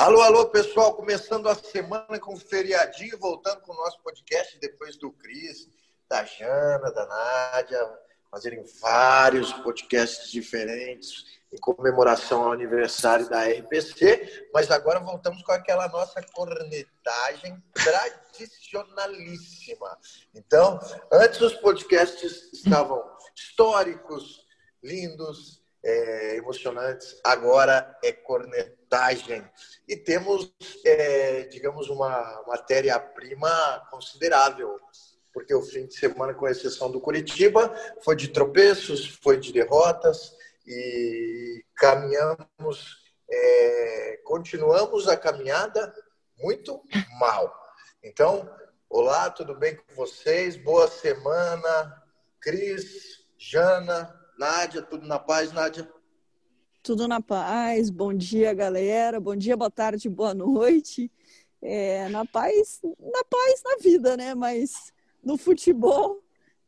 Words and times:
Alô, 0.00 0.22
alô, 0.22 0.48
pessoal, 0.48 0.94
começando 0.94 1.46
a 1.46 1.54
semana 1.54 2.18
com 2.18 2.34
feriadinho, 2.34 3.18
voltando 3.18 3.60
com 3.60 3.74
o 3.74 3.76
nosso 3.76 4.02
podcast 4.02 4.58
depois 4.58 4.96
do 4.96 5.12
Cris, 5.12 5.68
da 6.08 6.24
Jana, 6.24 6.90
da 6.90 7.04
Nádia, 7.04 7.86
fazerem 8.30 8.64
vários 8.80 9.52
podcasts 9.52 10.30
diferentes 10.30 11.38
em 11.52 11.58
comemoração 11.58 12.44
ao 12.44 12.52
aniversário 12.52 13.28
da 13.28 13.44
RPC, 13.44 14.48
mas 14.54 14.70
agora 14.70 15.00
voltamos 15.00 15.42
com 15.42 15.52
aquela 15.52 15.86
nossa 15.88 16.22
cornetagem 16.32 17.62
tradicionalíssima. 17.74 19.98
Então, 20.34 20.80
antes 21.12 21.42
os 21.42 21.52
podcasts 21.56 22.50
estavam 22.54 23.04
históricos, 23.36 24.46
lindos, 24.82 25.59
é, 25.82 26.36
emocionantes, 26.36 27.18
agora 27.24 27.96
é 28.02 28.12
cornetagem. 28.12 29.44
E 29.88 29.96
temos, 29.96 30.52
é, 30.84 31.44
digamos, 31.44 31.88
uma 31.88 32.44
matéria-prima 32.46 33.86
considerável, 33.90 34.78
porque 35.32 35.54
o 35.54 35.62
fim 35.62 35.86
de 35.86 35.94
semana, 35.94 36.34
com 36.34 36.48
exceção 36.48 36.90
do 36.90 37.00
Curitiba, 37.00 37.74
foi 38.02 38.16
de 38.16 38.28
tropeços, 38.28 39.18
foi 39.22 39.38
de 39.38 39.52
derrotas, 39.52 40.36
e 40.66 41.64
caminhamos, 41.74 42.98
é, 43.30 44.20
continuamos 44.24 45.08
a 45.08 45.16
caminhada 45.16 45.92
muito 46.38 46.82
mal. 47.18 47.54
Então, 48.02 48.48
olá, 48.88 49.30
tudo 49.30 49.54
bem 49.54 49.76
com 49.76 49.94
vocês? 49.94 50.56
Boa 50.56 50.88
semana, 50.88 52.02
Cris, 52.40 53.24
Jana, 53.38 54.19
Nádia, 54.40 54.80
tudo 54.80 55.06
na 55.06 55.18
paz, 55.18 55.52
Nádia? 55.52 55.86
Tudo 56.82 57.06
na 57.06 57.20
paz, 57.20 57.90
bom 57.90 58.14
dia, 58.14 58.54
galera, 58.54 59.20
bom 59.20 59.36
dia, 59.36 59.54
boa 59.54 59.70
tarde, 59.70 60.08
boa 60.08 60.32
noite. 60.32 61.12
É, 61.60 62.08
na 62.08 62.24
paz, 62.24 62.80
na 62.82 63.22
paz 63.22 63.62
na 63.62 63.76
vida, 63.82 64.16
né? 64.16 64.34
Mas 64.34 64.94
no 65.22 65.36
futebol 65.36 66.24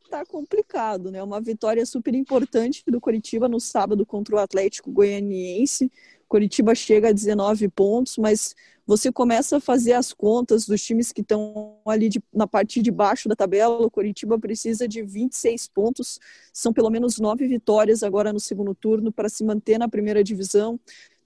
tá 0.07 0.23
complicado, 0.23 1.09
né? 1.09 1.23
Uma 1.23 1.41
vitória 1.41 1.83
super 1.83 2.13
importante 2.13 2.83
do 2.85 3.01
Coritiba 3.01 3.49
no 3.49 3.59
sábado 3.59 4.05
contra 4.05 4.35
o 4.35 4.37
Atlético 4.37 4.91
Goianiense. 4.91 5.91
Coritiba 6.33 6.73
chega 6.73 7.09
a 7.09 7.11
19 7.11 7.69
pontos, 7.69 8.17
mas 8.17 8.55
você 8.87 9.11
começa 9.11 9.57
a 9.57 9.59
fazer 9.59 9.93
as 9.93 10.11
contas 10.11 10.65
dos 10.65 10.81
times 10.81 11.11
que 11.11 11.21
estão 11.21 11.77
ali 11.85 12.09
de, 12.09 12.19
na 12.33 12.47
parte 12.47 12.81
de 12.81 12.89
baixo 12.89 13.29
da 13.29 13.35
tabela. 13.35 13.85
O 13.85 13.91
Coritiba 13.91 14.39
precisa 14.39 14.87
de 14.87 15.03
26 15.03 15.67
pontos, 15.67 16.19
são 16.51 16.73
pelo 16.73 16.89
menos 16.89 17.19
nove 17.19 17.47
vitórias 17.47 18.01
agora 18.01 18.33
no 18.33 18.39
segundo 18.39 18.73
turno 18.73 19.11
para 19.11 19.29
se 19.29 19.43
manter 19.43 19.77
na 19.77 19.87
primeira 19.87 20.23
divisão. 20.23 20.79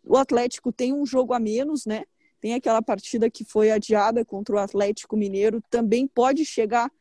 O 0.04 0.18
Atlético 0.18 0.74
tem 0.74 0.92
um 0.92 1.06
jogo 1.06 1.34
a 1.34 1.40
menos, 1.40 1.86
né? 1.86 2.04
Tem 2.42 2.54
aquela 2.54 2.82
partida 2.82 3.30
que 3.30 3.46
foi 3.46 3.72
adiada 3.72 4.26
contra 4.26 4.56
o 4.58 4.60
Atlético 4.60 5.16
Mineiro, 5.16 5.64
também 5.70 6.06
pode 6.06 6.44
chegar 6.44 6.92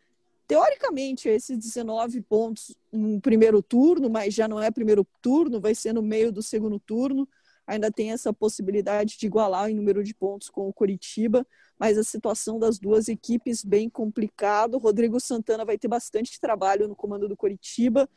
teoricamente 0.46 1.28
esses 1.28 1.58
19 1.58 2.20
pontos 2.20 2.72
no 2.92 3.20
primeiro 3.20 3.60
turno, 3.60 4.08
mas 4.08 4.32
já 4.32 4.46
não 4.46 4.62
é 4.62 4.70
primeiro 4.70 5.04
turno, 5.20 5.60
vai 5.60 5.74
ser 5.74 5.92
no 5.92 6.02
meio 6.02 6.30
do 6.30 6.40
segundo 6.40 6.78
turno 6.78 7.28
ainda 7.66 7.90
tem 7.90 8.12
essa 8.12 8.32
possibilidade 8.32 9.18
de 9.18 9.26
igualar 9.26 9.68
em 9.68 9.74
número 9.74 10.04
de 10.04 10.14
pontos 10.14 10.48
com 10.48 10.68
o 10.68 10.72
Coritiba, 10.72 11.46
mas 11.78 11.98
a 11.98 12.04
situação 12.04 12.58
das 12.58 12.78
duas 12.78 13.08
equipes 13.08 13.64
bem 13.64 13.90
complicado. 13.90 14.78
Rodrigo 14.78 15.18
Santana 15.18 15.64
vai 15.64 15.76
ter 15.76 15.88
bastante 15.88 16.38
trabalho 16.40 16.86
no 16.86 16.94
comando 16.94 17.28
do 17.28 17.36
Coritiba, 17.36 18.08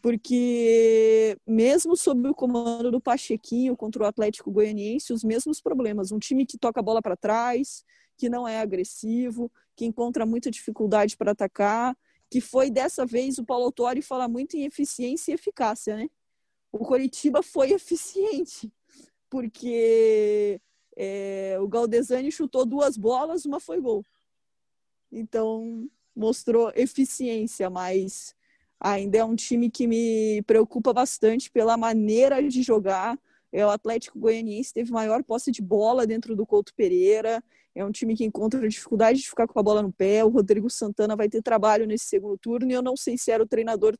porque 0.00 1.36
mesmo 1.46 1.96
sob 1.96 2.28
o 2.28 2.34
comando 2.34 2.90
do 2.90 3.00
Pachequinho 3.00 3.76
contra 3.76 4.02
o 4.02 4.06
Atlético 4.06 4.50
Goianiense, 4.50 5.12
os 5.12 5.22
mesmos 5.22 5.60
problemas. 5.60 6.10
Um 6.10 6.18
time 6.18 6.46
que 6.46 6.58
toca 6.58 6.80
a 6.80 6.82
bola 6.82 7.02
para 7.02 7.16
trás, 7.16 7.84
que 8.16 8.28
não 8.28 8.48
é 8.48 8.60
agressivo, 8.60 9.50
que 9.76 9.84
encontra 9.84 10.24
muita 10.24 10.50
dificuldade 10.50 11.16
para 11.16 11.32
atacar, 11.32 11.96
que 12.30 12.40
foi 12.40 12.70
dessa 12.70 13.04
vez 13.04 13.38
o 13.38 13.44
Paulo 13.44 13.66
Autori 13.66 14.02
fala 14.02 14.28
muito 14.28 14.56
em 14.56 14.64
eficiência 14.64 15.32
e 15.32 15.34
eficácia, 15.34 15.96
né? 15.96 16.08
O 16.72 16.78
Coritiba 16.78 17.42
foi 17.42 17.70
eficiente 17.72 18.72
porque 19.34 20.60
é, 20.96 21.58
o 21.60 21.66
Galdesani 21.66 22.30
chutou 22.30 22.64
duas 22.64 22.96
bolas, 22.96 23.44
uma 23.44 23.58
foi 23.58 23.80
gol. 23.80 24.04
Então, 25.10 25.88
mostrou 26.14 26.70
eficiência, 26.76 27.68
mas 27.68 28.32
ainda 28.78 29.18
é 29.18 29.24
um 29.24 29.34
time 29.34 29.68
que 29.68 29.88
me 29.88 30.40
preocupa 30.42 30.92
bastante 30.92 31.50
pela 31.50 31.76
maneira 31.76 32.40
de 32.48 32.62
jogar. 32.62 33.18
É 33.50 33.66
o 33.66 33.70
Atlético 33.70 34.20
Goianiense 34.20 34.72
teve 34.72 34.92
maior 34.92 35.24
posse 35.24 35.50
de 35.50 35.60
bola 35.60 36.06
dentro 36.06 36.36
do 36.36 36.46
Couto 36.46 36.72
Pereira. 36.72 37.42
É 37.74 37.84
um 37.84 37.90
time 37.90 38.14
que 38.14 38.24
encontra 38.24 38.68
dificuldade 38.68 39.18
de 39.18 39.28
ficar 39.28 39.48
com 39.48 39.58
a 39.58 39.64
bola 39.64 39.82
no 39.82 39.92
pé. 39.92 40.24
O 40.24 40.28
Rodrigo 40.28 40.70
Santana 40.70 41.16
vai 41.16 41.28
ter 41.28 41.42
trabalho 41.42 41.88
nesse 41.88 42.04
segundo 42.04 42.38
turno 42.38 42.70
e 42.70 42.72
eu 42.72 42.82
não 42.82 42.96
sei 42.96 43.18
se 43.18 43.32
era 43.32 43.42
o 43.42 43.48
treinador 43.48 43.96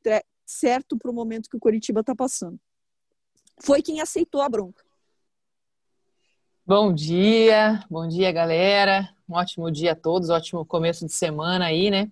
certo 0.46 0.96
para 0.96 1.10
o 1.10 1.14
momento 1.14 1.50
que 1.50 1.56
o 1.56 1.60
Coritiba 1.60 2.02
está 2.02 2.14
passando. 2.14 2.56
Foi 3.58 3.82
quem 3.82 4.00
aceitou 4.00 4.40
a 4.40 4.48
bronca. 4.48 4.93
Bom 6.66 6.94
dia, 6.94 7.84
bom 7.90 8.08
dia, 8.08 8.32
galera. 8.32 9.06
Um 9.28 9.34
ótimo 9.34 9.70
dia 9.70 9.92
a 9.92 9.94
todos, 9.94 10.30
ótimo 10.30 10.64
começo 10.64 11.04
de 11.04 11.12
semana 11.12 11.66
aí, 11.66 11.90
né? 11.90 12.10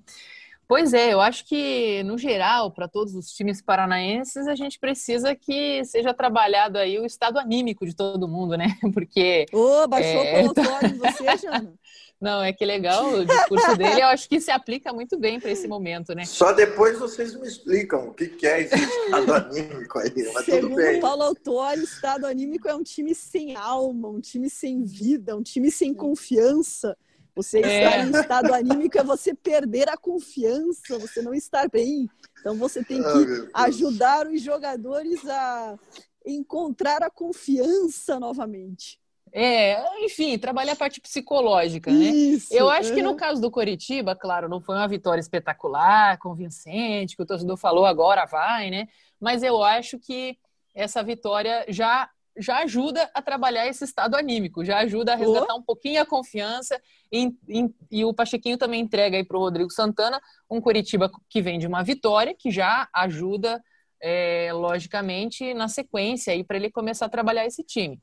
Pois 0.68 0.92
é, 0.92 1.14
eu 1.14 1.22
acho 1.22 1.46
que, 1.46 2.02
no 2.02 2.18
geral, 2.18 2.70
para 2.70 2.86
todos 2.86 3.14
os 3.14 3.32
times 3.32 3.62
paranaenses, 3.62 4.46
a 4.46 4.54
gente 4.54 4.78
precisa 4.78 5.34
que 5.34 5.82
seja 5.86 6.12
trabalhado 6.12 6.76
aí 6.76 6.98
o 6.98 7.06
estado 7.06 7.38
anímico 7.38 7.86
de 7.86 7.96
todo 7.96 8.28
mundo, 8.28 8.54
né? 8.54 8.76
Porque. 8.92 9.46
Ô, 9.54 9.84
oh, 9.84 9.88
baixou 9.88 10.22
é... 10.22 10.44
o 10.44 10.52
pelotone, 10.52 10.98
você, 10.98 11.36
Jana? 11.38 11.72
Não, 12.22 12.40
é 12.40 12.52
que 12.52 12.64
legal 12.64 13.14
o 13.14 13.24
discurso 13.24 13.76
dele, 13.76 14.00
eu 14.00 14.06
acho 14.06 14.28
que 14.28 14.40
se 14.40 14.52
aplica 14.52 14.92
muito 14.92 15.18
bem 15.18 15.40
para 15.40 15.50
esse 15.50 15.66
momento, 15.66 16.14
né? 16.14 16.24
Só 16.24 16.52
depois 16.52 16.96
vocês 16.96 17.34
me 17.34 17.48
explicam 17.48 18.10
o 18.10 18.14
que, 18.14 18.28
que 18.28 18.46
é 18.46 18.62
esse 18.62 18.76
estado 18.76 19.34
anímico 19.34 19.98
aí, 19.98 20.30
mas 20.32 20.44
Segundo 20.44 20.68
tudo 20.68 20.76
bem. 20.76 21.00
Paulo 21.00 21.24
Autori, 21.24 21.82
estado 21.82 22.24
anímico 22.24 22.68
é 22.68 22.74
um 22.76 22.82
time 22.84 23.12
sem 23.12 23.56
alma, 23.56 24.08
um 24.08 24.20
time 24.20 24.48
sem 24.48 24.84
vida, 24.84 25.36
um 25.36 25.42
time 25.42 25.68
sem 25.68 25.92
confiança. 25.92 26.96
Você 27.34 27.58
é. 27.58 27.84
estar 27.84 28.06
em 28.06 28.10
estado 28.12 28.54
anímico 28.54 28.96
é 28.96 29.02
você 29.02 29.34
perder 29.34 29.88
a 29.88 29.96
confiança, 29.96 30.96
você 31.00 31.20
não 31.22 31.34
estar 31.34 31.68
bem. 31.68 32.08
Então 32.38 32.54
você 32.56 32.84
tem 32.84 33.00
ah, 33.00 33.12
que 33.12 33.50
ajudar 33.52 34.28
os 34.28 34.40
jogadores 34.40 35.26
a 35.26 35.76
encontrar 36.24 37.02
a 37.02 37.10
confiança 37.10 38.20
novamente. 38.20 39.01
É, 39.34 39.82
enfim, 40.04 40.36
trabalhar 40.36 40.72
a 40.72 40.76
parte 40.76 41.00
psicológica, 41.00 41.90
né? 41.90 42.04
Isso, 42.04 42.52
Eu 42.52 42.68
acho 42.68 42.92
é. 42.92 42.94
que 42.94 43.02
no 43.02 43.16
caso 43.16 43.40
do 43.40 43.50
Coritiba, 43.50 44.14
claro, 44.14 44.46
não 44.46 44.60
foi 44.60 44.76
uma 44.76 44.86
vitória 44.86 45.20
espetacular, 45.20 46.18
convincente, 46.18 47.16
que 47.16 47.22
o 47.22 47.26
torcedor 47.26 47.56
falou 47.56 47.86
agora 47.86 48.26
vai, 48.26 48.68
né? 48.68 48.88
Mas 49.18 49.42
eu 49.42 49.62
acho 49.62 49.98
que 49.98 50.36
essa 50.74 51.02
vitória 51.02 51.64
já 51.68 52.10
já 52.36 52.60
ajuda 52.60 53.10
a 53.12 53.20
trabalhar 53.20 53.66
esse 53.66 53.84
estado 53.84 54.16
anímico, 54.16 54.64
já 54.64 54.78
ajuda 54.78 55.12
a 55.12 55.16
resgatar 55.16 55.54
oh. 55.54 55.58
um 55.58 55.62
pouquinho 55.62 56.00
a 56.00 56.06
confiança 56.06 56.80
e, 57.12 57.30
e, 57.46 57.70
e 57.90 58.04
o 58.06 58.14
Pachequinho 58.14 58.56
também 58.56 58.80
entrega 58.80 59.18
aí 59.18 59.24
para 59.24 59.36
o 59.36 59.40
Rodrigo 59.40 59.70
Santana 59.70 60.20
um 60.50 60.58
Coritiba 60.58 61.10
que 61.28 61.42
vem 61.42 61.58
de 61.58 61.66
uma 61.66 61.82
vitória, 61.82 62.34
que 62.34 62.50
já 62.50 62.88
ajuda, 62.92 63.62
é, 64.00 64.50
logicamente, 64.52 65.52
na 65.52 65.68
sequência 65.68 66.32
aí 66.32 66.42
para 66.42 66.56
ele 66.56 66.70
começar 66.70 67.06
a 67.06 67.10
trabalhar 67.10 67.44
esse 67.44 67.62
time. 67.62 68.00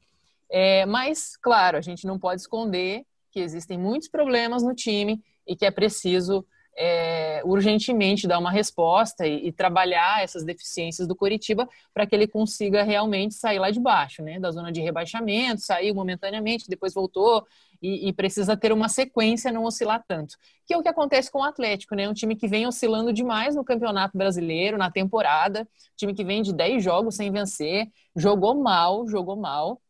É, 0.52 0.86
mas, 0.86 1.38
claro, 1.38 1.78
a 1.78 1.82
gente 1.82 2.08
não 2.08 2.18
pode 2.18 2.42
esconder 2.42 3.06
que 3.32 3.40
existem 3.40 3.78
muitos 3.78 4.08
problemas 4.08 4.64
no 4.64 4.74
time 4.74 5.22
e 5.48 5.56
que 5.56 5.66
é 5.66 5.72
preciso 5.72 6.46
é, 6.82 7.42
urgentemente 7.44 8.26
dar 8.26 8.40
uma 8.40 8.52
resposta 8.52 9.28
e, 9.28 9.48
e, 9.48 9.52
trabalhar 9.52 10.24
essas 10.24 10.46
deficiências 10.46 11.06
do 11.06 11.16
Coritiba 11.16 11.68
para 11.94 12.08
que 12.08 12.16
ele 12.16 12.26
consiga 12.26 12.84
realmente 12.84 13.36
sair 13.36 13.60
lá 13.60 13.70
de 13.70 13.82
baixo, 13.82 14.24
né, 14.24 14.40
da 14.40 14.50
zona 14.50 14.72
de 14.72 14.80
rebaixamento, 14.80 15.62
saiu 15.62 15.94
momentaneamente, 15.94 16.70
depois 16.70 16.94
voltou 16.94 17.46
e, 17.82 18.08
e, 18.08 18.14
precisa 18.14 18.56
ter 18.56 18.72
uma 18.72 18.88
sequência, 18.88 19.52
não 19.52 19.66
oscilar 19.66 20.04
tanto. 20.08 20.38
Que 20.66 20.74
é 20.74 20.78
o 20.78 20.82
que 20.82 20.88
acontece 20.88 21.30
com 21.30 21.40
o 21.40 21.44
Atlético, 21.44 21.96
né, 21.96 22.08
um 22.08 22.14
time 22.14 22.34
que 22.34 22.48
vem 22.48 22.66
oscilando 22.66 23.12
demais 23.12 23.56
no 23.56 23.66
Campeonato 23.66 24.18
Brasileiro, 24.18 24.78
na 24.78 24.90
temporada, 24.90 25.68
time 25.98 26.14
que 26.14 26.24
vem 26.24 26.42
de 26.42 26.54
10 26.54 26.82
jogos 26.82 27.16
sem 27.16 27.30
vencer, 27.30 27.90
jogou 28.16 28.56
mal, 28.56 29.06
jogou 29.06 29.36
mal, 29.36 29.82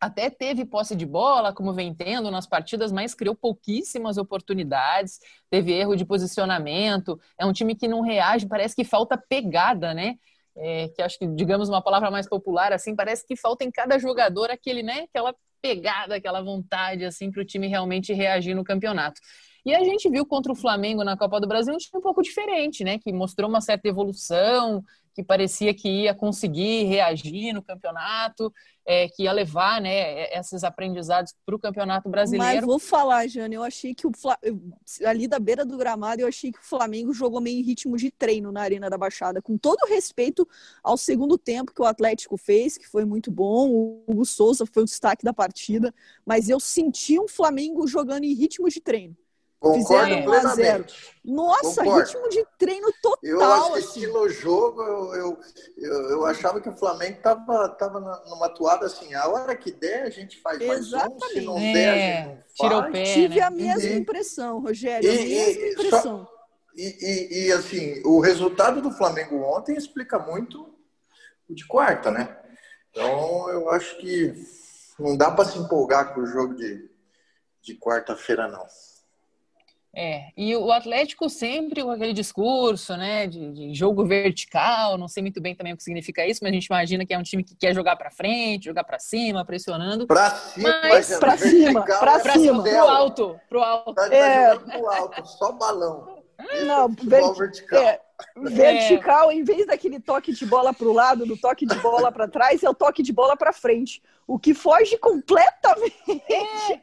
até 0.00 0.28
teve 0.30 0.64
posse 0.64 0.94
de 0.94 1.06
bola, 1.06 1.52
como 1.52 1.72
vem 1.72 1.94
tendo 1.94 2.30
nas 2.30 2.46
partidas, 2.46 2.92
mas 2.92 3.14
criou 3.14 3.34
pouquíssimas 3.34 4.18
oportunidades, 4.18 5.18
teve 5.50 5.72
erro 5.72 5.96
de 5.96 6.04
posicionamento. 6.04 7.18
É 7.38 7.46
um 7.46 7.52
time 7.52 7.74
que 7.74 7.88
não 7.88 8.00
reage, 8.00 8.46
parece 8.46 8.74
que 8.74 8.84
falta 8.84 9.16
pegada, 9.16 9.94
né? 9.94 10.16
É, 10.56 10.88
que 10.88 11.02
acho 11.02 11.18
que, 11.18 11.26
digamos, 11.26 11.68
uma 11.68 11.82
palavra 11.82 12.10
mais 12.10 12.28
popular, 12.28 12.72
assim, 12.72 12.94
parece 12.94 13.26
que 13.26 13.36
falta 13.36 13.64
em 13.64 13.70
cada 13.70 13.98
jogador 13.98 14.50
aquele, 14.50 14.82
né? 14.82 15.02
Aquela 15.02 15.34
pegada, 15.60 16.16
aquela 16.16 16.42
vontade, 16.42 17.04
assim, 17.04 17.30
para 17.30 17.42
o 17.42 17.44
time 17.44 17.66
realmente 17.66 18.12
reagir 18.12 18.54
no 18.54 18.64
campeonato. 18.64 19.20
E 19.64 19.74
a 19.74 19.82
gente 19.82 20.08
viu 20.08 20.24
contra 20.24 20.52
o 20.52 20.54
Flamengo 20.54 21.02
na 21.02 21.16
Copa 21.16 21.40
do 21.40 21.48
Brasil 21.48 21.74
um 21.74 21.76
time 21.76 21.98
um 21.98 22.02
pouco 22.02 22.22
diferente, 22.22 22.84
né? 22.84 22.98
Que 22.98 23.12
mostrou 23.12 23.48
uma 23.50 23.60
certa 23.60 23.88
evolução, 23.88 24.84
que 25.16 25.24
parecia 25.24 25.72
que 25.72 25.88
ia 25.88 26.14
conseguir 26.14 26.84
reagir 26.84 27.54
no 27.54 27.62
campeonato, 27.62 28.52
é, 28.84 29.08
que 29.08 29.22
ia 29.22 29.32
levar 29.32 29.80
né, 29.80 30.30
esses 30.38 30.62
aprendizados 30.62 31.34
para 31.44 31.56
o 31.56 31.58
campeonato 31.58 32.06
brasileiro. 32.06 32.54
Mas 32.54 32.66
vou 32.66 32.78
falar, 32.78 33.26
Jane, 33.26 33.54
eu 33.54 33.62
achei 33.62 33.94
que 33.94 34.06
o 34.06 34.12
ali 35.06 35.26
da 35.26 35.38
beira 35.38 35.64
do 35.64 35.78
gramado, 35.78 36.20
eu 36.20 36.28
achei 36.28 36.52
que 36.52 36.58
o 36.58 36.62
Flamengo 36.62 37.14
jogou 37.14 37.40
meio 37.40 37.58
em 37.58 37.62
ritmo 37.62 37.96
de 37.96 38.10
treino 38.10 38.52
na 38.52 38.60
Arena 38.60 38.90
da 38.90 38.98
Baixada, 38.98 39.40
com 39.40 39.56
todo 39.56 39.88
respeito 39.88 40.46
ao 40.84 40.98
segundo 40.98 41.38
tempo 41.38 41.72
que 41.72 41.80
o 41.80 41.86
Atlético 41.86 42.36
fez, 42.36 42.76
que 42.76 42.86
foi 42.86 43.06
muito 43.06 43.30
bom. 43.30 43.70
O 43.70 44.04
Hugo 44.06 44.26
Souza 44.26 44.66
foi 44.66 44.82
o 44.82 44.86
destaque 44.86 45.24
da 45.24 45.32
partida, 45.32 45.94
mas 46.26 46.50
eu 46.50 46.60
senti 46.60 47.18
um 47.18 47.26
Flamengo 47.26 47.86
jogando 47.86 48.24
em 48.24 48.34
ritmo 48.34 48.68
de 48.68 48.82
treino. 48.82 49.16
Concordo 49.72 50.14
Fizeram 50.14 50.30
1 50.30 50.32
a 50.32 50.54
0. 50.54 50.86
Nossa, 51.24 51.82
Concordo. 51.82 52.06
ritmo 52.06 52.28
de 52.28 52.46
treino 52.58 52.92
total. 53.02 53.18
Eu 53.22 53.42
assistindo 53.42 54.18
assim. 54.18 54.26
o 54.26 54.28
jogo, 54.28 54.82
eu, 54.82 55.14
eu, 55.14 55.38
eu, 55.78 56.10
eu, 56.10 56.26
achava 56.26 56.60
que 56.60 56.68
o 56.68 56.76
Flamengo 56.76 57.16
estava 57.16 57.68
tava 57.70 58.00
numa 58.00 58.46
atuada 58.46 58.86
assim, 58.86 59.12
a 59.14 59.26
hora 59.28 59.56
que 59.56 59.72
der 59.72 60.04
a 60.04 60.10
gente 60.10 60.40
faz 60.40 60.60
Exatamente. 60.60 61.20
mais 61.20 61.32
um, 61.32 61.40
se 61.40 61.40
não 61.40 61.58
é, 61.58 61.72
der 61.72 61.88
a 61.88 61.96
gente 61.96 62.28
não 62.28 62.44
Tirou 62.54 62.80
faz. 62.80 62.88
o 62.88 62.92
pé, 62.92 63.04
Tive 63.14 63.34
né? 63.36 63.42
a 63.42 63.50
mesma 63.50 63.90
uhum. 63.90 63.96
impressão, 63.96 64.60
Rogério, 64.60 65.10
e, 65.10 65.12
a 65.12 65.22
mesma 65.22 65.62
e, 65.62 65.72
impressão. 65.72 66.26
Só, 66.26 66.36
e, 66.76 67.46
e, 67.46 67.52
assim, 67.52 68.02
o 68.04 68.20
resultado 68.20 68.82
do 68.82 68.90
Flamengo 68.90 69.42
ontem 69.42 69.76
explica 69.76 70.18
muito 70.18 70.74
o 71.48 71.54
de 71.54 71.66
quarta, 71.66 72.10
né? 72.10 72.36
Então, 72.90 73.48
eu 73.50 73.70
acho 73.70 73.96
que 73.98 74.34
não 74.98 75.16
dá 75.16 75.30
para 75.30 75.44
se 75.44 75.58
empolgar 75.58 76.14
com 76.14 76.20
o 76.20 76.26
jogo 76.26 76.54
de, 76.54 76.88
de 77.62 77.74
quarta-feira, 77.78 78.48
não. 78.48 78.66
É, 79.98 80.26
e 80.36 80.54
o 80.54 80.70
Atlético 80.70 81.30
sempre 81.30 81.82
com 81.82 81.90
aquele 81.90 82.12
discurso, 82.12 82.94
né, 82.98 83.26
de, 83.26 83.50
de, 83.50 83.74
jogo 83.74 84.04
vertical, 84.04 84.98
não 84.98 85.08
sei 85.08 85.22
muito 85.22 85.40
bem 85.40 85.54
também 85.54 85.72
o 85.72 85.76
que 85.76 85.82
significa 85.82 86.26
isso, 86.26 86.40
mas 86.42 86.50
a 86.50 86.54
gente 86.54 86.66
imagina 86.66 87.06
que 87.06 87.14
é 87.14 87.18
um 87.18 87.22
time 87.22 87.42
que 87.42 87.56
quer 87.56 87.74
jogar 87.74 87.96
para 87.96 88.10
frente, 88.10 88.66
jogar 88.66 88.84
para 88.84 88.98
cima, 88.98 89.42
pressionando. 89.42 90.06
Para 90.06 90.32
cima, 90.32 90.80
mas 90.82 91.18
para 91.18 91.38
cima, 91.38 91.82
para 91.82 92.16
é 92.16 92.32
cima, 92.34 92.62
pro 92.62 92.88
alto, 92.88 93.40
pro 93.48 93.62
alto. 93.62 93.94
Tá, 93.94 94.14
é... 94.14 94.54
pro 94.54 94.86
alto, 94.86 95.26
só 95.26 95.52
balão. 95.52 96.22
Não, 96.66 96.88
ver... 96.88 97.32
vertical. 97.32 97.78
É, 97.82 98.00
vertical, 98.36 99.30
é. 99.30 99.34
em 99.34 99.44
vez 99.44 99.66
daquele 99.66 99.98
toque 99.98 100.30
de 100.30 100.44
bola 100.44 100.74
para 100.74 100.86
o 100.86 100.92
lado, 100.92 101.24
do 101.24 101.38
toque 101.38 101.64
de 101.64 101.74
bola 101.76 102.12
para 102.12 102.28
trás, 102.28 102.62
é 102.62 102.68
o 102.68 102.74
toque 102.74 103.02
de 103.02 103.14
bola 103.14 103.34
para 103.34 103.50
frente. 103.50 104.02
O 104.26 104.38
que 104.38 104.52
foge 104.52 104.98
completamente 104.98 106.22
é. 106.30 106.80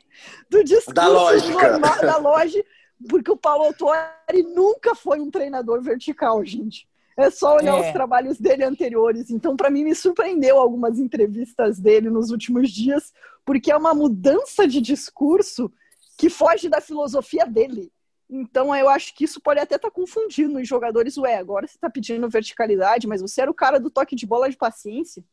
do 0.50 0.64
discurso 0.64 0.96
da 0.96 1.08
lógica. 1.08 1.78
Normal, 1.78 2.02
da 2.02 2.18
lógica 2.18 2.68
porque 3.10 3.32
o 3.32 3.38
Paulo 3.38 3.66
Autuari 3.66 4.44
nunca 4.44 4.96
foi 4.96 5.20
um 5.20 5.30
treinador 5.30 5.82
vertical, 5.82 6.44
gente. 6.44 6.88
É 7.18 7.30
só 7.30 7.56
olhar 7.56 7.78
é. 7.78 7.88
os 7.88 7.94
trabalhos 7.94 8.40
dele 8.40 8.64
anteriores. 8.64 9.30
Então, 9.30 9.56
para 9.56 9.70
mim, 9.70 9.84
me 9.84 9.94
surpreendeu 9.94 10.58
algumas 10.58 11.00
entrevistas 11.00 11.80
dele 11.80 12.10
nos 12.10 12.32
últimos 12.32 12.72
dias, 12.72 13.14
porque 13.46 13.72
é 13.72 13.78
uma 13.78 13.94
mudança 13.94 14.68
de 14.68 14.82
discurso 14.82 15.72
que 16.18 16.30
foge 16.30 16.70
da 16.70 16.82
filosofia 16.82 17.46
dele. 17.46 17.92
Então, 18.30 18.76
eu 18.76 18.90
acho 18.90 19.14
que 19.16 19.26
isso 19.26 19.40
pode 19.40 19.60
até 19.60 19.76
estar 19.76 19.90
tá 19.90 19.94
confundindo 19.94 20.58
os 20.60 20.68
jogadores. 20.68 21.18
Ué, 21.18 21.38
agora 21.38 21.68
você 21.68 21.78
está 21.78 21.90
pedindo 21.90 22.28
verticalidade, 22.30 23.08
mas 23.08 23.22
você 23.22 23.42
era 23.42 23.52
o 23.52 23.56
cara 23.56 23.80
do 23.80 23.92
toque 23.92 24.16
de 24.16 24.26
bola 24.26 24.50
de 24.50 24.58
paciência. 24.58 25.24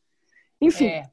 Enfim. 0.61 0.87
É. 0.87 1.11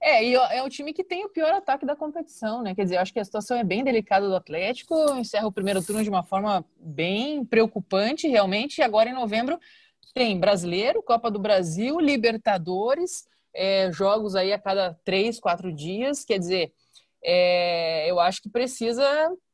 É, 0.00 0.24
e 0.24 0.34
é 0.34 0.62
o 0.62 0.68
time 0.68 0.92
que 0.92 1.04
tem 1.04 1.24
o 1.24 1.28
pior 1.28 1.52
ataque 1.52 1.86
da 1.86 1.96
competição, 1.96 2.62
né? 2.62 2.74
Quer 2.74 2.84
dizer, 2.84 2.96
acho 2.98 3.12
que 3.12 3.20
a 3.20 3.24
situação 3.24 3.56
é 3.56 3.64
bem 3.64 3.82
delicada 3.82 4.28
do 4.28 4.36
Atlético, 4.36 4.94
encerra 5.16 5.46
o 5.46 5.52
primeiro 5.52 5.84
turno 5.84 6.02
de 6.02 6.10
uma 6.10 6.22
forma 6.22 6.64
bem 6.78 7.44
preocupante, 7.44 8.28
realmente, 8.28 8.78
e 8.78 8.82
agora 8.82 9.10
em 9.10 9.14
novembro 9.14 9.58
tem 10.14 10.38
Brasileiro, 10.38 11.02
Copa 11.02 11.30
do 11.30 11.38
Brasil, 11.38 11.98
Libertadores, 11.98 13.26
é, 13.52 13.90
jogos 13.92 14.36
aí 14.36 14.52
a 14.52 14.58
cada 14.58 14.94
três, 15.04 15.40
quatro 15.40 15.72
dias, 15.72 16.24
quer 16.24 16.38
dizer, 16.38 16.72
é, 17.22 18.08
eu 18.10 18.20
acho 18.20 18.42
que 18.42 18.48
precisa 18.48 19.04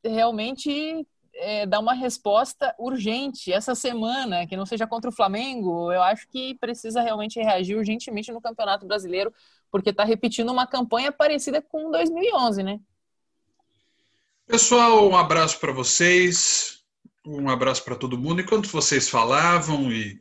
realmente 0.05 1.07
é, 1.35 1.65
dar 1.67 1.79
uma 1.79 1.95
resposta 1.95 2.75
urgente 2.79 3.53
essa 3.53 3.75
semana, 3.75 4.47
que 4.47 4.57
não 4.57 4.67
seja 4.67 4.87
contra 4.87 5.09
o 5.09 5.13
Flamengo. 5.13 5.93
Eu 5.93 6.03
acho 6.03 6.29
que 6.29 6.57
precisa 6.57 7.01
realmente 7.01 7.41
reagir 7.41 7.77
urgentemente 7.77 8.33
no 8.33 8.41
Campeonato 8.41 8.87
Brasileiro, 8.87 9.33
porque 9.71 9.91
está 9.91 10.05
repetindo 10.05 10.51
uma 10.51 10.67
campanha 10.67 11.13
parecida 11.13 11.63
com 11.63 11.91
2011, 11.91 12.63
né? 12.63 12.81
Pessoal, 14.47 15.09
um 15.09 15.17
abraço 15.17 15.61
para 15.61 15.73
vocês, 15.73 16.81
um 17.25 17.49
abraço 17.49 17.85
para 17.85 17.95
todo 17.95 18.19
mundo. 18.19 18.41
Enquanto 18.41 18.69
vocês 18.69 19.09
falavam 19.09 19.93
e, 19.93 20.21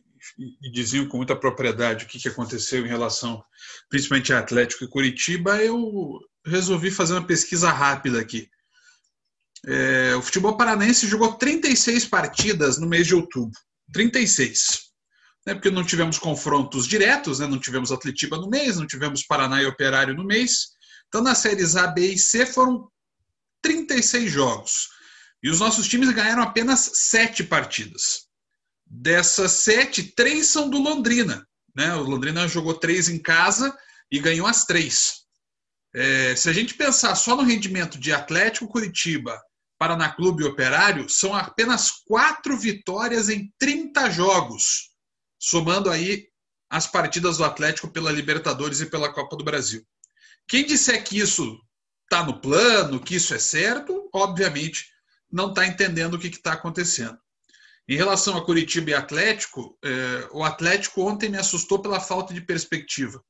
e, 0.62 0.72
diziam 0.72 1.08
com 1.08 1.18
muita 1.18 1.36
propriedade 1.36 2.06
o 2.06 2.08
que, 2.08 2.20
que 2.20 2.28
aconteceu 2.28 2.86
em 2.86 2.90
relação, 2.90 3.44
principalmente 3.90 4.32
a 4.32 4.40
Atlético 4.40 4.84
e 4.84 4.90
Curitiba, 4.90 5.58
eu 5.58 6.20
resolvi 6.46 6.92
fazer 6.92 7.14
uma 7.14 7.26
pesquisa 7.26 7.72
rápida 7.72 8.20
aqui. 8.20 8.48
É, 9.66 10.16
o 10.16 10.22
futebol 10.22 10.56
paranense 10.56 11.08
jogou 11.08 11.34
36 11.34 12.06
partidas 12.06 12.80
no 12.80 12.88
mês 12.88 13.08
de 13.08 13.16
outubro. 13.16 13.60
36 13.92 14.89
né, 15.46 15.54
porque 15.54 15.72
não 15.72 15.84
tivemos 15.84 16.18
confrontos 16.18 16.88
diretos, 16.88 17.40
né, 17.40 17.48
não 17.48 17.60
tivemos 17.60 17.92
Atletiba 17.92 18.38
no 18.38 18.50
mês, 18.50 18.78
não 18.78 18.86
tivemos 18.86 19.24
Paraná 19.24 19.62
e 19.62 19.66
Operário 19.66 20.16
no 20.16 20.24
mês. 20.24 20.70
Então, 21.08 21.22
nas 21.22 21.40
séries 21.40 21.76
A, 21.76 21.88
B 21.88 22.14
e 22.14 22.20
C 22.20 22.46
foram 22.46 22.88
36 23.62 24.32
jogos. 24.32 24.90
E 25.42 25.50
os 25.50 25.60
nossos 25.60 25.88
times 25.88 26.12
ganharam 26.12 26.44
apenas 26.44 26.92
sete 26.94 27.44
partidas. 27.44 28.28
Dessas 28.86 29.52
sete, 29.52 30.04
três 30.04 30.48
são 30.48 30.70
do 30.70 30.78
Londrina. 30.78 31.48
Né? 31.76 31.94
O 31.96 32.04
Londrina 32.04 32.48
jogou 32.48 32.74
três 32.74 33.08
em 33.08 33.20
casa 33.20 33.76
e 34.12 34.20
ganhou 34.20 34.48
as 34.48 34.66
três. 34.66 35.24
É, 35.96 36.36
se 36.36 36.50
a 36.50 36.54
gente 36.54 36.74
pensar 36.74 37.16
só 37.16 37.36
no 37.36 37.44
rendimento 37.44 37.98
de 37.98 38.12
Atlético, 38.12 38.68
Curitiba, 38.68 39.40
Paraná 39.78 40.10
Clube 40.10 40.44
e 40.44 40.46
Operário, 40.46 41.08
são 41.10 41.34
apenas 41.34 41.90
quatro 42.06 42.58
vitórias 42.58 43.30
em 43.30 43.52
30 43.58 44.12
jogos 44.12 44.89
somando 45.40 45.90
aí 45.90 46.28
as 46.70 46.86
partidas 46.86 47.38
do 47.38 47.46
Atlético 47.46 47.88
pela 47.88 48.12
Libertadores 48.12 48.82
e 48.82 48.86
pela 48.86 49.12
Copa 49.12 49.36
do 49.36 49.44
Brasil. 49.44 49.84
Quem 50.48 50.66
disser 50.66 51.04
que 51.04 51.18
isso 51.18 51.60
está 52.04 52.24
no 52.24 52.40
plano, 52.40 53.00
que 53.00 53.16
isso 53.16 53.34
é 53.34 53.40
certo, 53.40 54.10
obviamente 54.14 54.88
não 55.32 55.50
está 55.50 55.66
entendendo 55.66 56.16
o 56.16 56.20
que 56.20 56.28
está 56.28 56.54
acontecendo. 56.54 57.18
Em 57.88 57.96
relação 57.96 58.36
a 58.36 58.44
Curitiba 58.44 58.92
e 58.92 58.94
Atlético, 58.94 59.78
eh, 59.84 60.28
o 60.32 60.44
Atlético 60.44 61.08
ontem 61.08 61.30
me 61.30 61.38
assustou 61.38 61.80
pela 61.80 62.00
falta 62.00 62.34
de 62.34 62.42
perspectiva. 62.42 63.24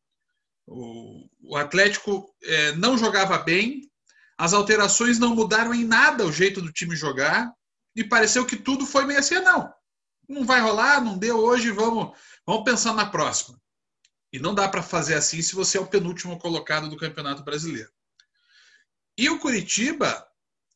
O, 0.65 1.27
o 1.41 1.57
Atlético 1.57 2.33
eh, 2.41 2.73
não 2.73 2.97
jogava 2.97 3.37
bem, 3.37 3.89
as 4.37 4.53
alterações 4.53 5.19
não 5.19 5.35
mudaram 5.35 5.73
em 5.73 5.85
nada 5.85 6.25
o 6.25 6.31
jeito 6.31 6.61
do 6.61 6.71
time 6.71 6.95
jogar, 6.95 7.51
e 7.95 8.03
pareceu 8.03 8.45
que 8.45 8.55
tudo 8.55 8.85
foi 8.85 9.05
meio 9.05 9.19
assim, 9.19 9.35
não 9.39 9.73
não 10.29 10.45
vai 10.45 10.61
rolar, 10.61 11.03
não 11.03 11.17
deu 11.17 11.37
hoje, 11.37 11.71
vamos, 11.71 12.15
vamos 12.45 12.63
pensar 12.63 12.93
na 12.93 13.07
próxima. 13.07 13.59
E 14.31 14.37
não 14.37 14.53
dá 14.53 14.69
para 14.69 14.83
fazer 14.83 15.15
assim 15.15 15.41
se 15.41 15.55
você 15.55 15.77
é 15.77 15.81
o 15.81 15.87
penúltimo 15.87 16.37
colocado 16.37 16.87
do 16.87 16.97
Campeonato 16.97 17.43
Brasileiro. 17.43 17.91
E 19.17 19.27
o 19.27 19.39
Curitiba 19.39 20.25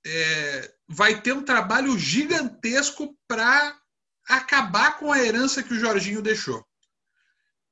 é, 0.06 0.74
vai 0.88 1.22
ter 1.22 1.34
um 1.34 1.46
trabalho 1.46 1.98
gigantesco 1.98 3.18
para 3.28 3.80
acabar 4.28 4.98
com 4.98 5.12
a 5.12 5.20
herança 5.20 5.62
que 5.62 5.74
o 5.74 5.80
Jorginho 5.80 6.22
deixou. 6.22 6.66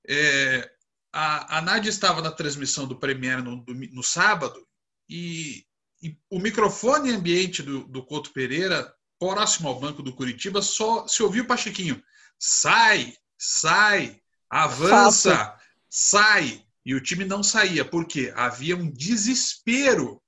É, 0.07 0.71
a, 1.11 1.57
a 1.57 1.61
Nádia 1.61 1.89
estava 1.89 2.21
na 2.21 2.31
transmissão 2.31 2.87
do 2.87 2.97
Premier 2.97 3.43
no, 3.43 3.65
no 3.65 4.03
sábado 4.03 4.65
e, 5.09 5.65
e, 6.01 6.17
o 6.29 6.39
microfone 6.39 7.11
ambiente 7.11 7.61
do, 7.61 7.85
do 7.85 8.05
Couto 8.05 8.31
Pereira 8.31 8.93
próximo 9.21 9.69
ao 9.69 9.79
banco 9.79 10.01
do 10.01 10.15
Curitiba, 10.15 10.63
só 10.63 11.07
se 11.07 11.21
ouviu 11.21 11.43
o 11.43 11.47
Pachequinho. 11.47 12.01
Sai, 12.39 13.13
sai, 13.37 14.19
avança, 14.49 15.35
Fato. 15.35 15.61
sai. 15.87 16.65
E 16.83 16.95
o 16.95 16.99
time 16.99 17.23
não 17.23 17.43
saía, 17.43 17.85
porque 17.85 18.33
havia 18.35 18.75
um 18.75 18.89
desespero 18.89 20.19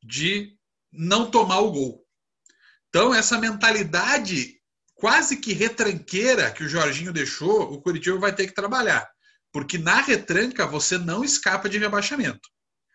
de 0.00 0.56
não 0.92 1.28
tomar 1.28 1.58
o 1.58 1.72
gol. 1.72 2.06
Então, 2.88 3.12
essa 3.12 3.36
mentalidade 3.36 4.60
quase 4.94 5.38
que 5.38 5.52
retranqueira 5.52 6.52
que 6.52 6.62
o 6.62 6.68
Jorginho 6.68 7.12
deixou, 7.12 7.62
o 7.62 7.82
Curitiba 7.82 8.16
vai 8.16 8.32
ter 8.32 8.46
que 8.46 8.54
trabalhar. 8.54 9.10
Porque 9.50 9.76
na 9.76 10.00
retranca 10.00 10.68
você 10.68 10.96
não 10.96 11.24
escapa 11.24 11.68
de 11.68 11.78
rebaixamento. 11.78 12.48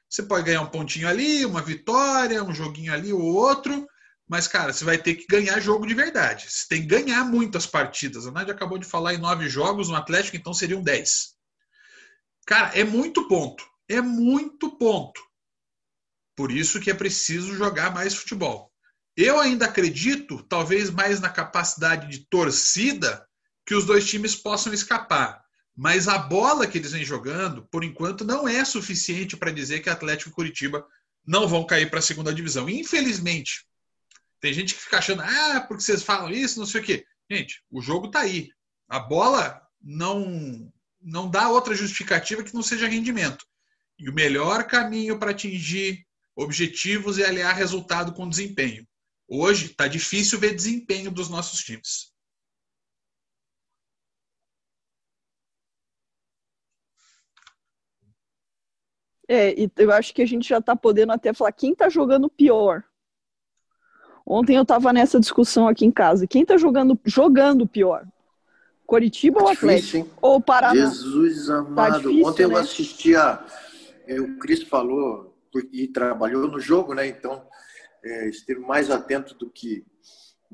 Você 0.09 0.23
pode 0.23 0.45
ganhar 0.45 0.61
um 0.61 0.69
pontinho 0.69 1.09
ali, 1.09 1.45
uma 1.45 1.61
vitória, 1.61 2.41
um 2.41 2.53
joguinho 2.53 2.93
ali 2.93 3.11
ou 3.11 3.21
outro, 3.21 3.85
mas, 4.33 4.47
cara, 4.47 4.73
você 4.73 4.83
vai 4.83 4.97
ter 4.97 5.13
que 5.13 5.27
ganhar 5.27 5.59
jogo 5.59 5.85
de 5.85 5.93
verdade. 5.93 6.49
Você 6.49 6.65
tem 6.67 6.81
que 6.81 6.87
ganhar 6.87 7.23
muitas 7.23 7.67
partidas. 7.67 8.25
A 8.25 8.31
Nádia 8.31 8.51
acabou 8.51 8.79
de 8.79 8.85
falar 8.87 9.13
em 9.13 9.19
nove 9.19 9.47
jogos 9.47 9.89
no 9.89 9.95
Atlético, 9.95 10.35
então 10.35 10.55
seriam 10.55 10.81
dez. 10.81 11.35
Cara, 12.43 12.69
é 12.73 12.83
muito 12.83 13.27
ponto. 13.27 13.63
É 13.87 14.01
muito 14.01 14.75
ponto. 14.75 15.21
Por 16.35 16.49
isso 16.51 16.79
que 16.79 16.89
é 16.89 16.95
preciso 16.95 17.55
jogar 17.55 17.93
mais 17.93 18.15
futebol. 18.15 18.73
Eu 19.15 19.39
ainda 19.39 19.65
acredito, 19.65 20.41
talvez 20.49 20.89
mais 20.89 21.19
na 21.19 21.29
capacidade 21.29 22.09
de 22.09 22.27
torcida, 22.27 23.23
que 23.63 23.75
os 23.75 23.85
dois 23.85 24.09
times 24.09 24.35
possam 24.35 24.73
escapar. 24.73 25.43
Mas 25.77 26.07
a 26.07 26.17
bola 26.17 26.65
que 26.65 26.79
eles 26.79 26.93
vêm 26.93 27.05
jogando, 27.05 27.67
por 27.67 27.83
enquanto, 27.83 28.25
não 28.25 28.47
é 28.47 28.65
suficiente 28.65 29.37
para 29.37 29.51
dizer 29.51 29.81
que 29.81 29.91
Atlético 29.91 30.31
e 30.31 30.33
Curitiba 30.33 30.83
não 31.23 31.47
vão 31.47 31.67
cair 31.67 31.87
para 31.87 31.99
a 31.99 32.01
segunda 32.01 32.33
divisão. 32.33 32.67
Infelizmente, 32.67 33.71
tem 34.43 34.51
gente 34.51 34.75
que 34.75 34.81
fica 34.81 34.97
achando, 34.97 35.21
ah, 35.21 35.61
porque 35.65 35.81
vocês 35.81 36.03
falam 36.03 36.29
isso, 36.29 36.59
não 36.59 36.65
sei 36.65 36.81
o 36.81 36.83
quê. 36.83 37.05
Gente, 37.31 37.63
o 37.71 37.81
jogo 37.81 38.07
está 38.07 38.19
aí. 38.19 38.49
A 38.89 38.99
bola 38.99 39.65
não 39.81 40.69
não 40.99 41.31
dá 41.31 41.49
outra 41.49 41.73
justificativa 41.73 42.43
que 42.43 42.53
não 42.53 42.61
seja 42.61 42.89
rendimento. 42.89 43.45
E 43.97 44.09
o 44.09 44.13
melhor 44.13 44.67
caminho 44.67 45.17
para 45.17 45.31
atingir 45.31 46.05
objetivos 46.35 47.19
é 47.19 47.25
aliar 47.25 47.55
resultado 47.55 48.13
com 48.13 48.27
desempenho. 48.27 48.85
Hoje 49.29 49.67
está 49.67 49.87
difícil 49.87 50.37
ver 50.37 50.53
desempenho 50.53 51.09
dos 51.09 51.29
nossos 51.29 51.61
times. 51.61 52.11
É, 59.25 59.57
e 59.57 59.71
eu 59.77 59.91
acho 59.93 60.13
que 60.13 60.21
a 60.21 60.25
gente 60.25 60.49
já 60.49 60.57
está 60.57 60.75
podendo 60.75 61.13
até 61.13 61.33
falar 61.33 61.53
quem 61.53 61.71
está 61.71 61.87
jogando 61.87 62.29
pior. 62.29 62.83
Ontem 64.25 64.55
eu 64.55 64.63
estava 64.63 64.93
nessa 64.93 65.19
discussão 65.19 65.67
aqui 65.67 65.85
em 65.85 65.91
casa. 65.91 66.25
Quem 66.25 66.43
está 66.43 66.57
jogando, 66.57 66.97
jogando 67.05 67.67
pior? 67.67 68.05
Coritiba 68.85 69.41
ou 69.41 69.49
Atlético? 69.49 70.09
ou 70.21 70.41
Paraná? 70.41 70.75
Jesus 70.75 71.47
tá 71.47 71.57
amado. 71.57 71.75
Tá 71.75 71.97
difícil, 71.97 72.25
Ontem 72.25 72.47
né? 72.47 72.53
eu 72.53 72.57
assisti 72.57 73.15
a. 73.15 73.45
É, 74.07 74.19
o 74.19 74.37
Cris 74.37 74.63
falou 74.63 75.35
e 75.71 75.87
trabalhou 75.87 76.47
no 76.47 76.59
jogo, 76.59 76.93
né? 76.93 77.07
Então 77.07 77.45
é, 78.03 78.29
esteve 78.29 78.59
mais 78.59 78.89
atento 78.89 79.35
do 79.35 79.49
que 79.49 79.85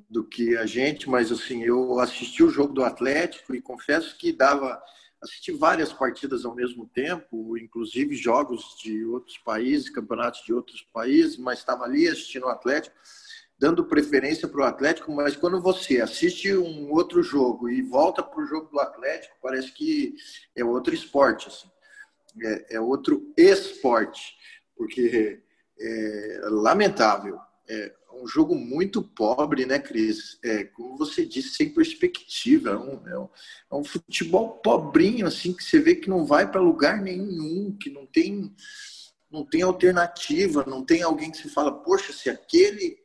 do 0.10 0.24
que 0.24 0.56
a 0.56 0.66
gente, 0.66 1.10
mas 1.10 1.30
assim 1.30 1.64
eu 1.64 2.00
assisti 2.00 2.42
o 2.42 2.50
jogo 2.50 2.74
do 2.74 2.84
Atlético 2.84 3.54
e 3.54 3.62
confesso 3.62 4.18
que 4.18 4.32
dava 4.32 4.82
assisti 5.22 5.52
várias 5.52 5.92
partidas 5.92 6.46
ao 6.46 6.56
mesmo 6.56 6.88
tempo, 6.88 7.58
inclusive 7.58 8.16
jogos 8.16 8.78
de 8.82 9.04
outros 9.04 9.38
países, 9.40 9.90
campeonatos 9.90 10.42
de 10.46 10.54
outros 10.54 10.82
países, 10.94 11.38
mas 11.38 11.60
estava 11.60 11.84
ali 11.84 12.08
assistindo 12.08 12.46
o 12.46 12.50
Atlético 12.50 12.96
dando 13.60 13.84
preferência 13.86 14.48
para 14.48 14.62
o 14.62 14.64
Atlético, 14.64 15.12
mas 15.12 15.36
quando 15.36 15.62
você 15.62 16.00
assiste 16.00 16.56
um 16.56 16.90
outro 16.92 17.22
jogo 17.22 17.70
e 17.70 17.82
volta 17.82 18.24
para 18.24 18.42
o 18.42 18.46
jogo 18.46 18.72
do 18.72 18.80
Atlético, 18.80 19.36
parece 19.42 19.74
que 19.74 20.16
é 20.56 20.64
outro 20.64 20.94
esporte, 20.94 21.50
assim. 21.50 21.70
é, 22.42 22.76
é, 22.76 22.80
outro 22.80 23.34
esporte, 23.36 24.38
porque 24.78 25.42
é 25.78 26.42
lamentável. 26.46 27.38
É 27.68 27.94
um 28.14 28.28
jogo 28.28 28.56
muito 28.56 29.02
pobre, 29.02 29.66
né, 29.66 29.78
Cris? 29.78 30.40
É, 30.44 30.64
como 30.64 30.98
você 30.98 31.26
disse, 31.26 31.56
sem 31.56 31.70
perspectiva. 31.70 32.72
É 32.72 32.78
um, 32.78 33.08
é 33.08 33.20
um, 33.20 33.30
é 33.72 33.76
um 33.76 33.84
futebol 33.84 34.58
pobrinho, 34.58 35.28
assim, 35.28 35.54
que 35.54 35.64
você 35.64 35.80
vê 35.80 35.96
que 35.96 36.10
não 36.10 36.26
vai 36.26 36.50
para 36.50 36.62
lugar 36.62 37.02
nenhum, 37.02 37.76
que 37.80 37.90
não 37.90 38.06
tem, 38.06 38.54
não 39.30 39.46
tem 39.46 39.62
alternativa, 39.62 40.66
não 40.66 40.84
tem 40.84 41.02
alguém 41.02 41.30
que 41.30 41.38
se 41.38 41.50
fala, 41.50 41.72
poxa, 41.72 42.14
se 42.14 42.30
aquele 42.30 42.99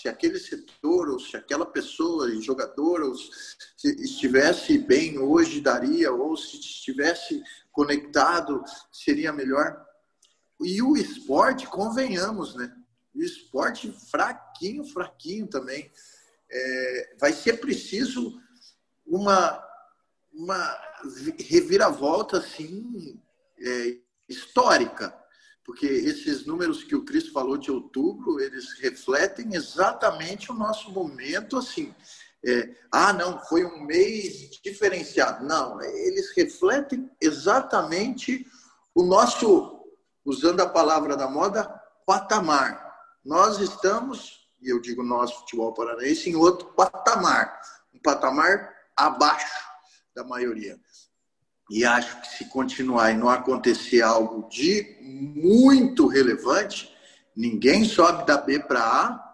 se 0.00 0.08
aquele 0.08 0.38
setor 0.38 1.08
ou 1.08 1.20
se 1.20 1.36
aquela 1.36 1.64
pessoa, 1.64 2.30
jogador, 2.40 3.02
ou 3.02 3.14
se 3.14 3.88
estivesse 4.02 4.76
bem 4.78 5.18
hoje 5.18 5.60
daria, 5.60 6.12
ou 6.12 6.36
se 6.36 6.58
estivesse 6.58 7.42
conectado 7.70 8.62
seria 8.92 9.32
melhor. 9.32 9.84
E 10.60 10.82
o 10.82 10.96
esporte, 10.96 11.66
convenhamos, 11.66 12.54
né? 12.54 12.74
O 13.14 13.22
esporte 13.22 13.92
fraquinho, 14.10 14.84
fraquinho 14.84 15.46
também. 15.46 15.90
É, 16.50 17.16
vai 17.18 17.32
ser 17.32 17.60
preciso 17.60 18.40
uma, 19.06 19.62
uma 20.32 20.78
reviravolta 21.38 22.38
assim 22.38 23.20
é, 23.58 23.96
histórica 24.28 25.23
porque 25.64 25.86
esses 25.86 26.44
números 26.44 26.84
que 26.84 26.94
o 26.94 27.04
Cris 27.04 27.28
falou 27.28 27.56
de 27.56 27.70
outubro, 27.70 28.38
eles 28.38 28.78
refletem 28.80 29.54
exatamente 29.54 30.52
o 30.52 30.54
nosso 30.54 30.90
momento, 30.92 31.56
assim, 31.56 31.94
é, 32.46 32.76
ah, 32.92 33.12
não, 33.12 33.38
foi 33.46 33.64
um 33.64 33.80
mês 33.84 34.50
diferenciado. 34.62 35.44
Não, 35.46 35.80
eles 35.80 36.30
refletem 36.36 37.10
exatamente 37.18 38.46
o 38.94 39.02
nosso, 39.02 39.82
usando 40.24 40.60
a 40.60 40.68
palavra 40.68 41.16
da 41.16 41.26
moda, 41.26 41.64
patamar. 42.06 42.94
Nós 43.24 43.58
estamos, 43.58 44.46
e 44.60 44.68
eu 44.68 44.78
digo 44.78 45.02
nós, 45.02 45.32
futebol 45.32 45.72
paranaense, 45.72 46.28
em 46.28 46.36
outro 46.36 46.66
patamar, 46.74 47.58
um 47.94 47.98
patamar 47.98 48.70
abaixo 48.94 49.64
da 50.14 50.22
maioria. 50.22 50.78
E 51.70 51.84
acho 51.84 52.20
que 52.20 52.28
se 52.28 52.44
continuar 52.46 53.10
e 53.10 53.16
não 53.16 53.28
acontecer 53.28 54.02
algo 54.02 54.48
de 54.48 54.96
muito 55.00 56.06
relevante, 56.06 56.94
ninguém 57.34 57.84
sobe 57.84 58.26
da 58.26 58.36
B 58.36 58.60
para 58.60 58.80
A 58.80 59.24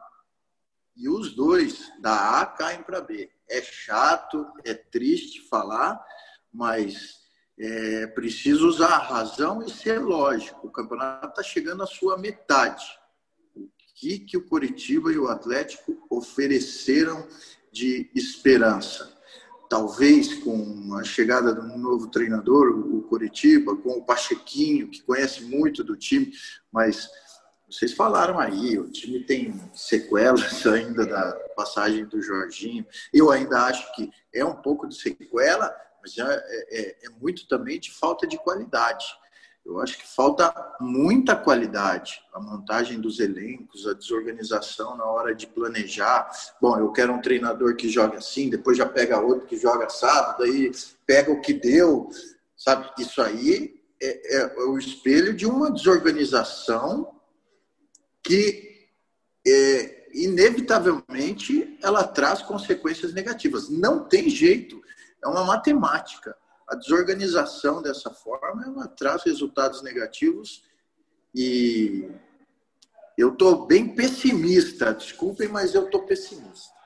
e 0.96 1.08
os 1.08 1.34
dois 1.34 1.90
da 2.00 2.40
A 2.40 2.46
caem 2.46 2.82
para 2.82 3.00
B. 3.00 3.30
É 3.48 3.60
chato, 3.62 4.46
é 4.64 4.74
triste 4.74 5.48
falar, 5.48 6.00
mas 6.52 7.20
é 7.58 8.06
preciso 8.06 8.68
usar 8.68 8.94
a 8.94 8.98
razão 8.98 9.62
e 9.62 9.70
ser 9.70 9.98
lógico. 9.98 10.68
O 10.68 10.70
campeonato 10.70 11.28
está 11.28 11.42
chegando 11.42 11.82
à 11.82 11.86
sua 11.86 12.16
metade. 12.16 12.84
O 13.54 13.68
que, 13.94 14.20
que 14.20 14.36
o 14.36 14.46
Curitiba 14.46 15.12
e 15.12 15.18
o 15.18 15.28
Atlético 15.28 16.06
ofereceram 16.08 17.26
de 17.72 18.10
esperança? 18.14 19.19
Talvez 19.70 20.34
com 20.42 20.96
a 20.96 21.04
chegada 21.04 21.54
de 21.54 21.60
um 21.60 21.78
novo 21.78 22.08
treinador, 22.08 22.70
o 22.76 23.02
Coritiba, 23.02 23.76
com 23.76 23.90
o 23.90 24.04
Pachequinho, 24.04 24.90
que 24.90 25.00
conhece 25.00 25.44
muito 25.44 25.84
do 25.84 25.96
time, 25.96 26.32
mas 26.72 27.08
vocês 27.70 27.92
falaram 27.92 28.40
aí, 28.40 28.76
o 28.80 28.90
time 28.90 29.22
tem 29.22 29.54
sequelas 29.72 30.66
ainda 30.66 31.06
da 31.06 31.32
passagem 31.54 32.04
do 32.04 32.20
Jorginho. 32.20 32.84
Eu 33.14 33.30
ainda 33.30 33.62
acho 33.62 33.94
que 33.94 34.10
é 34.34 34.44
um 34.44 34.56
pouco 34.56 34.88
de 34.88 34.96
sequela, 34.96 35.72
mas 36.02 36.18
é, 36.18 36.44
é, 36.68 37.06
é 37.06 37.08
muito 37.20 37.46
também 37.46 37.78
de 37.78 37.92
falta 37.92 38.26
de 38.26 38.36
qualidade. 38.38 39.04
Eu 39.64 39.78
acho 39.78 39.98
que 39.98 40.06
falta 40.06 40.52
muita 40.80 41.36
qualidade, 41.36 42.22
a 42.32 42.40
montagem 42.40 43.00
dos 43.00 43.20
elencos, 43.20 43.86
a 43.86 43.92
desorganização 43.92 44.96
na 44.96 45.04
hora 45.04 45.34
de 45.34 45.46
planejar. 45.46 46.30
Bom, 46.60 46.78
eu 46.78 46.90
quero 46.90 47.12
um 47.12 47.20
treinador 47.20 47.76
que 47.76 47.88
joga 47.88 48.18
assim, 48.18 48.48
depois 48.48 48.78
já 48.78 48.86
pega 48.86 49.20
outro 49.20 49.46
que 49.46 49.56
joga 49.56 49.86
assado, 49.86 50.38
daí 50.38 50.72
pega 51.06 51.30
o 51.30 51.40
que 51.40 51.52
deu, 51.52 52.08
sabe? 52.56 52.90
Isso 52.98 53.20
aí 53.20 53.80
é, 54.02 54.38
é 54.38 54.56
o 54.64 54.78
espelho 54.78 55.34
de 55.34 55.46
uma 55.46 55.70
desorganização 55.70 57.14
que 58.22 58.88
é, 59.46 60.08
inevitavelmente 60.14 61.78
ela 61.82 62.02
traz 62.04 62.42
consequências 62.42 63.12
negativas. 63.12 63.68
Não 63.68 64.04
tem 64.04 64.28
jeito, 64.28 64.80
é 65.22 65.28
uma 65.28 65.44
matemática 65.44 66.36
a 66.70 66.76
desorganização 66.76 67.82
dessa 67.82 68.10
forma 68.10 68.64
ela 68.64 68.86
traz 68.86 69.24
resultados 69.24 69.82
negativos 69.82 70.62
e 71.34 72.08
eu 73.18 73.32
estou 73.32 73.66
bem 73.66 73.88
pessimista. 73.94 74.94
Desculpem, 74.94 75.48
mas 75.48 75.74
eu 75.74 75.86
estou 75.86 76.02
pessimista. 76.04 76.80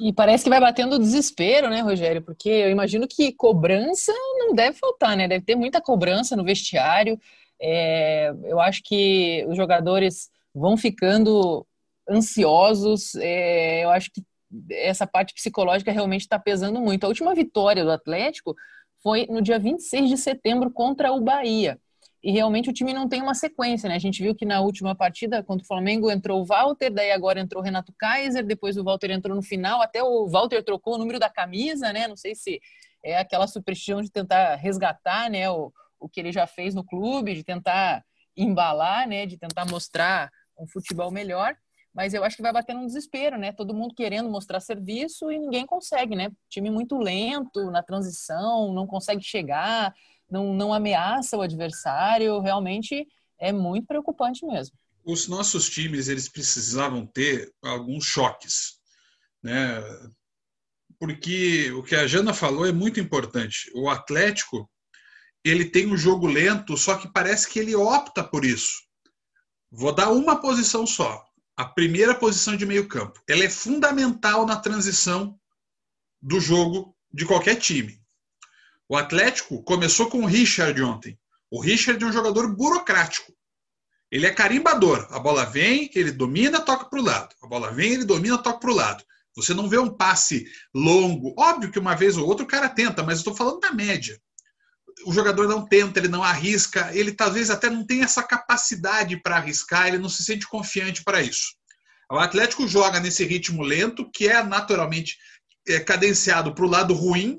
E 0.00 0.14
parece 0.14 0.44
que 0.44 0.50
vai 0.50 0.60
batendo 0.60 0.98
desespero, 0.98 1.68
né, 1.68 1.82
Rogério? 1.82 2.22
Porque 2.22 2.48
eu 2.48 2.70
imagino 2.70 3.06
que 3.06 3.32
cobrança 3.32 4.12
não 4.38 4.54
deve 4.54 4.78
faltar, 4.78 5.14
né? 5.14 5.28
Deve 5.28 5.44
ter 5.44 5.54
muita 5.54 5.80
cobrança 5.80 6.34
no 6.34 6.42
vestiário. 6.42 7.20
É, 7.60 8.32
eu 8.44 8.58
acho 8.58 8.82
que 8.82 9.44
os 9.46 9.56
jogadores 9.56 10.30
vão 10.54 10.74
ficando 10.78 11.66
ansiosos. 12.08 13.14
É, 13.16 13.84
eu 13.84 13.90
acho 13.90 14.10
que 14.10 14.22
essa 14.70 15.06
parte 15.06 15.34
psicológica 15.34 15.92
realmente 15.92 16.22
está 16.22 16.38
pesando 16.38 16.80
muito. 16.80 17.04
A 17.04 17.08
última 17.08 17.34
vitória 17.34 17.84
do 17.84 17.90
Atlético 17.90 18.54
foi 19.02 19.26
no 19.26 19.40
dia 19.40 19.58
26 19.58 20.08
de 20.08 20.16
setembro 20.16 20.70
contra 20.70 21.12
o 21.12 21.20
Bahia. 21.20 21.78
E 22.22 22.30
realmente 22.30 22.68
o 22.68 22.72
time 22.72 22.92
não 22.92 23.08
tem 23.08 23.22
uma 23.22 23.34
sequência, 23.34 23.88
né? 23.88 23.94
A 23.94 24.00
gente 24.00 24.22
viu 24.22 24.34
que 24.34 24.44
na 24.44 24.60
última 24.60 24.94
partida 24.94 25.42
contra 25.42 25.64
o 25.64 25.66
Flamengo 25.66 26.10
entrou 26.10 26.42
o 26.42 26.44
Walter, 26.44 26.90
daí 26.90 27.10
agora 27.12 27.40
entrou 27.40 27.62
o 27.62 27.64
Renato 27.64 27.94
Kaiser, 27.98 28.44
depois 28.44 28.76
o 28.76 28.84
Walter 28.84 29.10
entrou 29.10 29.34
no 29.34 29.42
final, 29.42 29.80
até 29.80 30.02
o 30.02 30.28
Walter 30.28 30.62
trocou 30.62 30.96
o 30.96 30.98
número 30.98 31.18
da 31.18 31.30
camisa, 31.30 31.92
né? 31.92 32.06
Não 32.06 32.16
sei 32.16 32.34
se 32.34 32.60
é 33.02 33.18
aquela 33.18 33.46
superstição 33.46 34.02
de 34.02 34.10
tentar 34.10 34.56
resgatar, 34.56 35.30
né, 35.30 35.48
o, 35.50 35.72
o 35.98 36.08
que 36.08 36.20
ele 36.20 36.30
já 36.30 36.46
fez 36.46 36.74
no 36.74 36.84
clube, 36.84 37.34
de 37.34 37.42
tentar 37.42 38.04
embalar, 38.36 39.08
né, 39.08 39.24
de 39.24 39.38
tentar 39.38 39.64
mostrar 39.64 40.30
um 40.58 40.66
futebol 40.66 41.10
melhor 41.10 41.56
mas 41.94 42.14
eu 42.14 42.22
acho 42.24 42.36
que 42.36 42.42
vai 42.42 42.52
bater 42.52 42.76
um 42.76 42.86
desespero, 42.86 43.38
né? 43.38 43.52
Todo 43.52 43.74
mundo 43.74 43.94
querendo 43.94 44.30
mostrar 44.30 44.60
serviço 44.60 45.30
e 45.30 45.38
ninguém 45.38 45.66
consegue, 45.66 46.14
né? 46.14 46.30
Time 46.48 46.70
muito 46.70 46.98
lento 46.98 47.70
na 47.70 47.82
transição, 47.82 48.72
não 48.72 48.86
consegue 48.86 49.22
chegar, 49.22 49.94
não, 50.30 50.54
não 50.54 50.72
ameaça 50.72 51.36
o 51.36 51.42
adversário, 51.42 52.40
realmente 52.40 53.06
é 53.38 53.52
muito 53.52 53.86
preocupante 53.86 54.46
mesmo. 54.46 54.76
Os 55.04 55.28
nossos 55.28 55.68
times, 55.68 56.08
eles 56.08 56.28
precisavam 56.28 57.06
ter 57.06 57.50
alguns 57.62 58.04
choques, 58.04 58.78
né? 59.42 59.82
porque 61.00 61.72
o 61.72 61.82
que 61.82 61.96
a 61.96 62.06
Jana 62.06 62.34
falou 62.34 62.66
é 62.66 62.72
muito 62.72 63.00
importante. 63.00 63.70
O 63.74 63.88
Atlético 63.88 64.70
ele 65.42 65.64
tem 65.64 65.90
um 65.90 65.96
jogo 65.96 66.26
lento, 66.26 66.76
só 66.76 66.98
que 66.98 67.10
parece 67.10 67.48
que 67.48 67.58
ele 67.58 67.74
opta 67.74 68.22
por 68.22 68.44
isso. 68.44 68.82
Vou 69.72 69.94
dar 69.94 70.10
uma 70.10 70.38
posição 70.38 70.86
só. 70.86 71.24
A 71.60 71.64
primeira 71.66 72.14
posição 72.14 72.56
de 72.56 72.64
meio 72.64 72.88
campo. 72.88 73.22
Ela 73.28 73.44
é 73.44 73.50
fundamental 73.50 74.46
na 74.46 74.56
transição 74.56 75.38
do 76.18 76.40
jogo 76.40 76.96
de 77.12 77.26
qualquer 77.26 77.56
time. 77.56 78.00
O 78.88 78.96
Atlético 78.96 79.62
começou 79.62 80.08
com 80.08 80.22
o 80.22 80.26
Richard 80.26 80.82
ontem. 80.82 81.18
O 81.50 81.60
Richard 81.60 82.02
é 82.02 82.06
um 82.06 82.12
jogador 82.14 82.56
burocrático. 82.56 83.34
Ele 84.10 84.24
é 84.24 84.32
carimbador. 84.32 85.06
A 85.10 85.18
bola 85.18 85.44
vem, 85.44 85.90
ele 85.94 86.12
domina, 86.12 86.62
toca 86.62 86.86
para 86.86 86.98
o 86.98 87.04
lado. 87.04 87.34
A 87.42 87.46
bola 87.46 87.70
vem, 87.70 87.92
ele 87.92 88.06
domina, 88.06 88.38
toca 88.38 88.58
para 88.58 88.70
o 88.70 88.74
lado. 88.74 89.04
Você 89.36 89.52
não 89.52 89.68
vê 89.68 89.76
um 89.76 89.94
passe 89.94 90.46
longo. 90.74 91.34
Óbvio 91.38 91.70
que 91.70 91.78
uma 91.78 91.94
vez 91.94 92.16
ou 92.16 92.26
outra 92.26 92.42
o 92.42 92.48
cara 92.48 92.70
tenta, 92.70 93.02
mas 93.02 93.16
eu 93.16 93.18
estou 93.18 93.34
falando 93.34 93.60
da 93.60 93.70
média. 93.70 94.18
O 95.06 95.12
jogador 95.12 95.48
não 95.48 95.66
tenta, 95.66 95.98
ele 95.98 96.08
não 96.08 96.22
arrisca, 96.22 96.90
ele 96.94 97.12
talvez 97.12 97.50
até 97.50 97.70
não 97.70 97.86
tenha 97.86 98.04
essa 98.04 98.22
capacidade 98.22 99.16
para 99.22 99.36
arriscar, 99.36 99.88
ele 99.88 99.98
não 99.98 100.08
se 100.08 100.22
sente 100.22 100.46
confiante 100.46 101.02
para 101.02 101.22
isso. 101.22 101.54
O 102.10 102.18
Atlético 102.18 102.66
joga 102.66 102.98
nesse 102.98 103.24
ritmo 103.24 103.62
lento, 103.62 104.10
que 104.10 104.28
é 104.28 104.42
naturalmente 104.42 105.16
é, 105.66 105.78
cadenciado 105.78 106.54
para 106.54 106.64
o 106.64 106.68
lado 106.68 106.92
ruim, 106.92 107.38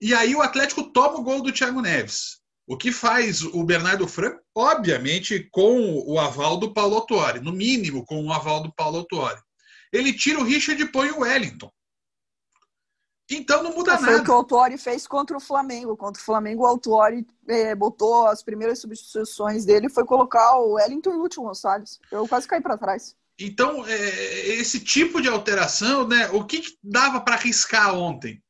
e 0.00 0.14
aí 0.14 0.34
o 0.34 0.42
Atlético 0.42 0.84
toma 0.92 1.18
o 1.18 1.22
gol 1.22 1.42
do 1.42 1.52
Thiago 1.52 1.80
Neves. 1.80 2.38
O 2.66 2.76
que 2.76 2.90
faz 2.90 3.42
o 3.42 3.62
Bernardo 3.62 4.08
Franco? 4.08 4.40
Obviamente 4.54 5.48
com 5.50 6.02
o 6.06 6.18
aval 6.18 6.56
do 6.56 6.72
Paulo 6.72 6.96
Autuori, 6.96 7.40
no 7.40 7.52
mínimo 7.52 8.04
com 8.04 8.24
o 8.24 8.32
aval 8.32 8.62
do 8.62 8.72
Paulo 8.74 8.98
Autuori. 8.98 9.40
Ele 9.92 10.12
tira 10.12 10.40
o 10.40 10.44
Richard 10.44 10.82
e 10.82 10.90
põe 10.90 11.10
o 11.10 11.20
Wellington. 11.20 11.70
Então 13.30 13.62
não 13.62 13.74
muda 13.74 13.96
Foi 13.96 14.00
nada. 14.00 14.12
Foi 14.12 14.20
o 14.20 14.24
que 14.24 14.30
o 14.30 14.34
Autuori 14.34 14.78
fez 14.78 15.06
contra 15.06 15.36
o 15.36 15.40
Flamengo. 15.40 15.96
Contra 15.96 16.20
o 16.20 16.24
Flamengo, 16.24 16.62
o 16.62 16.66
Autuori 16.66 17.26
é, 17.48 17.74
botou 17.74 18.26
as 18.26 18.42
primeiras 18.42 18.80
substituições 18.80 19.64
dele 19.64 19.88
foi 19.88 20.04
colocar 20.04 20.56
o 20.58 20.74
Wellington 20.74 21.10
e 21.10 21.16
o 21.16 21.22
Lúcio 21.22 21.42
Gonçalves. 21.42 21.98
Eu 22.10 22.28
quase 22.28 22.46
caí 22.46 22.60
para 22.60 22.76
trás. 22.76 23.16
Então, 23.38 23.84
é, 23.86 24.46
esse 24.48 24.78
tipo 24.78 25.20
de 25.20 25.28
alteração, 25.28 26.06
né, 26.06 26.28
o 26.32 26.44
que, 26.44 26.60
que 26.60 26.78
dava 26.82 27.20
para 27.20 27.34
arriscar 27.34 27.94
ontem? 27.94 28.40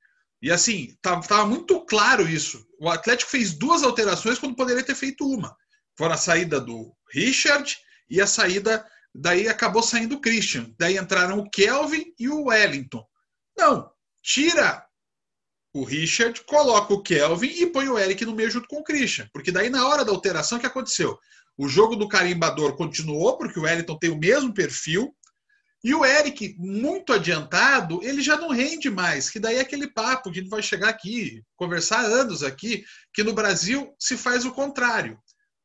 E 0.42 0.50
assim, 0.50 0.94
estava 0.94 1.46
muito 1.46 1.80
claro 1.86 2.28
isso. 2.28 2.66
O 2.78 2.90
Atlético 2.90 3.30
fez 3.30 3.54
duas 3.54 3.82
alterações 3.82 4.38
quando 4.38 4.56
poderia 4.56 4.82
ter 4.82 4.94
feito 4.94 5.26
uma. 5.26 5.56
Foram 5.96 6.14
a 6.14 6.18
saída 6.18 6.60
do 6.60 6.92
Richard 7.12 7.74
e 8.10 8.20
a 8.20 8.26
saída. 8.26 8.86
Daí 9.14 9.48
acabou 9.48 9.82
saindo 9.82 10.16
o 10.16 10.20
Christian. 10.20 10.70
Daí 10.78 10.98
entraram 10.98 11.38
o 11.38 11.48
Kelvin 11.48 12.12
e 12.18 12.28
o 12.28 12.48
Wellington. 12.48 13.02
Não, 13.56 13.90
tira 14.24 14.82
o 15.74 15.84
Richard, 15.84 16.40
coloca 16.44 16.94
o 16.94 17.02
Kelvin 17.02 17.48
e 17.48 17.66
põe 17.66 17.88
o 17.88 17.98
Eric 17.98 18.24
no 18.24 18.34
meio 18.34 18.50
junto 18.50 18.66
com 18.66 18.78
o 18.78 18.84
Christian. 18.84 19.28
Porque 19.32 19.52
daí, 19.52 19.68
na 19.68 19.86
hora 19.86 20.04
da 20.04 20.12
alteração, 20.12 20.56
o 20.56 20.60
que 20.60 20.66
aconteceu? 20.66 21.18
O 21.58 21.68
jogo 21.68 21.94
do 21.94 22.08
carimbador 22.08 22.76
continuou, 22.76 23.36
porque 23.36 23.58
o 23.58 23.62
Wellington 23.62 23.98
tem 23.98 24.10
o 24.10 24.18
mesmo 24.18 24.54
perfil, 24.54 25.14
e 25.82 25.94
o 25.94 26.02
Eric, 26.02 26.56
muito 26.58 27.12
adiantado, 27.12 28.00
ele 28.02 28.22
já 28.22 28.38
não 28.38 28.48
rende 28.48 28.88
mais, 28.88 29.28
que 29.28 29.38
daí 29.38 29.56
é 29.56 29.60
aquele 29.60 29.86
papo 29.86 30.30
que 30.32 30.38
a 30.38 30.42
gente 30.42 30.50
vai 30.50 30.62
chegar 30.62 30.88
aqui, 30.88 31.42
conversar 31.56 32.00
anos 32.00 32.42
aqui, 32.42 32.84
que 33.12 33.22
no 33.22 33.34
Brasil 33.34 33.94
se 33.98 34.16
faz 34.16 34.46
o 34.46 34.52
contrário. 34.52 35.18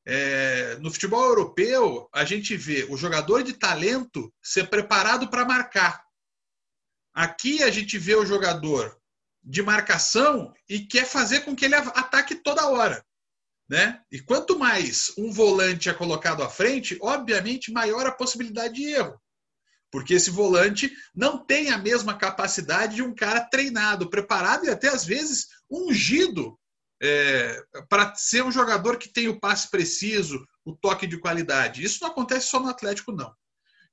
É, 0.06 0.78
no 0.82 0.92
futebol 0.92 1.24
europeu, 1.24 2.10
a 2.13 2.25
gente 2.25 2.58
vê 2.58 2.86
o 2.89 2.98
jogador 2.98 3.44
de 3.44 3.54
talento 3.54 4.34
ser 4.44 4.68
preparado 4.70 5.30
para 5.30 5.46
marcar. 5.46 6.04
Aqui 7.20 7.62
a 7.64 7.70
gente 7.70 7.98
vê 7.98 8.16
o 8.16 8.26
jogador 8.26 8.98
de 9.44 9.62
marcação 9.62 10.54
e 10.70 10.80
quer 10.80 11.06
fazer 11.06 11.42
com 11.42 11.54
que 11.54 11.66
ele 11.66 11.76
ataque 11.76 12.34
toda 12.34 12.70
hora. 12.70 13.06
Né? 13.68 14.02
E 14.10 14.22
quanto 14.22 14.58
mais 14.58 15.12
um 15.18 15.30
volante 15.30 15.90
é 15.90 15.94
colocado 15.94 16.42
à 16.42 16.50
frente, 16.50 16.98
obviamente 17.02 17.74
maior 17.74 18.08
a 18.08 18.12
possibilidade 18.14 18.75
de 18.75 18.86
erro. 18.86 19.22
Porque 19.92 20.14
esse 20.14 20.29
volante 20.29 20.94
não 21.14 21.46
tem 21.46 21.72
a 21.72 21.77
mesma 21.77 22.18
capacidade 22.18 22.96
de 22.96 23.03
um 23.03 23.14
cara 23.14 23.42
treinado, 23.42 24.10
preparado 24.10 24.64
e 24.66 24.70
até 24.70 24.88
às 24.88 25.03
vezes 25.03 25.48
ungido 25.70 26.58
é, 27.03 27.62
para 27.90 28.16
ser 28.16 28.46
um 28.46 28.51
jogador 28.51 28.98
que 28.98 29.12
tem 29.12 29.27
o 29.27 29.42
passe 29.42 29.70
preciso, 29.70 30.42
o 30.64 30.74
toque 30.74 31.05
de 31.05 31.20
qualidade. 31.20 31.84
Isso 31.84 32.00
não 32.01 32.12
acontece 32.12 32.48
só 32.48 32.62
no 32.62 32.70
Atlético, 32.70 33.12
não. 33.12 33.36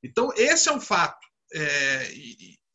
Então, 0.01 0.33
esse 0.37 0.69
é 0.69 0.73
um 0.73 0.81
fato. 0.81 1.27
É, 1.53 2.13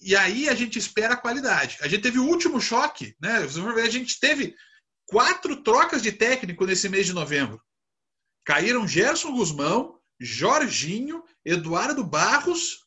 e, 0.02 0.16
aí 0.16 0.50
a 0.50 0.56
gente 0.56 0.80
espera 0.80 1.14
a 1.14 1.18
qualidade. 1.18 1.78
A 1.82 1.88
gente 1.88 2.02
teve 2.02 2.20
o 2.20 2.26
último 2.26 2.60
choque, 2.60 3.16
né? 3.22 3.38
A 3.38 3.90
gente 3.90 4.20
teve 4.20 4.56
quatro 5.06 5.62
trocas 5.62 6.02
de 6.02 6.12
técnico 6.12 6.66
nesse 6.66 6.90
mês 6.90 7.06
de 7.06 7.14
novembro. 7.14 7.62
Caíram 8.46 8.88
Gerson 8.88 9.32
Guzmão, 9.32 10.00
Jorginho, 10.20 11.24
Eduardo 11.46 12.04
Barros 12.04 12.86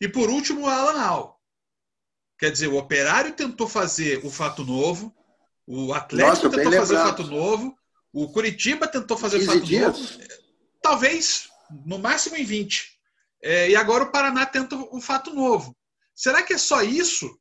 e 0.00 0.08
por 0.08 0.28
último, 0.28 0.66
Alan 0.66 1.00
Al. 1.00 1.40
Quer 2.38 2.50
dizer, 2.50 2.66
o 2.66 2.76
Operário 2.76 3.32
tentou 3.34 3.68
fazer 3.68 4.24
o 4.24 4.30
fato 4.30 4.64
novo, 4.64 5.14
o 5.66 5.94
Atlético 5.94 6.46
Nossa, 6.46 6.50
tentou 6.50 6.72
fazer 6.72 6.94
lembrado. 6.94 7.06
o 7.06 7.08
fato 7.10 7.30
novo, 7.30 7.78
o 8.12 8.28
Curitiba 8.32 8.88
tentou 8.88 9.16
fazer 9.16 9.38
o 9.38 9.46
fato 9.46 9.60
dias. 9.60 9.98
novo. 9.98 10.18
Talvez, 10.82 11.48
no 11.86 11.98
máximo 11.98 12.36
em 12.36 12.44
20. 12.44 12.98
É, 13.40 13.70
e 13.70 13.76
agora 13.76 14.04
o 14.04 14.10
Paraná 14.10 14.44
tenta 14.44 14.74
o 14.76 15.00
fato 15.00 15.32
novo. 15.32 15.76
Será 16.22 16.40
que 16.40 16.52
é 16.52 16.58
só 16.58 16.82
isso? 16.82 17.36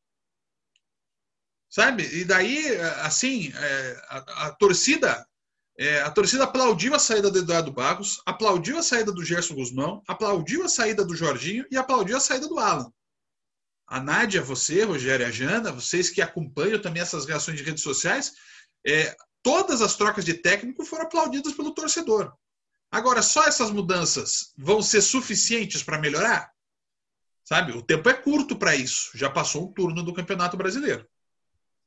Sabe? 1.69 2.03
E 2.15 2.25
daí, 2.25 2.75
assim, 3.03 3.53
é, 3.53 4.05
a, 4.09 4.47
a, 4.47 4.55
torcida 4.55 5.23
é, 5.77 6.01
a 6.01 6.09
torcida 6.09 6.45
aplaudiu 6.45 6.95
a 6.95 6.99
saída 6.99 7.29
do 7.29 7.37
Eduardo 7.37 7.71
Barros, 7.71 8.19
aplaudiu 8.25 8.79
a 8.79 8.83
saída 8.83 9.11
do 9.11 9.23
Gerson 9.23 9.53
Guzmão, 9.53 10.01
aplaudiu 10.07 10.63
a 10.63 10.67
saída 10.67 11.05
do 11.05 11.15
Jorginho 11.15 11.63
e 11.69 11.77
aplaudiu 11.77 12.17
a 12.17 12.19
saída 12.19 12.47
do 12.47 12.57
Alan. 12.57 12.91
A 13.87 13.99
Nádia, 13.99 14.41
você, 14.41 14.83
Rogério 14.83 15.27
e 15.27 15.27
a 15.27 15.31
Jana, 15.31 15.71
vocês 15.71 16.09
que 16.09 16.19
acompanham 16.19 16.81
também 16.81 17.03
essas 17.03 17.25
reações 17.27 17.57
de 17.57 17.63
redes 17.63 17.83
sociais, 17.83 18.33
é, 18.83 19.15
todas 19.43 19.79
as 19.83 19.95
trocas 19.95 20.25
de 20.25 20.33
técnico 20.33 20.83
foram 20.83 21.05
aplaudidas 21.05 21.53
pelo 21.53 21.75
torcedor. 21.75 22.33
Agora, 22.91 23.21
só 23.21 23.43
essas 23.43 23.69
mudanças 23.69 24.53
vão 24.57 24.81
ser 24.81 25.03
suficientes 25.03 25.83
para 25.83 25.99
melhorar? 25.99 26.51
Sabe? 27.51 27.73
O 27.73 27.81
tempo 27.81 28.07
é 28.07 28.13
curto 28.13 28.55
para 28.55 28.73
isso. 28.73 29.11
Já 29.13 29.29
passou 29.29 29.63
um 29.63 29.67
turno 29.73 30.01
do 30.01 30.13
Campeonato 30.13 30.55
Brasileiro. 30.55 31.05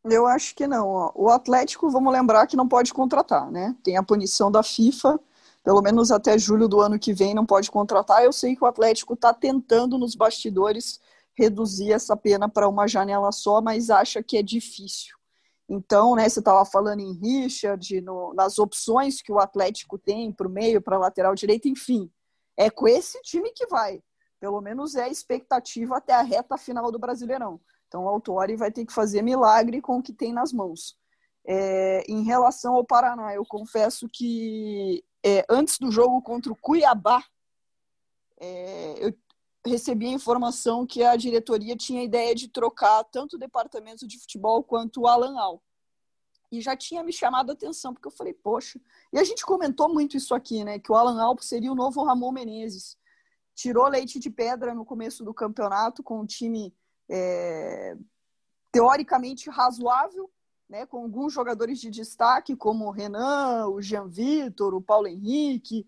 Eu 0.05 0.27
acho 0.27 0.55
que 0.55 0.66
não. 0.66 1.11
O 1.14 1.31
Atlético, 1.31 1.88
vamos 1.88 2.12
lembrar 2.12 2.46
que 2.46 2.55
não 2.55 2.68
pode 2.68 2.92
contratar, 2.92 3.50
né? 3.50 3.74
Tem 3.83 3.96
a 3.96 4.03
punição 4.03 4.53
da 4.53 4.62
FIFA, 4.62 5.18
pelo 5.62 5.81
menos 5.81 6.11
até 6.11 6.37
julho 6.37 6.68
do 6.68 6.83
ano 6.83 6.98
que 6.98 7.14
vem 7.14 7.33
não 7.33 7.46
pode 7.46 7.70
contratar. 7.70 8.22
Eu 8.22 8.31
sei 8.31 8.55
que 8.55 8.62
o 8.62 8.66
Atlético 8.66 9.14
está 9.14 9.33
tentando 9.33 9.96
nos 9.96 10.14
bastidores 10.14 11.00
reduzir 11.35 11.92
essa 11.92 12.14
pena 12.14 12.46
para 12.46 12.68
uma 12.68 12.87
janela 12.87 13.33
só, 13.33 13.62
mas 13.62 13.88
acha 13.88 14.22
que 14.22 14.37
é 14.37 14.42
difícil. 14.42 15.16
Então, 15.66 16.14
né, 16.14 16.29
você 16.29 16.40
estava 16.40 16.62
falando 16.66 17.00
em 17.00 17.14
Richard, 17.14 18.03
no, 18.03 18.35
nas 18.35 18.59
opções 18.59 19.22
que 19.22 19.33
o 19.33 19.38
Atlético 19.38 19.96
tem 19.96 20.31
para 20.31 20.46
o 20.46 20.50
meio, 20.50 20.83
para 20.83 20.96
a 20.96 21.00
lateral 21.00 21.35
direita, 21.35 21.68
enfim, 21.68 22.11
é 22.55 22.68
com 22.68 22.87
esse 22.87 23.18
time 23.22 23.50
que 23.50 23.66
vai. 23.66 24.03
Pelo 24.45 24.61
menos 24.61 24.95
é 24.95 25.05
a 25.05 25.09
expectativa 25.09 25.97
até 25.97 26.13
a 26.13 26.21
reta 26.21 26.59
final 26.59 26.93
do 26.93 26.99
Brasileirão. 26.99 27.59
Então, 27.89 28.05
o 28.05 28.09
Autori 28.09 28.57
vai 28.57 28.71
ter 28.71 28.85
que 28.85 28.93
fazer 28.93 29.23
milagre 29.23 29.81
com 29.81 29.97
o 29.97 30.03
que 30.03 30.13
tem 30.13 30.35
nas 30.35 30.53
mãos. 30.53 30.99
É, 31.47 32.05
em 32.07 32.25
relação 32.25 32.75
ao 32.75 32.85
Paraná, 32.85 33.35
eu 33.35 33.47
confesso 33.47 34.07
que 34.07 35.03
é, 35.25 35.47
antes 35.49 35.79
do 35.79 35.91
jogo 35.91 36.21
contra 36.21 36.53
o 36.53 36.57
Cuiabá, 36.57 37.25
é, 38.39 39.07
eu 39.07 39.15
recebi 39.67 40.09
a 40.09 40.13
informação 40.13 40.87
que 40.87 41.03
a 41.03 41.17
diretoria 41.17 41.75
tinha 41.75 42.03
a 42.03 42.05
ideia 42.05 42.35
de 42.35 42.49
trocar 42.49 43.03
tanto 43.05 43.37
o 43.37 43.39
departamento 43.39 44.07
de 44.07 44.19
futebol 44.19 44.63
quanto 44.63 45.01
o 45.01 45.07
Alan 45.07 45.41
Al. 45.41 45.63
E 46.53 46.61
já 46.61 46.77
tinha 46.77 47.03
me 47.03 47.15
chamado 47.15 47.49
a 47.49 47.55
atenção, 47.55 47.95
porque 47.95 48.09
eu 48.09 48.13
falei, 48.13 48.35
poxa. 48.35 48.79
E 49.11 49.19
a 49.19 49.25
gente 49.25 49.43
comentou 49.43 49.89
muito 49.89 50.19
isso 50.19 50.35
aqui, 50.35 50.63
né? 50.63 50.79
Que 50.79 50.93
o 50.93 50.95
Alan 50.95 51.19
Alpo 51.23 51.43
seria 51.43 51.73
o 51.73 51.75
novo 51.75 52.05
Ramon 52.05 52.31
Menezes. 52.31 53.03
Tirou 53.55 53.88
leite 53.88 54.19
de 54.19 54.31
pedra 54.31 54.75
no 54.75 54.85
começo 54.85 55.25
do 55.25 55.33
campeonato 55.33 56.03
com 56.03 56.21
o 56.21 56.27
time 56.27 56.75
é, 57.09 57.97
teoricamente 58.73 59.49
razoável, 59.49 60.31
né, 60.69 60.87
com 60.87 60.99
alguns 60.99 61.33
jogadores 61.33 61.79
de 61.81 61.90
destaque, 61.90 62.57
como 62.57 62.87
o 62.87 62.90
Renan, 62.90 63.69
o 63.69 63.81
Jean 63.81 64.09
Vitor, 64.09 64.75
o 64.75 64.83
Paulo 64.83 65.07
Henrique, 65.07 65.87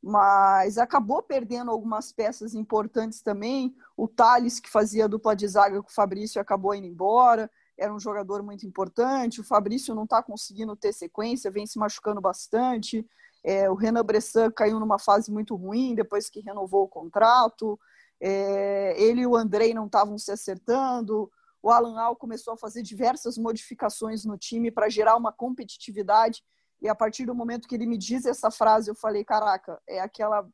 mas 0.00 0.78
acabou 0.78 1.22
perdendo 1.22 1.70
algumas 1.70 2.12
peças 2.12 2.54
importantes 2.54 3.20
também. 3.20 3.74
O 3.96 4.06
Thales, 4.06 4.60
que 4.60 4.70
fazia 4.70 5.08
dupla 5.08 5.34
de 5.34 5.48
zaga 5.48 5.82
com 5.82 5.88
o 5.88 5.92
Fabrício, 5.92 6.40
acabou 6.40 6.74
indo 6.74 6.86
embora. 6.86 7.50
Era 7.76 7.92
um 7.92 7.98
jogador 7.98 8.42
muito 8.42 8.64
importante. 8.64 9.40
O 9.40 9.44
Fabrício 9.44 9.94
não 9.94 10.04
está 10.04 10.22
conseguindo 10.22 10.76
ter 10.76 10.92
sequência, 10.92 11.50
vem 11.50 11.66
se 11.66 11.78
machucando 11.78 12.20
bastante. 12.20 13.04
É, 13.44 13.70
o 13.70 13.74
Renan 13.74 14.04
Bressan 14.04 14.50
caiu 14.50 14.80
numa 14.80 14.98
fase 14.98 15.30
muito 15.30 15.54
ruim 15.54 15.94
depois 15.94 16.28
que 16.28 16.40
renovou 16.40 16.84
o 16.84 16.88
contrato. 16.88 17.78
É, 18.20 19.00
ele 19.00 19.22
e 19.22 19.26
o 19.26 19.36
Andrei 19.36 19.72
não 19.72 19.86
estavam 19.86 20.18
se 20.18 20.30
acertando. 20.30 21.30
O 21.62 21.70
Alan 21.70 21.98
Al 21.98 22.16
começou 22.16 22.54
a 22.54 22.56
fazer 22.56 22.82
diversas 22.82 23.36
modificações 23.36 24.24
no 24.24 24.36
time 24.36 24.70
para 24.70 24.88
gerar 24.88 25.16
uma 25.16 25.32
competitividade. 25.32 26.42
E 26.80 26.88
a 26.88 26.94
partir 26.94 27.26
do 27.26 27.34
momento 27.34 27.66
que 27.66 27.74
ele 27.74 27.86
me 27.86 27.98
diz 27.98 28.24
essa 28.24 28.50
frase, 28.50 28.90
eu 28.90 28.94
falei: 28.94 29.24
caraca, 29.24 29.80
é 29.88 30.00
aquela 30.00 30.48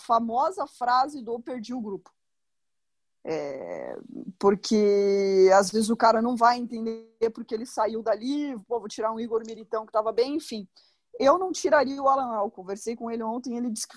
famosa 0.00 0.66
frase 0.66 1.22
do 1.22 1.40
perdi 1.40 1.74
o 1.74 1.80
grupo. 1.80 2.10
É, 3.24 3.98
porque 4.38 5.50
às 5.52 5.70
vezes 5.70 5.90
o 5.90 5.96
cara 5.96 6.22
não 6.22 6.36
vai 6.36 6.56
entender 6.56 7.30
porque 7.34 7.54
ele 7.54 7.66
saiu 7.66 8.02
dali, 8.02 8.54
vou 8.66 8.86
tirar 8.88 9.12
um 9.12 9.20
Igor 9.20 9.42
Militão 9.46 9.84
que 9.84 9.90
estava 9.90 10.12
bem, 10.12 10.36
enfim. 10.36 10.66
Eu 11.18 11.38
não 11.38 11.50
tiraria 11.52 12.00
o 12.02 12.08
Alan 12.08 12.34
Al. 12.34 12.50
Conversei 12.50 12.94
com 12.94 13.10
ele 13.10 13.22
ontem, 13.22 13.56
ele 13.56 13.70
disse 13.70 13.88
que 13.88 13.96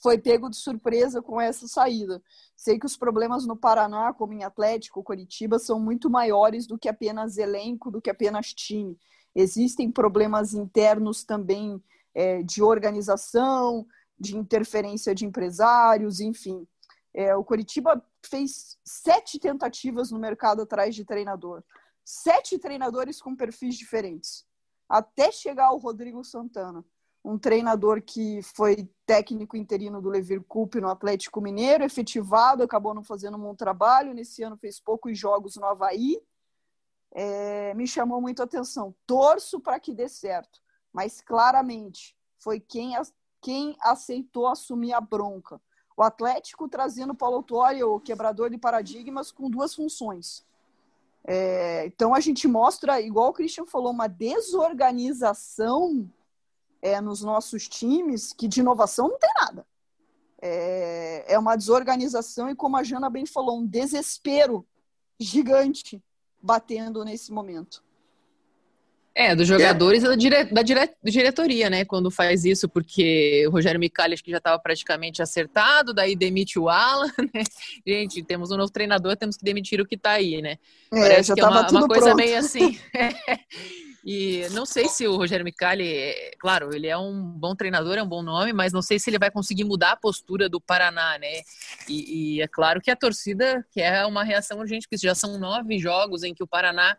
foi 0.00 0.18
pego 0.18 0.48
de 0.48 0.56
surpresa 0.56 1.20
com 1.20 1.40
essa 1.40 1.66
saída. 1.66 2.22
Sei 2.54 2.78
que 2.78 2.86
os 2.86 2.96
problemas 2.96 3.46
no 3.46 3.56
Paraná, 3.56 4.12
como 4.12 4.32
em 4.32 4.44
Atlético, 4.44 5.02
Curitiba, 5.02 5.58
são 5.58 5.80
muito 5.80 6.08
maiores 6.08 6.66
do 6.66 6.78
que 6.78 6.88
apenas 6.88 7.38
elenco, 7.38 7.90
do 7.90 8.00
que 8.00 8.10
apenas 8.10 8.52
time. 8.52 8.96
Existem 9.34 9.90
problemas 9.90 10.54
internos 10.54 11.24
também 11.24 11.82
é, 12.14 12.42
de 12.42 12.62
organização, 12.62 13.86
de 14.18 14.36
interferência 14.36 15.14
de 15.14 15.26
empresários, 15.26 16.20
enfim. 16.20 16.66
É, 17.12 17.34
o 17.34 17.44
Curitiba 17.44 18.02
fez 18.24 18.78
sete 18.84 19.38
tentativas 19.38 20.10
no 20.10 20.18
mercado 20.18 20.62
atrás 20.62 20.94
de 20.94 21.04
treinador. 21.04 21.62
Sete 22.04 22.58
treinadores 22.58 23.20
com 23.20 23.34
perfis 23.34 23.74
diferentes. 23.74 24.45
Até 24.88 25.32
chegar 25.32 25.66
ao 25.66 25.78
Rodrigo 25.78 26.22
Santana 26.24 26.84
um 27.26 27.36
treinador 27.36 28.00
que 28.00 28.40
foi 28.40 28.88
técnico 29.04 29.56
interino 29.56 30.00
do 30.00 30.08
Levir 30.08 30.40
Coupe 30.44 30.80
no 30.80 30.88
Atlético 30.88 31.40
Mineiro, 31.40 31.82
efetivado, 31.82 32.62
acabou 32.62 32.94
não 32.94 33.02
fazendo 33.02 33.36
um 33.36 33.40
bom 33.40 33.54
trabalho, 33.54 34.14
nesse 34.14 34.44
ano 34.44 34.56
fez 34.56 34.78
poucos 34.78 35.18
jogos 35.18 35.56
no 35.56 35.66
Havaí, 35.66 36.22
é, 37.10 37.74
me 37.74 37.84
chamou 37.84 38.20
muito 38.20 38.40
a 38.40 38.44
atenção. 38.44 38.94
Torço 39.04 39.58
para 39.58 39.80
que 39.80 39.92
dê 39.92 40.08
certo, 40.08 40.60
mas 40.92 41.20
claramente 41.20 42.16
foi 42.38 42.60
quem, 42.60 42.92
quem 43.42 43.76
aceitou 43.80 44.46
assumir 44.46 44.92
a 44.92 45.00
bronca. 45.00 45.60
O 45.96 46.04
Atlético 46.04 46.68
trazendo 46.68 47.14
Paulo 47.14 47.38
Autuori, 47.38 47.82
o 47.82 47.98
quebrador 47.98 48.50
de 48.50 48.58
paradigmas, 48.58 49.32
com 49.32 49.50
duas 49.50 49.74
funções. 49.74 50.46
É, 51.28 51.84
então 51.86 52.14
a 52.14 52.20
gente 52.20 52.46
mostra, 52.46 53.00
igual 53.00 53.30
o 53.30 53.32
Christian 53.32 53.66
falou, 53.66 53.90
uma 53.90 54.06
desorganização 54.06 56.08
é, 56.80 57.00
nos 57.00 57.20
nossos 57.20 57.68
times 57.68 58.32
que 58.32 58.46
de 58.46 58.60
inovação 58.60 59.08
não 59.08 59.18
tem 59.18 59.30
nada. 59.40 59.66
É, 60.40 61.34
é 61.34 61.38
uma 61.38 61.56
desorganização 61.56 62.48
e, 62.48 62.54
como 62.54 62.76
a 62.76 62.84
Jana 62.84 63.10
bem 63.10 63.26
falou, 63.26 63.58
um 63.58 63.66
desespero 63.66 64.64
gigante 65.18 66.00
batendo 66.40 67.04
nesse 67.04 67.32
momento. 67.32 67.82
É, 69.18 69.34
dos 69.34 69.48
jogadores 69.48 70.02
e 70.04 70.08
da, 70.08 70.14
dire... 70.14 70.44
da 70.44 70.60
dire... 70.60 70.90
diretoria, 71.02 71.70
né? 71.70 71.86
Quando 71.86 72.10
faz 72.10 72.44
isso, 72.44 72.68
porque 72.68 73.46
o 73.46 73.50
Rogério 73.50 73.80
Micali 73.80 74.12
acho 74.12 74.22
que 74.22 74.30
já 74.30 74.36
estava 74.36 74.58
praticamente 74.58 75.22
acertado, 75.22 75.94
daí 75.94 76.14
demite 76.14 76.58
o 76.58 76.68
Alan, 76.68 77.10
né? 77.32 77.42
Gente, 77.86 78.22
temos 78.22 78.50
um 78.50 78.58
novo 78.58 78.70
treinador, 78.70 79.16
temos 79.16 79.38
que 79.38 79.42
demitir 79.42 79.80
o 79.80 79.86
que 79.86 79.94
está 79.94 80.10
aí, 80.10 80.42
né? 80.42 80.58
É, 80.92 81.00
Parece 81.00 81.32
que 81.32 81.40
é 81.40 81.46
uma, 81.46 81.66
uma 81.66 81.88
coisa 81.88 82.14
pronto. 82.14 82.16
meio 82.16 82.36
assim. 82.36 82.78
E 84.08 84.48
não 84.52 84.64
sei 84.64 84.86
se 84.88 85.04
o 85.08 85.16
Rogério 85.16 85.44
Micali, 85.44 86.14
claro, 86.38 86.72
ele 86.72 86.86
é 86.86 86.96
um 86.96 87.20
bom 87.20 87.56
treinador, 87.56 87.98
é 87.98 88.02
um 88.04 88.08
bom 88.08 88.22
nome, 88.22 88.52
mas 88.52 88.72
não 88.72 88.80
sei 88.80 89.00
se 89.00 89.10
ele 89.10 89.18
vai 89.18 89.32
conseguir 89.32 89.64
mudar 89.64 89.90
a 89.90 89.96
postura 89.96 90.48
do 90.48 90.60
Paraná, 90.60 91.18
né? 91.18 91.40
E, 91.88 92.36
e 92.36 92.40
é 92.40 92.46
claro 92.46 92.80
que 92.80 92.88
a 92.88 92.94
torcida 92.94 93.66
quer 93.72 94.06
uma 94.06 94.22
reação 94.22 94.60
urgente, 94.60 94.86
porque 94.86 95.04
já 95.04 95.12
são 95.12 95.40
nove 95.40 95.76
jogos 95.80 96.22
em 96.22 96.32
que 96.32 96.44
o 96.44 96.46
Paraná 96.46 96.96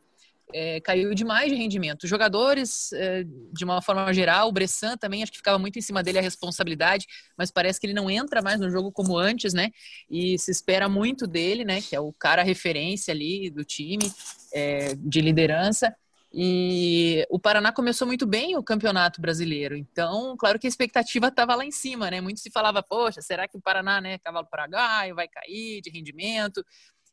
é, 0.53 0.79
caiu 0.81 1.13
demais 1.13 1.51
de 1.51 1.57
rendimento. 1.57 2.03
Os 2.03 2.09
jogadores, 2.09 2.91
é, 2.93 3.23
de 3.51 3.63
uma 3.63 3.81
forma 3.81 4.11
geral, 4.13 4.47
o 4.47 4.51
Bressan 4.51 4.97
também, 4.97 5.23
acho 5.23 5.31
que 5.31 5.37
ficava 5.37 5.59
muito 5.59 5.77
em 5.77 5.81
cima 5.81 6.01
dele 6.01 6.19
a 6.19 6.21
responsabilidade, 6.21 7.05
mas 7.37 7.51
parece 7.51 7.79
que 7.79 7.85
ele 7.85 7.93
não 7.93 8.09
entra 8.09 8.41
mais 8.41 8.59
no 8.59 8.69
jogo 8.69 8.91
como 8.91 9.17
antes, 9.17 9.53
né? 9.53 9.71
E 10.09 10.37
se 10.39 10.51
espera 10.51 10.87
muito 10.87 11.27
dele, 11.27 11.65
né? 11.65 11.81
Que 11.81 11.95
é 11.95 11.99
o 11.99 12.13
cara 12.13 12.43
referência 12.43 13.13
ali 13.13 13.49
do 13.49 13.63
time, 13.63 14.11
é, 14.53 14.95
de 14.95 15.21
liderança. 15.21 15.95
E 16.33 17.25
o 17.29 17.39
Paraná 17.39 17.71
começou 17.71 18.05
muito 18.05 18.25
bem 18.25 18.57
o 18.57 18.63
campeonato 18.63 19.21
brasileiro. 19.21 19.75
Então, 19.75 20.35
claro 20.37 20.59
que 20.59 20.67
a 20.67 20.69
expectativa 20.69 21.27
estava 21.27 21.55
lá 21.55 21.65
em 21.65 21.71
cima, 21.71 22.11
né? 22.11 22.19
Muito 22.21 22.39
se 22.39 22.51
falava, 22.51 22.83
poxa, 22.83 23.21
será 23.21 23.47
que 23.47 23.57
o 23.57 23.61
Paraná, 23.61 24.01
né, 24.01 24.17
cavalo 24.19 24.45
paraguaio, 24.45 25.15
vai 25.15 25.27
cair 25.27 25.81
de 25.81 25.89
rendimento? 25.89 26.63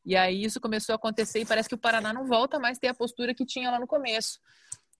E 0.05 0.17
aí 0.17 0.45
isso 0.45 0.61
começou 0.61 0.93
a 0.93 0.97
acontecer 0.97 1.41
e 1.41 1.47
parece 1.47 1.69
que 1.69 1.75
o 1.75 1.79
Paraná 1.79 2.13
não 2.13 2.27
volta 2.27 2.59
mais 2.59 2.77
a 2.77 2.81
ter 2.81 2.89
a 2.89 2.95
postura 2.95 3.35
que 3.35 3.47
tinha 3.47 3.71
lá 3.71 3.81
no 3.81 3.87
começo. 3.87 4.39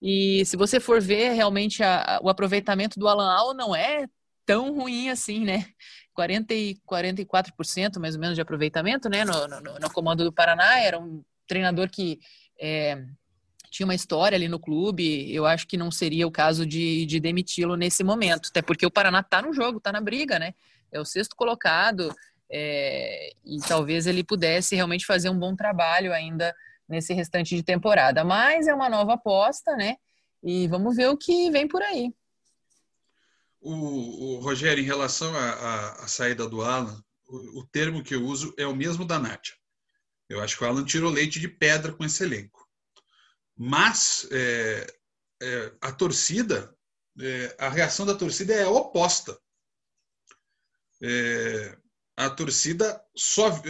E 0.01 0.43
se 0.45 0.57
você 0.57 0.79
for 0.79 1.01
ver 1.01 1.33
realmente 1.33 1.83
a, 1.83 2.19
o 2.21 2.29
aproveitamento 2.29 2.99
do 2.99 3.07
Alan 3.07 3.31
Al 3.31 3.53
não 3.53 3.75
é 3.75 4.07
tão 4.45 4.73
ruim 4.73 5.09
assim, 5.09 5.43
né? 5.43 5.65
40 6.13 6.53
e 6.53 6.75
44% 6.89 7.99
mais 7.99 8.15
ou 8.15 8.21
menos 8.21 8.35
de 8.35 8.41
aproveitamento, 8.41 9.09
né? 9.09 9.25
No, 9.25 9.47
no, 9.47 9.79
no 9.79 9.91
comando 9.91 10.23
do 10.23 10.33
Paraná, 10.33 10.79
era 10.79 10.99
um 10.99 11.23
treinador 11.47 11.89
que 11.89 12.19
é, 12.59 13.03
tinha 13.69 13.85
uma 13.85 13.95
história 13.95 14.35
ali 14.35 14.47
no 14.47 14.59
clube, 14.59 15.33
eu 15.33 15.45
acho 15.45 15.67
que 15.67 15.77
não 15.77 15.91
seria 15.91 16.25
o 16.25 16.31
caso 16.31 16.65
de, 16.65 17.05
de 17.05 17.19
demiti-lo 17.19 17.75
nesse 17.75 18.03
momento, 18.03 18.49
até 18.49 18.61
porque 18.61 18.85
o 18.85 18.91
Paraná 18.91 19.19
está 19.19 19.41
no 19.41 19.53
jogo, 19.53 19.79
está 19.79 19.91
na 19.91 19.99
briga, 19.99 20.39
né? 20.39 20.53
É 20.91 20.99
o 20.99 21.05
sexto 21.05 21.35
colocado, 21.35 22.13
é, 22.51 23.33
e 23.43 23.59
talvez 23.67 24.07
ele 24.07 24.23
pudesse 24.23 24.75
realmente 24.75 25.05
fazer 25.05 25.29
um 25.29 25.39
bom 25.39 25.55
trabalho 25.55 26.13
ainda 26.13 26.53
nesse 26.87 27.13
restante 27.13 27.55
de 27.55 27.63
temporada. 27.63 28.23
Mas 28.23 28.67
é 28.67 28.73
uma 28.73 28.89
nova 28.89 29.13
aposta, 29.13 29.75
né? 29.75 29.97
E 30.43 30.67
vamos 30.67 30.95
ver 30.95 31.09
o 31.09 31.17
que 31.17 31.49
vem 31.49 31.67
por 31.67 31.81
aí. 31.81 32.13
O, 33.59 34.35
o 34.35 34.39
Rogério, 34.41 34.83
em 34.83 34.85
relação 34.85 35.35
à 35.35 36.07
saída 36.07 36.47
do 36.47 36.61
Alan, 36.61 37.03
o, 37.27 37.61
o, 37.61 37.67
termo 37.67 38.03
que 38.03 38.13
eu 38.13 38.23
uso 38.23 38.53
é 38.57 38.67
o 38.67 38.75
mesmo 38.75 39.05
da 39.05 39.17
Nádia. 39.17 39.55
Eu 40.29 40.41
acho 40.41 40.57
que 40.57 40.63
o 40.63 40.67
Alan 40.67 40.85
tirou 40.85 41.11
leite 41.11 41.39
de 41.39 41.47
pedra 41.47 41.91
com 41.91 42.05
esse 42.05 42.23
elenco. 42.23 42.67
Mas 43.57 44.27
é, 44.31 44.87
é, 45.41 45.73
a 45.81 45.91
torcida, 45.91 46.75
é, 47.19 47.55
a 47.57 47.69
reação 47.69 48.05
da 48.05 48.13
torcida 48.13 48.53
é 48.53 48.67
oposta. 48.67 49.35
É, 51.01 51.77
a 52.15 52.29
torcida 52.29 53.01
só. 53.15 53.61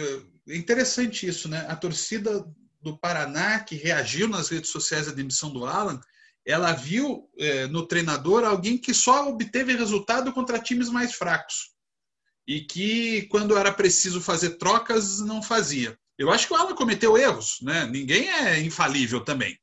É 0.48 0.56
interessante 0.56 1.26
isso, 1.26 1.48
né? 1.48 1.66
A 1.68 1.76
torcida 1.76 2.46
do 2.80 2.96
Paraná, 2.96 3.60
que 3.60 3.74
reagiu 3.74 4.28
nas 4.28 4.48
redes 4.48 4.70
sociais 4.70 5.08
à 5.08 5.12
demissão 5.12 5.52
do 5.52 5.64
Alan, 5.64 6.00
ela 6.46 6.72
viu 6.72 7.28
é, 7.36 7.66
no 7.66 7.84
treinador 7.84 8.44
alguém 8.44 8.78
que 8.78 8.94
só 8.94 9.28
obteve 9.28 9.74
resultado 9.74 10.32
contra 10.32 10.60
times 10.60 10.88
mais 10.88 11.14
fracos. 11.14 11.74
E 12.46 12.60
que, 12.60 13.22
quando 13.22 13.58
era 13.58 13.72
preciso 13.72 14.20
fazer 14.20 14.50
trocas, 14.50 15.20
não 15.20 15.42
fazia. 15.42 15.98
Eu 16.16 16.30
acho 16.30 16.46
que 16.46 16.52
o 16.54 16.56
Alan 16.56 16.74
cometeu 16.76 17.18
erros, 17.18 17.58
né? 17.60 17.84
Ninguém 17.86 18.28
é 18.30 18.60
infalível 18.60 19.20
também. 19.20 19.58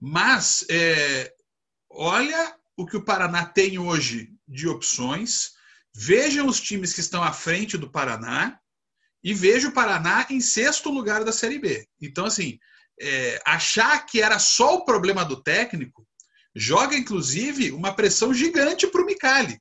Mas 0.00 0.64
é, 0.70 1.32
olha 1.90 2.56
o 2.74 2.86
que 2.86 2.96
o 2.96 3.04
Paraná 3.04 3.44
tem 3.44 3.78
hoje 3.78 4.32
de 4.48 4.66
opções. 4.66 5.52
Vejam 5.94 6.46
os 6.46 6.60
times 6.60 6.92
que 6.94 7.00
estão 7.00 7.22
à 7.22 7.32
frente 7.32 7.76
do 7.76 7.90
Paraná 7.90 8.58
e 9.22 9.34
veja 9.34 9.68
o 9.68 9.72
Paraná 9.72 10.26
em 10.30 10.40
sexto 10.40 10.90
lugar 10.90 11.24
da 11.24 11.32
Série 11.32 11.58
B. 11.58 11.86
Então, 12.00 12.24
assim, 12.24 12.58
é, 13.00 13.40
achar 13.44 14.04
que 14.06 14.20
era 14.20 14.38
só 14.38 14.76
o 14.76 14.84
problema 14.84 15.24
do 15.24 15.42
técnico 15.42 16.06
joga, 16.54 16.96
inclusive, 16.96 17.72
uma 17.72 17.94
pressão 17.94 18.32
gigante 18.32 18.86
para 18.86 19.02
o 19.02 19.06
Micali. 19.06 19.60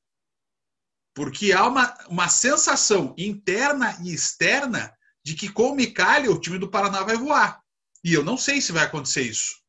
Porque 1.13 1.51
há 1.51 1.67
uma, 1.67 1.93
uma 2.07 2.29
sensação 2.29 3.13
interna 3.17 3.97
e 4.03 4.13
externa 4.13 4.93
de 5.23 5.35
que 5.35 5.49
com 5.49 5.71
o 5.71 5.75
Micali 5.75 6.27
o 6.29 6.39
time 6.39 6.57
do 6.57 6.69
Paraná 6.69 7.03
vai 7.03 7.17
voar. 7.17 7.61
E 8.03 8.13
eu 8.13 8.23
não 8.23 8.37
sei 8.37 8.61
se 8.61 8.71
vai 8.71 8.85
acontecer 8.85 9.21
isso. 9.21 9.61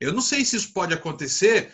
Eu 0.00 0.12
não 0.12 0.20
sei 0.20 0.44
se 0.44 0.56
isso 0.56 0.72
pode 0.72 0.92
acontecer 0.92 1.72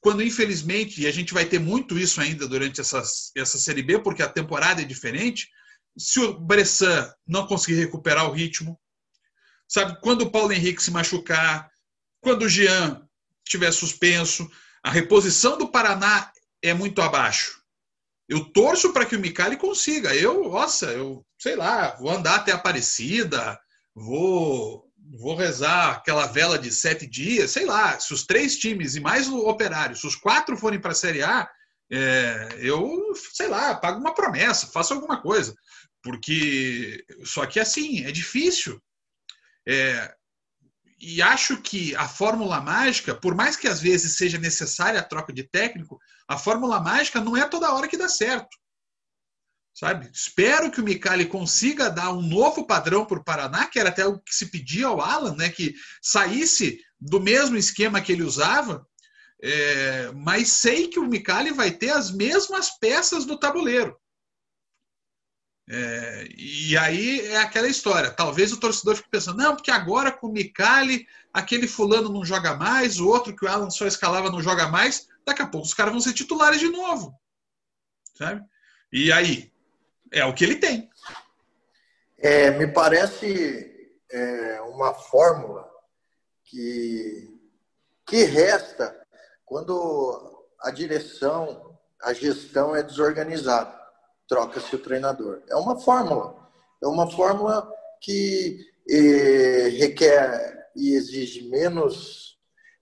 quando, 0.00 0.22
infelizmente, 0.22 1.02
e 1.02 1.06
a 1.06 1.12
gente 1.12 1.34
vai 1.34 1.44
ter 1.44 1.58
muito 1.58 1.98
isso 1.98 2.20
ainda 2.20 2.46
durante 2.46 2.80
essas, 2.80 3.32
essa 3.36 3.58
Série 3.58 3.82
B, 3.82 3.98
porque 3.98 4.22
a 4.22 4.28
temporada 4.28 4.80
é 4.82 4.84
diferente, 4.84 5.48
se 5.98 6.20
o 6.20 6.38
Bressan 6.38 7.12
não 7.26 7.46
conseguir 7.46 7.78
recuperar 7.78 8.28
o 8.28 8.32
ritmo, 8.32 8.78
sabe, 9.68 9.98
quando 10.00 10.22
o 10.22 10.30
Paulo 10.30 10.52
Henrique 10.52 10.82
se 10.82 10.90
machucar, 10.90 11.68
quando 12.20 12.42
o 12.42 12.48
Jean 12.48 13.02
estiver 13.44 13.72
suspenso, 13.72 14.48
a 14.82 14.90
reposição 14.90 15.58
do 15.58 15.70
Paraná 15.70 16.30
é 16.62 16.72
muito 16.72 17.02
abaixo. 17.02 17.60
Eu 18.28 18.44
torço 18.44 18.92
para 18.92 19.04
que 19.04 19.16
o 19.16 19.20
Micali 19.20 19.56
consiga. 19.56 20.14
Eu, 20.14 20.48
nossa, 20.48 20.86
eu 20.86 21.26
sei 21.40 21.56
lá, 21.56 21.96
vou 21.96 22.10
andar 22.10 22.36
até 22.36 22.52
Aparecida, 22.52 23.58
vou 23.94 24.89
vou 25.18 25.34
rezar 25.34 25.96
aquela 25.96 26.26
vela 26.26 26.58
de 26.58 26.70
sete 26.70 27.06
dias, 27.06 27.50
sei 27.50 27.64
lá, 27.64 27.98
se 27.98 28.14
os 28.14 28.24
três 28.24 28.56
times 28.56 28.94
e 28.94 29.00
mais 29.00 29.28
o 29.28 29.48
operário, 29.48 29.96
se 29.96 30.06
os 30.06 30.14
quatro 30.14 30.56
forem 30.56 30.80
para 30.80 30.92
a 30.92 30.94
Série 30.94 31.22
A, 31.22 31.48
é, 31.92 32.56
eu, 32.58 33.12
sei 33.34 33.48
lá, 33.48 33.74
pago 33.74 33.98
uma 33.98 34.14
promessa, 34.14 34.68
faço 34.68 34.94
alguma 34.94 35.20
coisa. 35.20 35.54
Porque, 36.02 37.04
só 37.24 37.44
que 37.44 37.58
assim, 37.58 38.04
é 38.06 38.12
difícil. 38.12 38.80
É, 39.66 40.14
e 40.98 41.20
acho 41.20 41.60
que 41.60 41.94
a 41.96 42.06
fórmula 42.06 42.60
mágica, 42.60 43.14
por 43.14 43.34
mais 43.34 43.56
que 43.56 43.66
às 43.66 43.80
vezes 43.80 44.16
seja 44.16 44.38
necessária 44.38 45.00
a 45.00 45.04
troca 45.04 45.32
de 45.32 45.42
técnico, 45.42 45.98
a 46.28 46.38
fórmula 46.38 46.80
mágica 46.80 47.20
não 47.20 47.36
é 47.36 47.48
toda 47.48 47.72
hora 47.72 47.88
que 47.88 47.96
dá 47.96 48.08
certo. 48.08 48.56
Sabe? 49.74 50.10
Espero 50.12 50.70
que 50.70 50.80
o 50.80 50.84
Micali 50.84 51.24
consiga 51.26 51.88
dar 51.88 52.12
um 52.12 52.20
novo 52.20 52.66
padrão 52.66 53.06
para 53.06 53.18
o 53.18 53.24
Paraná, 53.24 53.66
que 53.66 53.78
era 53.78 53.88
até 53.88 54.04
o 54.04 54.18
que 54.18 54.34
se 54.34 54.46
pedia 54.50 54.86
ao 54.86 55.00
Alan, 55.00 55.34
né? 55.36 55.48
que 55.48 55.74
saísse 56.02 56.80
do 57.00 57.20
mesmo 57.20 57.56
esquema 57.56 58.00
que 58.00 58.12
ele 58.12 58.22
usava, 58.22 58.86
é, 59.42 60.12
mas 60.12 60.48
sei 60.48 60.88
que 60.88 60.98
o 60.98 61.08
Micali 61.08 61.50
vai 61.50 61.70
ter 61.70 61.90
as 61.90 62.10
mesmas 62.10 62.78
peças 62.78 63.24
do 63.24 63.38
tabuleiro. 63.38 63.98
É, 65.72 66.28
e 66.36 66.76
aí 66.76 67.20
é 67.26 67.38
aquela 67.38 67.68
história. 67.68 68.10
Talvez 68.10 68.52
o 68.52 68.58
torcedor 68.58 68.96
fique 68.96 69.08
pensando, 69.08 69.38
não, 69.38 69.54
porque 69.54 69.70
agora 69.70 70.10
com 70.10 70.26
o 70.26 70.32
Micali, 70.32 71.06
aquele 71.32 71.68
fulano 71.68 72.12
não 72.12 72.24
joga 72.24 72.56
mais, 72.56 72.98
o 72.98 73.06
outro 73.06 73.34
que 73.34 73.44
o 73.44 73.48
Alan 73.48 73.70
só 73.70 73.86
escalava 73.86 74.30
não 74.30 74.42
joga 74.42 74.68
mais. 74.68 75.08
Daqui 75.24 75.42
a 75.42 75.46
pouco 75.46 75.66
os 75.66 75.74
caras 75.74 75.92
vão 75.92 76.00
ser 76.00 76.12
titulares 76.12 76.60
de 76.60 76.68
novo. 76.68 77.14
Sabe? 78.14 78.44
E 78.92 79.12
aí? 79.12 79.52
É 80.12 80.24
o 80.24 80.34
que 80.34 80.44
ele 80.44 80.56
tem. 80.56 80.90
É, 82.18 82.50
me 82.50 82.66
parece 82.66 83.90
é, 84.10 84.60
uma 84.62 84.92
fórmula 84.92 85.70
que, 86.44 87.28
que 88.06 88.24
resta 88.24 88.96
quando 89.44 90.46
a 90.60 90.70
direção, 90.70 91.78
a 92.02 92.12
gestão 92.12 92.76
é 92.76 92.82
desorganizada 92.82 93.80
troca-se 94.30 94.76
o 94.76 94.78
treinador. 94.78 95.42
É 95.48 95.56
uma 95.56 95.78
fórmula. 95.80 96.48
É 96.80 96.86
uma 96.86 97.10
fórmula 97.10 97.68
que 98.00 98.64
eh, 98.88 99.68
requer 99.76 100.70
e 100.76 100.94
exige 100.94 101.48
menos 101.48 102.38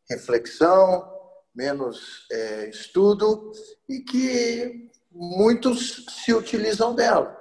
reflexão, 0.08 1.10
menos 1.54 2.26
eh, 2.30 2.68
estudo 2.68 3.50
e 3.88 4.00
que 4.00 4.90
muitos 5.18 6.06
se 6.24 6.32
utilizam 6.32 6.94
dela. 6.94 7.36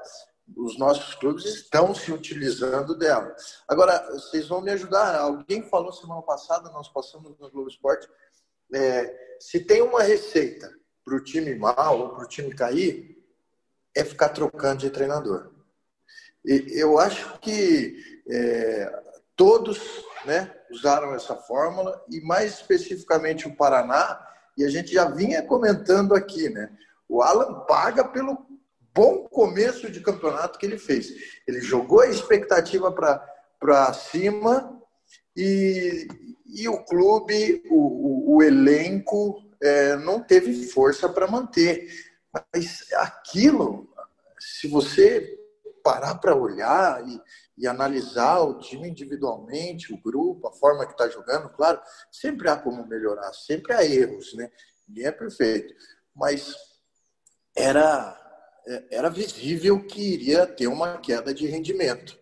Os 0.56 0.80
nossos 0.80 1.14
clubes 1.16 1.46
estão 1.46 1.94
se 1.94 2.12
utilizando 2.12 2.98
dela. 2.98 3.36
Agora, 3.68 4.00
vocês 4.14 4.48
vão 4.48 4.62
me 4.62 4.72
ajudar. 4.72 5.16
Alguém 5.16 5.62
falou 5.70 5.92
semana 5.94 6.22
passada, 6.24 6.72
nós 6.72 6.88
passamos 6.88 7.38
no 7.38 7.52
Globo 7.52 7.70
Esporte, 7.70 8.08
é, 8.74 9.38
se 9.40 9.60
tem 9.60 9.82
uma 9.82 10.02
receita 10.02 10.74
para 11.06 11.16
o 11.16 11.24
time 11.24 11.54
mal 11.56 12.00
ou 12.00 12.10
para 12.16 12.26
o 12.26 12.28
time 12.28 12.54
cair, 12.54 13.16
é 13.96 14.04
ficar 14.04 14.30
trocando 14.30 14.80
de 14.80 14.90
treinador. 14.90 15.52
E 16.44 16.80
eu 16.80 16.98
acho 16.98 17.40
que 17.40 18.22
é, 18.30 19.04
todos 19.36 19.80
né, 20.26 20.54
usaram 20.72 21.14
essa 21.14 21.36
fórmula, 21.36 22.04
e 22.10 22.22
mais 22.22 22.56
especificamente 22.56 23.48
o 23.48 23.56
Paraná, 23.56 24.26
e 24.58 24.66
a 24.66 24.70
gente 24.70 24.94
já 24.94 25.06
vinha 25.06 25.44
comentando 25.44 26.16
aqui, 26.16 26.50
né? 26.50 26.76
O 27.08 27.22
Alan 27.22 27.66
paga 27.66 28.04
pelo 28.04 28.46
bom 28.94 29.28
começo 29.28 29.92
de 29.92 30.02
campeonato 30.02 30.58
que 30.58 30.66
ele 30.66 30.80
fez. 30.80 31.14
Ele 31.48 31.62
jogou 31.62 32.02
a 32.02 32.10
expectativa 32.10 32.92
para 32.92 33.94
cima 33.94 34.82
e, 35.36 36.08
e 36.46 36.68
o 36.68 36.84
clube, 36.84 37.64
o, 37.70 37.76
o, 37.76 38.36
o 38.38 38.44
elenco, 38.44 39.44
é, 39.62 39.96
não 39.98 40.22
teve 40.22 40.66
força 40.68 41.08
para 41.08 41.28
manter. 41.28 41.88
Mas 42.34 42.92
aquilo, 42.94 43.88
se 44.40 44.68
você 44.68 45.38
parar 45.84 46.16
para 46.16 46.36
olhar 46.36 47.08
e, 47.08 47.22
e, 47.58 47.68
analisar 47.68 48.42
o 48.42 48.60
time 48.60 48.90
individualmente, 48.90 49.94
o 49.94 50.02
grupo, 50.02 50.48
a 50.48 50.52
forma 50.52 50.86
que 50.86 50.92
está 50.92 51.08
jogando, 51.08 51.50
claro, 51.50 51.80
sempre 52.12 52.50
há 52.50 52.58
como 52.58 52.86
melhorar, 52.86 53.32
sempre 53.34 53.74
há 53.74 53.86
erros, 53.86 54.34
né? 54.34 54.52
Ninguém 54.88 55.06
é 55.06 55.12
perfeito. 55.12 55.74
Mas 56.16 56.54
era, 57.58 58.16
era 58.92 59.10
visível 59.10 59.84
que 59.86 60.00
iria 60.00 60.46
ter 60.46 60.68
uma 60.68 61.00
queda 61.00 61.34
de 61.34 61.48
rendimento. 61.48 62.18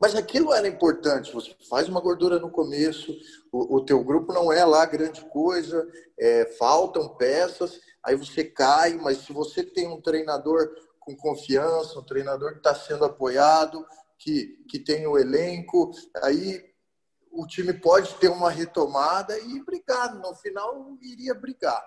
Mas 0.00 0.16
aquilo 0.16 0.52
era 0.52 0.66
importante. 0.66 1.32
Você 1.32 1.54
faz 1.68 1.88
uma 1.88 2.00
gordura 2.00 2.38
no 2.38 2.50
começo, 2.50 3.16
o, 3.52 3.76
o 3.76 3.84
teu 3.84 4.02
grupo 4.02 4.32
não 4.32 4.50
é 4.50 4.64
lá 4.64 4.84
grande 4.84 5.20
coisa, 5.26 5.86
é, 6.18 6.46
faltam 6.58 7.16
peças, 7.16 7.80
aí 8.02 8.16
você 8.16 8.42
cai, 8.42 8.94
mas 8.94 9.18
se 9.18 9.32
você 9.32 9.62
tem 9.62 9.86
um 9.86 10.00
treinador 10.00 10.68
com 10.98 11.14
confiança, 11.16 11.98
um 11.98 12.04
treinador 12.04 12.52
que 12.52 12.58
está 12.58 12.74
sendo 12.74 13.04
apoiado, 13.04 13.86
que, 14.18 14.58
que 14.68 14.78
tem 14.78 15.06
o 15.06 15.18
elenco, 15.18 15.92
aí 16.22 16.64
o 17.30 17.46
time 17.46 17.72
pode 17.72 18.14
ter 18.14 18.28
uma 18.28 18.50
retomada 18.50 19.38
e 19.38 19.64
brigar. 19.64 20.14
No 20.14 20.34
final, 20.34 20.96
iria 21.00 21.34
brigar. 21.34 21.82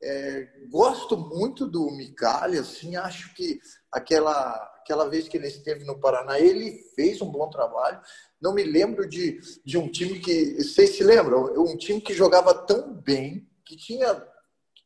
É, 0.00 0.48
gosto 0.70 1.16
muito 1.16 1.66
do 1.66 1.90
Micali, 1.90 2.56
assim, 2.56 2.94
acho 2.94 3.34
que 3.34 3.60
aquela, 3.90 4.52
aquela 4.80 5.08
vez 5.08 5.28
que 5.28 5.36
ele 5.36 5.48
esteve 5.48 5.84
no 5.84 5.98
Paraná, 5.98 6.38
ele 6.38 6.84
fez 6.94 7.20
um 7.20 7.30
bom 7.30 7.50
trabalho. 7.50 8.00
Não 8.40 8.54
me 8.54 8.62
lembro 8.62 9.08
de, 9.08 9.40
de 9.64 9.76
um 9.76 9.90
time 9.90 10.20
que. 10.20 10.62
Vocês 10.62 10.96
se 10.96 11.02
lembram? 11.02 11.52
Um 11.60 11.76
time 11.76 12.00
que 12.00 12.14
jogava 12.14 12.54
tão 12.54 12.94
bem, 12.94 13.48
que 13.64 13.76
tinha 13.76 14.24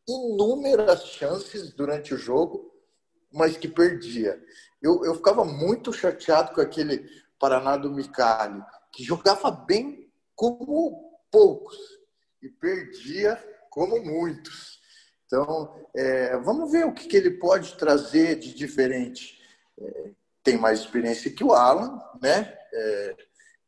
inúmeras 0.09 1.05
chances 1.07 1.73
durante 1.75 2.15
o 2.15 2.19
jogo, 2.19 2.73
mas 3.31 3.57
que 3.57 3.69
perdia. 3.69 4.43
Eu, 4.83 5.05
eu 5.05 5.15
ficava 5.15 5.45
muito 5.45 5.93
chateado 5.93 6.55
com 6.55 6.61
aquele 6.61 7.07
Paraná 7.39 7.77
do 7.77 7.91
Micali, 7.91 8.63
que 8.93 9.05
jogava 9.05 9.51
bem 9.51 10.11
como 10.35 11.21
poucos 11.31 11.77
e 12.43 12.49
perdia 12.49 13.37
como 13.71 14.03
muitos. 14.03 14.82
Então, 15.33 15.75
é, 15.97 16.37
vamos 16.37 16.71
ver 16.71 16.85
o 16.85 16.93
que, 16.93 17.09
que, 17.09 17.17
ele 17.17 17.31
pode 17.31 17.75
trazer 17.79 18.39
de 18.39 18.53
diferente. 18.53 19.41
É, 19.81 20.11
tem 20.43 20.59
mais 20.59 20.81
experiência 20.81 21.33
que 21.33 21.43
o 21.43 21.55
Alan, 21.55 21.99
né? 22.21 22.55
É, 22.71 23.17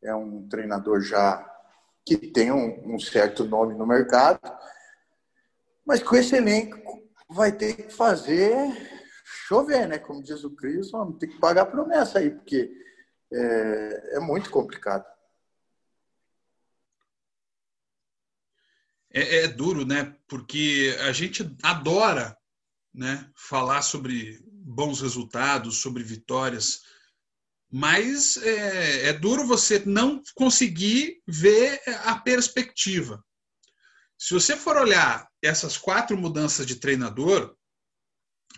é 0.03 0.15
um 0.15 0.47
treinador 0.47 1.01
já 1.01 1.43
que 2.05 2.19
tem 2.19 2.53
um, 2.53 2.95
um, 2.95 2.99
certo 2.99 3.47
nome 3.47 3.75
no 3.75 3.87
mercado, 3.87 4.41
mas 5.87 6.03
com 6.03 6.17
esse 6.17 6.37
elenco 6.37 7.03
vai 7.31 7.51
ter 7.51 7.75
que 7.75 7.91
fazer 7.91 8.55
chover, 9.25 9.89
né? 9.89 9.97
Como 9.97 10.23
diz 10.23 10.45
o 10.45 10.55
Cris, 10.55 10.91
vamos 10.91 11.17
ter 11.17 11.29
que 11.29 11.41
pagar 11.41 11.65
promessa 11.65 12.19
aí, 12.19 12.29
porque 12.29 12.71
é, 13.33 14.17
é 14.17 14.21
muito 14.21 14.51
complicado. 14.51 15.07
É, 19.15 19.45
é, 19.45 19.49
duro, 19.49 19.87
né? 19.87 20.13
Porque 20.27 20.97
a 21.01 21.13
gente 21.13 21.49
adora 21.63 22.37
né, 22.93 23.31
falar 23.37 23.83
sobre 23.83 24.45
bons 24.51 25.01
resultados, 25.01 25.79
sobre 25.79 26.03
vitórias, 26.03 26.83
mas 27.71 28.37
é, 28.39 29.09
é 29.09 29.13
duro 29.13 29.47
você 29.47 29.83
não 29.87 30.21
conseguir 30.35 31.23
ver 31.27 31.81
a 32.05 32.17
perspectiva. 32.17 33.25
Se 34.19 34.35
você 34.35 34.57
for 34.57 34.77
olhar 34.77 35.29
essas 35.43 35.77
quatro 35.77 36.17
mudanças 36.17 36.67
de 36.67 36.77
treinador, 36.77 37.57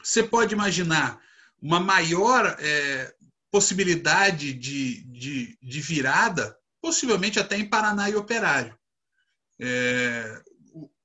você 0.02 0.22
pode 0.22 0.54
imaginar 0.54 1.20
uma 1.60 1.80
maior 1.80 2.56
é, 2.60 3.14
possibilidade 3.50 4.52
de, 4.52 5.02
de, 5.04 5.58
de, 5.60 5.80
virada, 5.80 6.56
possivelmente 6.80 7.40
até 7.40 7.56
em 7.56 7.68
Paraná 7.68 8.08
e 8.08 8.14
Operário. 8.14 8.78
É, 9.60 10.42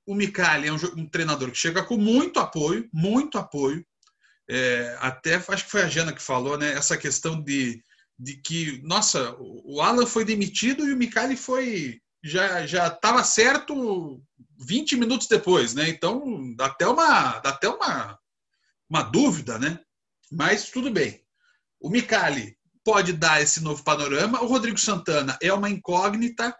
o 0.06 0.14
Micali 0.14 0.68
é 0.68 0.72
um, 0.72 0.76
um, 0.96 1.06
treinador 1.08 1.50
que 1.50 1.58
chega 1.58 1.82
com 1.82 1.96
muito 1.96 2.40
apoio, 2.40 2.88
muito 2.92 3.38
apoio. 3.38 3.84
É, 4.48 4.96
até 5.00 5.36
acho 5.36 5.64
que 5.64 5.70
foi 5.70 5.82
a 5.82 5.88
Jana 5.88 6.12
que 6.12 6.22
falou, 6.22 6.58
né? 6.58 6.72
Essa 6.72 6.96
questão 6.96 7.40
de, 7.40 7.82
de 8.18 8.36
que, 8.36 8.80
nossa, 8.82 9.34
o 9.38 9.80
Alan 9.80 10.06
foi 10.06 10.24
demitido 10.24 10.86
e 10.86 10.92
o 10.92 10.96
Micali 10.96 11.36
foi 11.36 12.00
já 12.24 12.64
já 12.66 12.86
estava 12.86 13.24
certo 13.24 14.22
20 14.60 14.96
minutos 14.96 15.26
depois, 15.26 15.74
né? 15.74 15.88
Então 15.88 16.54
dá 16.54 16.66
até 16.66 16.86
uma 16.86 17.38
dá 17.40 17.50
até 17.50 17.68
uma 17.68 18.18
uma 18.88 19.02
dúvida, 19.02 19.58
né? 19.58 19.80
Mas 20.30 20.70
tudo 20.70 20.90
bem. 20.90 21.22
O 21.80 21.88
Micali 21.88 22.56
pode 22.84 23.12
dar 23.12 23.40
esse 23.40 23.60
novo 23.62 23.82
panorama. 23.82 24.42
O 24.42 24.46
Rodrigo 24.46 24.78
Santana 24.78 25.36
é 25.42 25.52
uma 25.52 25.70
incógnita. 25.70 26.54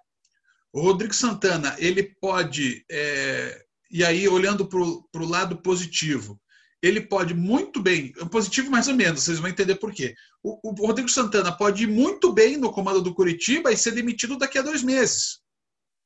O 0.73 0.81
Rodrigo 0.81 1.15
Santana, 1.15 1.77
ele 1.79 2.03
pode, 2.21 2.85
é, 2.91 3.65
e 3.91 4.03
aí 4.05 4.27
olhando 4.27 4.67
para 4.67 4.81
o 4.81 5.29
lado 5.29 5.59
positivo, 5.59 6.41
ele 6.83 7.01
pode 7.01 7.35
muito 7.35 7.81
bem, 7.81 8.13
positivo 8.31 8.71
mais 8.71 8.89
ou 8.89 8.95
menos, 8.95 9.23
vocês 9.23 9.39
vão 9.39 9.49
entender 9.49 9.77
por 9.77 9.93
quê. 9.93 10.15
O, 10.43 10.71
o 10.71 10.87
Rodrigo 10.87 11.09
Santana 11.09 11.53
pode 11.53 11.85
ir 11.85 11.87
muito 11.87 12.33
bem 12.33 12.57
no 12.57 12.73
comando 12.73 13.03
do 13.03 13.15
Curitiba 13.15 13.71
e 13.71 13.77
ser 13.77 13.93
demitido 13.93 14.37
daqui 14.39 14.59
a 14.59 14.63
dois 14.63 14.83
meses, 14.83 15.41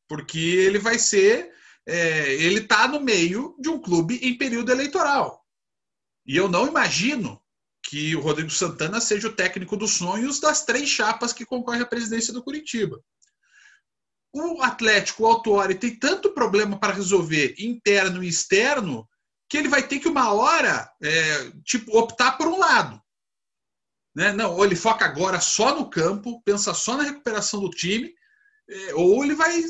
porque 0.09 0.39
ele 0.39 0.79
vai 0.79 0.99
ser, 0.99 1.51
é, 1.87 2.35
ele 2.35 2.61
está 2.61 2.89
no 2.89 3.01
meio 3.01 3.57
de 3.59 3.69
um 3.69 3.81
clube 3.81 4.17
em 4.17 4.37
período 4.37 4.73
eleitoral. 4.73 5.47
E 6.27 6.37
eu 6.37 6.49
não 6.49 6.67
imagino 6.67 7.41
que 7.83 8.17
o 8.17 8.21
Rodrigo 8.21 8.51
Santana 8.51 9.01
seja 9.01 9.29
o 9.29 9.33
técnico 9.33 9.77
dos 9.77 9.93
sonhos 9.93 10.41
das 10.41 10.65
três 10.65 10.89
chapas 10.89 11.33
que 11.33 11.47
concorrem 11.47 11.83
à 11.83 11.87
presidência 11.87 12.33
do 12.33 12.43
Curitiba. 12.43 13.01
O 14.41 14.63
Atlético, 14.63 15.23
o 15.23 15.27
Autuori, 15.27 15.75
tem 15.75 15.99
tanto 15.99 16.33
problema 16.33 16.79
para 16.79 16.95
resolver 16.95 17.55
interno 17.59 18.23
e 18.23 18.29
externo 18.29 19.09
que 19.49 19.57
ele 19.57 19.69
vai 19.69 19.87
ter 19.87 19.99
que 19.99 20.09
uma 20.09 20.33
hora 20.33 20.91
é, 21.03 21.53
tipo 21.65 21.97
optar 21.97 22.33
por 22.33 22.49
um 22.49 22.59
lado. 22.59 23.01
Né? 24.15 24.33
Não, 24.33 24.55
ou 24.55 24.65
ele 24.65 24.75
foca 24.75 25.05
agora 25.05 25.41
só 25.41 25.75
no 25.75 25.89
campo, 25.89 26.43
pensa 26.45 26.73
só 26.75 26.97
na 26.97 27.05
recuperação 27.05 27.61
do 27.61 27.71
time, 27.71 28.13
é, 28.69 28.95
ou 28.95 29.23
ele 29.23 29.35
vai 29.35 29.63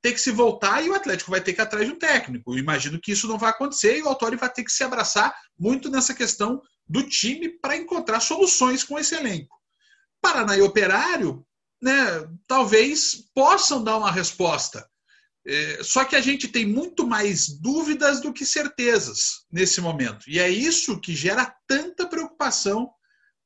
ter 0.00 0.12
que 0.12 0.20
se 0.20 0.30
voltar 0.30 0.84
e 0.84 0.88
o 0.88 0.94
Atlético 0.94 1.30
vai 1.30 1.40
ter 1.40 1.52
que 1.52 1.60
ir 1.60 1.64
atrás 1.64 1.86
de 1.86 1.92
um 1.92 1.98
técnico. 1.98 2.52
Eu 2.52 2.58
imagino 2.58 3.00
que 3.00 3.12
isso 3.12 3.26
não 3.26 3.38
vai 3.38 3.50
acontecer 3.50 3.98
e 3.98 4.02
o 4.02 4.08
Autori 4.08 4.36
vai 4.36 4.52
ter 4.52 4.62
que 4.62 4.70
se 4.70 4.84
abraçar 4.84 5.34
muito 5.58 5.90
nessa 5.90 6.14
questão 6.14 6.62
do 6.88 7.02
time 7.08 7.48
para 7.48 7.76
encontrar 7.76 8.20
soluções 8.20 8.84
com 8.84 8.98
esse 8.98 9.14
elenco. 9.14 9.56
Paraná 10.20 10.56
e 10.56 10.62
Operário, 10.62 11.44
né, 11.82 12.28
talvez 12.46 13.24
possam 13.34 13.82
dar 13.82 13.96
uma 13.96 14.10
resposta. 14.10 14.88
É, 15.46 15.80
só 15.82 16.04
que 16.04 16.16
a 16.16 16.20
gente 16.20 16.48
tem 16.48 16.66
muito 16.66 17.06
mais 17.06 17.48
dúvidas 17.48 18.20
do 18.20 18.32
que 18.32 18.44
certezas 18.44 19.46
nesse 19.50 19.80
momento. 19.80 20.28
E 20.28 20.40
é 20.40 20.48
isso 20.48 21.00
que 21.00 21.14
gera 21.14 21.54
tanta 21.68 22.06
preocupação 22.08 22.90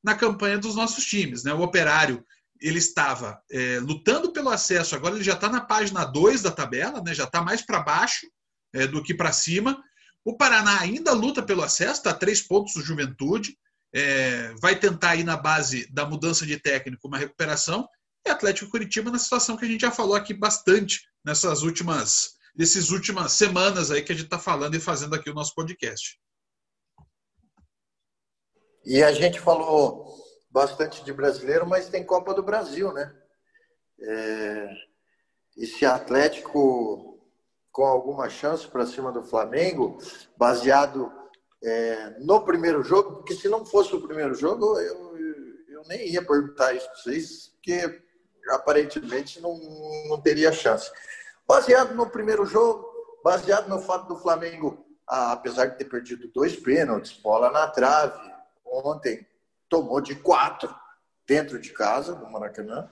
na 0.03 0.15
campanha 0.15 0.57
dos 0.57 0.75
nossos 0.75 1.05
times. 1.05 1.43
Né? 1.43 1.53
O 1.53 1.61
Operário 1.61 2.25
ele 2.59 2.77
estava 2.77 3.41
é, 3.51 3.79
lutando 3.79 4.31
pelo 4.31 4.49
acesso, 4.49 4.95
agora 4.95 5.15
ele 5.15 5.23
já 5.23 5.33
está 5.33 5.49
na 5.49 5.61
página 5.61 6.05
2 6.05 6.43
da 6.43 6.51
tabela, 6.51 7.01
né? 7.01 7.13
já 7.13 7.23
está 7.23 7.41
mais 7.41 7.61
para 7.61 7.81
baixo 7.81 8.27
é, 8.73 8.85
do 8.87 9.03
que 9.03 9.13
para 9.13 9.31
cima. 9.31 9.83
O 10.23 10.37
Paraná 10.37 10.79
ainda 10.79 11.11
luta 11.11 11.41
pelo 11.41 11.63
acesso, 11.63 11.99
está 11.99 12.11
a 12.11 12.15
três 12.15 12.41
pontos 12.41 12.73
do 12.73 12.83
Juventude, 12.83 13.57
é, 13.93 14.53
vai 14.61 14.75
tentar 14.75 15.11
aí 15.11 15.23
na 15.23 15.35
base 15.35 15.91
da 15.91 16.05
mudança 16.05 16.45
de 16.45 16.57
técnico 16.57 17.07
uma 17.07 17.17
recuperação, 17.17 17.87
e 18.25 18.29
Atlético 18.29 18.71
Curitiba 18.71 19.11
na 19.11 19.19
situação 19.19 19.57
que 19.57 19.65
a 19.65 19.67
gente 19.67 19.81
já 19.81 19.91
falou 19.91 20.15
aqui 20.15 20.33
bastante 20.33 21.07
nessas 21.23 21.63
últimas, 21.63 22.35
nesses 22.55 22.89
últimas 22.89 23.33
semanas 23.33 23.91
aí 23.91 24.01
que 24.01 24.11
a 24.11 24.15
gente 24.15 24.25
está 24.25 24.39
falando 24.39 24.75
e 24.75 24.79
fazendo 24.79 25.15
aqui 25.15 25.29
o 25.29 25.33
nosso 25.33 25.55
podcast. 25.55 26.19
E 28.85 29.03
a 29.03 29.11
gente 29.11 29.39
falou 29.39 30.17
bastante 30.49 31.03
de 31.03 31.13
brasileiro, 31.13 31.67
mas 31.67 31.89
tem 31.89 32.03
Copa 32.03 32.33
do 32.33 32.43
Brasil, 32.43 32.91
né? 32.93 33.15
É... 33.99 34.69
Esse 35.57 35.85
Atlético 35.85 37.11
com 37.71 37.85
alguma 37.85 38.29
chance 38.29 38.67
para 38.67 38.85
cima 38.85 39.11
do 39.11 39.23
Flamengo, 39.23 39.97
baseado 40.37 41.11
é, 41.63 42.19
no 42.19 42.43
primeiro 42.43 42.83
jogo, 42.83 43.17
porque 43.17 43.33
se 43.33 43.47
não 43.47 43.65
fosse 43.65 43.95
o 43.95 44.01
primeiro 44.01 44.33
jogo, 44.33 44.77
eu, 44.79 45.17
eu 45.69 45.83
nem 45.87 46.09
ia 46.09 46.25
perguntar 46.25 46.73
isso 46.73 46.85
para 46.87 46.95
vocês, 46.95 47.47
porque 47.55 48.01
aparentemente 48.49 49.39
não, 49.39 49.57
não 50.07 50.21
teria 50.21 50.51
chance. 50.51 50.91
Baseado 51.47 51.93
no 51.95 52.09
primeiro 52.09 52.45
jogo, 52.45 52.89
baseado 53.23 53.67
no 53.67 53.79
fato 53.79 54.07
do 54.07 54.17
Flamengo, 54.17 54.85
apesar 55.07 55.67
de 55.67 55.77
ter 55.77 55.85
perdido 55.85 56.27
dois 56.29 56.55
pênaltis, 56.55 57.13
bola 57.13 57.51
na 57.51 57.67
trave, 57.67 58.19
ontem 58.65 59.27
tomou 59.69 60.01
de 60.01 60.15
quatro 60.15 60.73
dentro 61.27 61.59
de 61.59 61.71
casa, 61.71 62.15
no 62.15 62.31
Maracanã. 62.31 62.89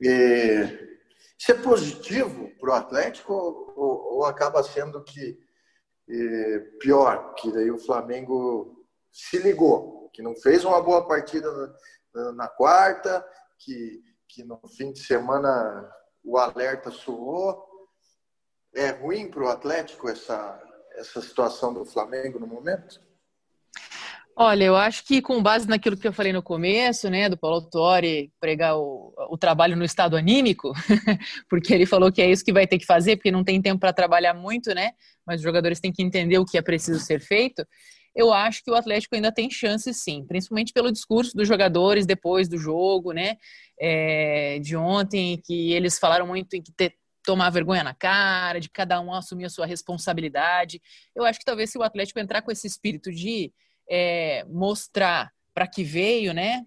E, 0.00 0.94
isso 1.38 1.52
é 1.52 1.54
positivo 1.54 2.50
para 2.58 2.70
o 2.70 2.74
Atlético 2.74 3.32
ou, 3.32 4.14
ou, 4.14 4.24
acaba 4.24 4.62
sendo 4.62 5.02
que 5.02 5.38
é, 6.08 6.58
pior, 6.80 7.34
que 7.34 7.52
daí 7.52 7.70
o 7.70 7.78
Flamengo 7.78 8.86
se 9.12 9.38
ligou, 9.38 10.10
que 10.12 10.22
não 10.22 10.34
fez 10.36 10.64
uma 10.64 10.80
boa 10.80 11.06
partida 11.06 11.50
na, 12.14 12.32
na 12.32 12.48
quarta, 12.48 13.24
que, 13.58 14.02
que 14.34 14.42
no 14.42 14.60
fim 14.76 14.92
de 14.92 14.98
semana 14.98 15.88
o 16.24 16.36
alerta 16.36 16.90
soou. 16.90 17.64
É 18.74 18.90
ruim 18.90 19.30
para 19.30 19.44
o 19.44 19.48
Atlético 19.48 20.08
essa, 20.08 20.60
essa 20.96 21.20
situação 21.20 21.72
do 21.72 21.84
Flamengo 21.84 22.40
no 22.40 22.46
momento? 22.46 23.00
Olha, 24.36 24.64
eu 24.64 24.74
acho 24.74 25.04
que 25.04 25.22
com 25.22 25.40
base 25.40 25.68
naquilo 25.68 25.96
que 25.96 26.08
eu 26.08 26.12
falei 26.12 26.32
no 26.32 26.42
começo, 26.42 27.08
né, 27.08 27.28
do 27.28 27.38
Paulo 27.38 27.58
Autori 27.58 28.32
pregar 28.40 28.76
o, 28.76 29.14
o 29.30 29.38
trabalho 29.38 29.76
no 29.76 29.84
estado 29.84 30.16
anímico, 30.16 30.72
porque 31.48 31.72
ele 31.72 31.86
falou 31.86 32.10
que 32.10 32.20
é 32.20 32.28
isso 32.28 32.44
que 32.44 32.52
vai 32.52 32.66
ter 32.66 32.80
que 32.80 32.84
fazer, 32.84 33.14
porque 33.14 33.30
não 33.30 33.44
tem 33.44 33.62
tempo 33.62 33.78
para 33.78 33.92
trabalhar 33.92 34.34
muito, 34.34 34.74
né, 34.74 34.90
mas 35.24 35.36
os 35.36 35.44
jogadores 35.44 35.78
têm 35.78 35.92
que 35.92 36.02
entender 36.02 36.38
o 36.38 36.44
que 36.44 36.58
é 36.58 36.62
preciso 36.62 36.98
ser 36.98 37.20
feito. 37.20 37.64
Eu 38.14 38.32
acho 38.32 38.62
que 38.62 38.70
o 38.70 38.74
Atlético 38.74 39.14
ainda 39.14 39.32
tem 39.32 39.50
chances, 39.50 40.02
sim, 40.02 40.24
principalmente 40.24 40.72
pelo 40.72 40.92
discurso 40.92 41.36
dos 41.36 41.48
jogadores 41.48 42.06
depois 42.06 42.48
do 42.48 42.56
jogo, 42.56 43.12
né, 43.12 43.36
é, 43.78 44.58
de 44.60 44.76
ontem, 44.76 45.40
que 45.44 45.72
eles 45.72 45.98
falaram 45.98 46.26
muito 46.26 46.54
em 46.54 46.62
que 46.62 46.72
ter, 46.72 46.94
tomar 47.24 47.50
vergonha 47.50 47.82
na 47.82 47.94
cara, 47.94 48.60
de 48.60 48.68
cada 48.70 49.00
um 49.00 49.12
assumir 49.12 49.46
a 49.46 49.50
sua 49.50 49.66
responsabilidade. 49.66 50.80
Eu 51.14 51.24
acho 51.24 51.38
que 51.38 51.44
talvez 51.44 51.70
se 51.70 51.78
o 51.78 51.82
Atlético 51.82 52.20
entrar 52.20 52.42
com 52.42 52.52
esse 52.52 52.66
espírito 52.66 53.10
de 53.10 53.52
é, 53.90 54.44
mostrar 54.44 55.32
para 55.52 55.66
que 55.66 55.82
veio, 55.82 56.34
né? 56.34 56.64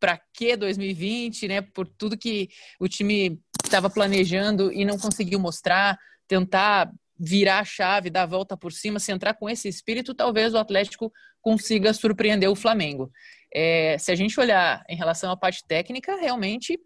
Para 0.00 0.20
que 0.32 0.56
2020, 0.56 1.48
né? 1.48 1.62
Por 1.62 1.86
tudo 1.86 2.18
que 2.18 2.48
o 2.80 2.88
time 2.88 3.40
estava 3.64 3.88
planejando 3.88 4.72
e 4.72 4.84
não 4.84 4.98
conseguiu 4.98 5.38
mostrar, 5.38 5.98
tentar 6.26 6.90
virar 7.18 7.60
a 7.60 7.64
chave, 7.64 8.10
dar 8.10 8.22
a 8.22 8.26
volta 8.26 8.56
por 8.56 8.72
cima, 8.72 8.98
se 8.98 9.12
entrar 9.12 9.34
com 9.34 9.48
esse 9.48 9.68
espírito, 9.68 10.14
talvez 10.14 10.54
o 10.54 10.58
Atlético 10.58 11.12
consiga 11.40 11.92
surpreender 11.92 12.50
o 12.50 12.56
Flamengo. 12.56 13.10
É, 13.54 13.96
se 13.98 14.10
a 14.10 14.14
gente 14.14 14.38
olhar 14.40 14.82
em 14.88 14.96
relação 14.96 15.30
à 15.30 15.36
parte 15.36 15.64
técnica, 15.66 16.16
realmente 16.16 16.78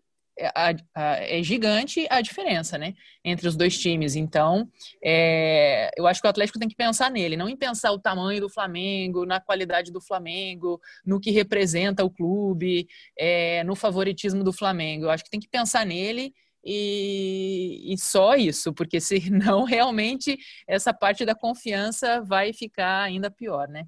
a, 0.55 0.75
a, 0.95 1.17
é 1.17 1.43
gigante 1.43 2.07
a 2.11 2.21
diferença, 2.21 2.79
né, 2.79 2.95
entre 3.25 3.49
os 3.49 3.57
dois 3.57 3.79
times. 3.79 4.17
Então, 4.17 4.69
é, 5.03 5.91
eu 5.97 6.07
acho 6.07 6.21
que 6.21 6.27
o 6.27 6.31
Atlético 6.31 6.59
tem 6.59 6.69
que 6.69 6.77
pensar 6.77 7.11
nele, 7.11 7.37
não 7.37 7.49
em 7.49 7.57
pensar 7.57 7.93
o 7.93 7.99
tamanho 7.99 8.41
do 8.41 8.49
Flamengo, 8.49 9.25
na 9.25 9.41
qualidade 9.41 9.91
do 9.91 10.01
Flamengo, 10.01 10.81
no 11.05 11.21
que 11.21 11.31
representa 11.31 12.05
o 12.05 12.11
clube, 12.11 12.87
é, 13.19 13.65
no 13.65 13.75
favoritismo 13.75 14.45
do 14.45 14.53
Flamengo. 14.53 15.05
Eu 15.05 15.11
acho 15.11 15.25
que 15.25 15.31
tem 15.31 15.41
que 15.41 15.49
pensar 15.49 15.85
nele 15.85 16.33
e, 16.65 17.93
e, 17.93 17.99
só 17.99 18.35
isso, 18.35 18.73
porque 18.73 19.01
senão 19.01 19.65
realmente 19.65 20.37
essa 20.67 20.93
parte 20.93 21.25
da 21.25 21.35
confiança 21.35 22.21
vai 22.23 22.53
ficar 22.53 23.03
ainda 23.03 23.31
pior, 23.31 23.69
né? 23.69 23.87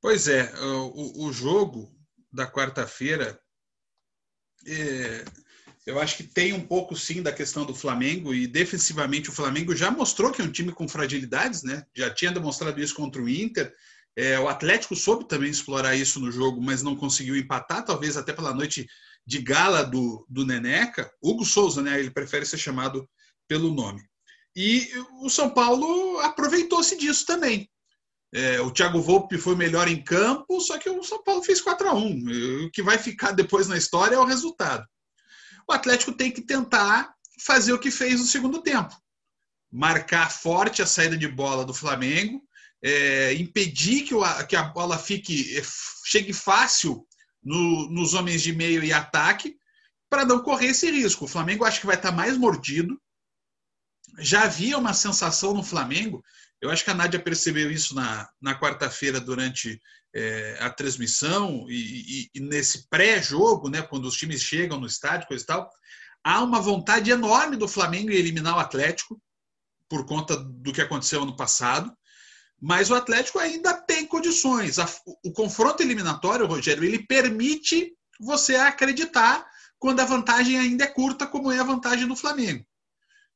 Pois 0.00 0.28
é, 0.28 0.52
o, 0.60 1.26
o 1.26 1.32
jogo 1.32 1.90
da 2.30 2.46
quarta-feira, 2.46 3.40
é, 4.66 5.24
eu 5.86 6.00
acho 6.00 6.16
que 6.16 6.24
tem 6.24 6.52
um 6.52 6.66
pouco 6.66 6.96
sim 6.96 7.22
da 7.22 7.32
questão 7.32 7.64
do 7.64 7.74
Flamengo 7.74 8.34
e 8.34 8.46
defensivamente 8.46 9.28
o 9.28 9.32
Flamengo 9.32 9.74
já 9.74 9.90
mostrou 9.90 10.32
que 10.32 10.42
é 10.42 10.44
um 10.44 10.52
time 10.52 10.72
com 10.72 10.88
fragilidades, 10.88 11.62
né? 11.62 11.86
Já 11.94 12.12
tinha 12.12 12.32
demonstrado 12.32 12.80
isso 12.80 12.94
contra 12.94 13.22
o 13.22 13.28
Inter. 13.28 13.72
É, 14.16 14.38
o 14.38 14.48
Atlético 14.48 14.94
soube 14.94 15.26
também 15.26 15.50
explorar 15.50 15.96
isso 15.96 16.20
no 16.20 16.30
jogo, 16.30 16.62
mas 16.62 16.82
não 16.82 16.94
conseguiu 16.94 17.36
empatar, 17.36 17.84
talvez 17.84 18.16
até 18.16 18.32
pela 18.32 18.54
noite 18.54 18.86
de 19.26 19.40
gala 19.40 19.82
do, 19.82 20.24
do 20.28 20.46
Neneca. 20.46 21.10
Hugo 21.22 21.44
Souza, 21.44 21.82
né? 21.82 21.98
Ele 21.98 22.10
prefere 22.10 22.46
ser 22.46 22.58
chamado 22.58 23.08
pelo 23.48 23.74
nome. 23.74 24.02
E 24.56 24.88
o 25.22 25.28
São 25.28 25.50
Paulo 25.50 26.18
aproveitou-se 26.20 26.96
disso 26.96 27.26
também. 27.26 27.68
É, 28.32 28.60
o 28.60 28.70
Thiago 28.70 29.00
Volpe 29.00 29.38
foi 29.38 29.54
melhor 29.54 29.88
em 29.88 30.02
campo, 30.02 30.60
só 30.60 30.78
que 30.78 30.90
o 30.90 31.02
São 31.02 31.22
Paulo 31.22 31.42
fez 31.42 31.60
4 31.60 31.88
a 31.88 31.94
1 31.94 32.66
O 32.66 32.70
que 32.70 32.82
vai 32.82 32.98
ficar 32.98 33.32
depois 33.32 33.68
na 33.68 33.76
história 33.76 34.16
é 34.16 34.18
o 34.18 34.24
resultado. 34.24 34.84
O 35.68 35.72
Atlético 35.72 36.12
tem 36.12 36.30
que 36.30 36.42
tentar 36.42 37.14
fazer 37.40 37.72
o 37.72 37.78
que 37.78 37.90
fez 37.90 38.20
no 38.20 38.26
segundo 38.26 38.60
tempo. 38.62 38.94
Marcar 39.70 40.30
forte 40.30 40.82
a 40.82 40.86
saída 40.86 41.16
de 41.16 41.28
bola 41.28 41.64
do 41.64 41.74
Flamengo, 41.74 42.42
é, 42.84 43.32
impedir 43.34 44.02
que, 44.02 44.14
o, 44.14 44.46
que, 44.46 44.54
a 44.54 44.64
bola 44.64 44.98
fique 44.98 45.60
chegue 46.04 46.32
fácil 46.32 47.06
no, 47.42 47.88
nos 47.90 48.14
homens 48.14 48.42
de 48.42 48.52
meio 48.52 48.84
e 48.84 48.92
ataque, 48.92 49.56
para 50.10 50.24
não 50.24 50.42
correr 50.42 50.68
esse 50.68 50.90
risco. 50.90 51.24
O 51.24 51.28
Flamengo 51.28 51.64
acho 51.64 51.80
que 51.80 51.86
vai 51.86 51.96
estar 51.96 52.12
mais 52.12 52.36
mordido. 52.36 53.00
Já 54.18 54.44
havia 54.44 54.78
uma 54.78 54.92
sensação 54.92 55.54
no 55.54 55.62
Flamengo 55.62 56.22
eu 56.64 56.70
acho 56.70 56.82
que 56.82 56.90
a 56.90 56.94
Nádia 56.94 57.20
percebeu 57.20 57.70
isso 57.70 57.94
na, 57.94 58.26
na 58.40 58.58
quarta-feira 58.58 59.20
durante 59.20 59.78
é, 60.14 60.56
a 60.60 60.70
transmissão 60.70 61.66
e, 61.68 62.22
e, 62.22 62.30
e 62.36 62.40
nesse 62.40 62.88
pré-jogo, 62.88 63.68
né, 63.68 63.82
quando 63.82 64.06
os 64.06 64.16
times 64.16 64.40
chegam 64.40 64.80
no 64.80 64.86
estádio, 64.86 65.28
coisa 65.28 65.44
e 65.44 65.46
tal. 65.46 65.70
Há 66.24 66.42
uma 66.42 66.62
vontade 66.62 67.10
enorme 67.10 67.58
do 67.58 67.68
Flamengo 67.68 68.10
em 68.10 68.14
eliminar 68.14 68.56
o 68.56 68.60
Atlético, 68.60 69.20
por 69.90 70.06
conta 70.06 70.36
do 70.36 70.72
que 70.72 70.80
aconteceu 70.80 71.22
ano 71.22 71.36
passado. 71.36 71.94
Mas 72.66 72.90
o 72.90 72.94
Atlético 72.94 73.38
ainda 73.38 73.74
tem 73.74 74.06
condições. 74.06 74.78
o 75.22 75.30
confronto 75.32 75.82
eliminatório, 75.82 76.46
Rogério, 76.46 76.82
ele 76.82 77.06
permite 77.06 77.92
você 78.18 78.56
acreditar 78.56 79.46
quando 79.78 80.00
a 80.00 80.06
vantagem 80.06 80.58
ainda 80.58 80.84
é 80.84 80.86
curta, 80.86 81.26
como 81.26 81.52
é 81.52 81.58
a 81.58 81.62
vantagem 81.62 82.08
do 82.08 82.16
Flamengo. 82.16 82.64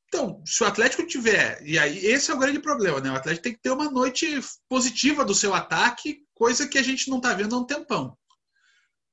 Então, 0.07 0.41
se 0.47 0.63
o 0.63 0.65
Atlético 0.65 1.05
tiver, 1.05 1.61
e 1.63 1.77
aí 1.77 2.03
esse 2.07 2.31
é 2.31 2.33
o 2.33 2.39
grande 2.39 2.57
problema, 2.57 2.99
né? 2.99 3.11
O 3.11 3.15
Atlético 3.15 3.43
tem 3.43 3.53
que 3.53 3.61
ter 3.61 3.69
uma 3.69 3.91
noite 3.91 4.25
positiva 4.67 5.23
do 5.23 5.35
seu 5.35 5.53
ataque, 5.53 6.23
coisa 6.33 6.67
que 6.67 6.79
a 6.79 6.83
gente 6.83 7.07
não 7.07 7.17
está 7.17 7.31
vendo 7.35 7.55
há 7.55 7.59
um 7.59 7.67
tempão. 7.67 8.17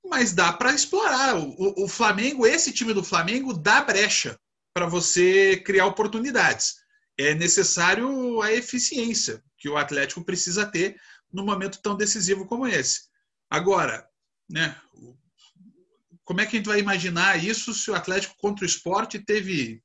mas 0.08 0.32
dá 0.32 0.50
para 0.50 0.72
explorar. 0.72 1.36
O, 1.36 1.84
o, 1.84 1.86
Flamengo, 1.88 2.46
esse 2.46 2.72
time 2.72 2.94
do 2.94 3.04
Flamengo, 3.04 3.52
dá 3.52 3.82
brecha 3.82 4.38
para 4.72 4.86
você 4.86 5.58
criar 5.58 5.84
oportunidades. 5.84 6.85
É 7.18 7.34
necessário 7.34 8.42
a 8.42 8.52
eficiência 8.52 9.42
que 9.56 9.68
o 9.68 9.76
Atlético 9.76 10.24
precisa 10.24 10.66
ter 10.66 11.00
num 11.32 11.44
momento 11.44 11.80
tão 11.82 11.96
decisivo 11.96 12.46
como 12.46 12.66
esse. 12.66 13.08
Agora, 13.48 14.06
né, 14.48 14.80
como 16.24 16.40
é 16.40 16.46
que 16.46 16.56
a 16.56 16.58
gente 16.58 16.66
vai 16.66 16.80
imaginar 16.80 17.42
isso 17.42 17.72
se 17.72 17.90
o 17.90 17.94
Atlético 17.94 18.36
contra 18.38 18.64
o 18.64 18.66
esporte 18.66 19.18
teve 19.18 19.82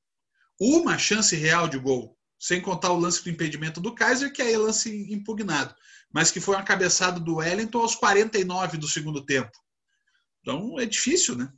uma 0.60 0.98
chance 0.98 1.36
real 1.36 1.68
de 1.68 1.78
gol? 1.78 2.18
Sem 2.40 2.60
contar 2.60 2.92
o 2.92 3.00
lance 3.00 3.24
do 3.24 3.30
impedimento 3.30 3.80
do 3.80 3.94
Kaiser, 3.94 4.34
que 4.34 4.42
é 4.42 4.58
lance 4.58 5.14
impugnado, 5.14 5.76
mas 6.12 6.32
que 6.32 6.40
foi 6.40 6.56
uma 6.56 6.64
cabeçada 6.64 7.20
do 7.20 7.36
Wellington 7.36 7.78
aos 7.80 7.96
49 7.96 8.78
do 8.78 8.88
segundo 8.88 9.24
tempo. 9.24 9.52
Então 10.42 10.80
é 10.80 10.86
difícil, 10.88 11.36
né? 11.36 11.54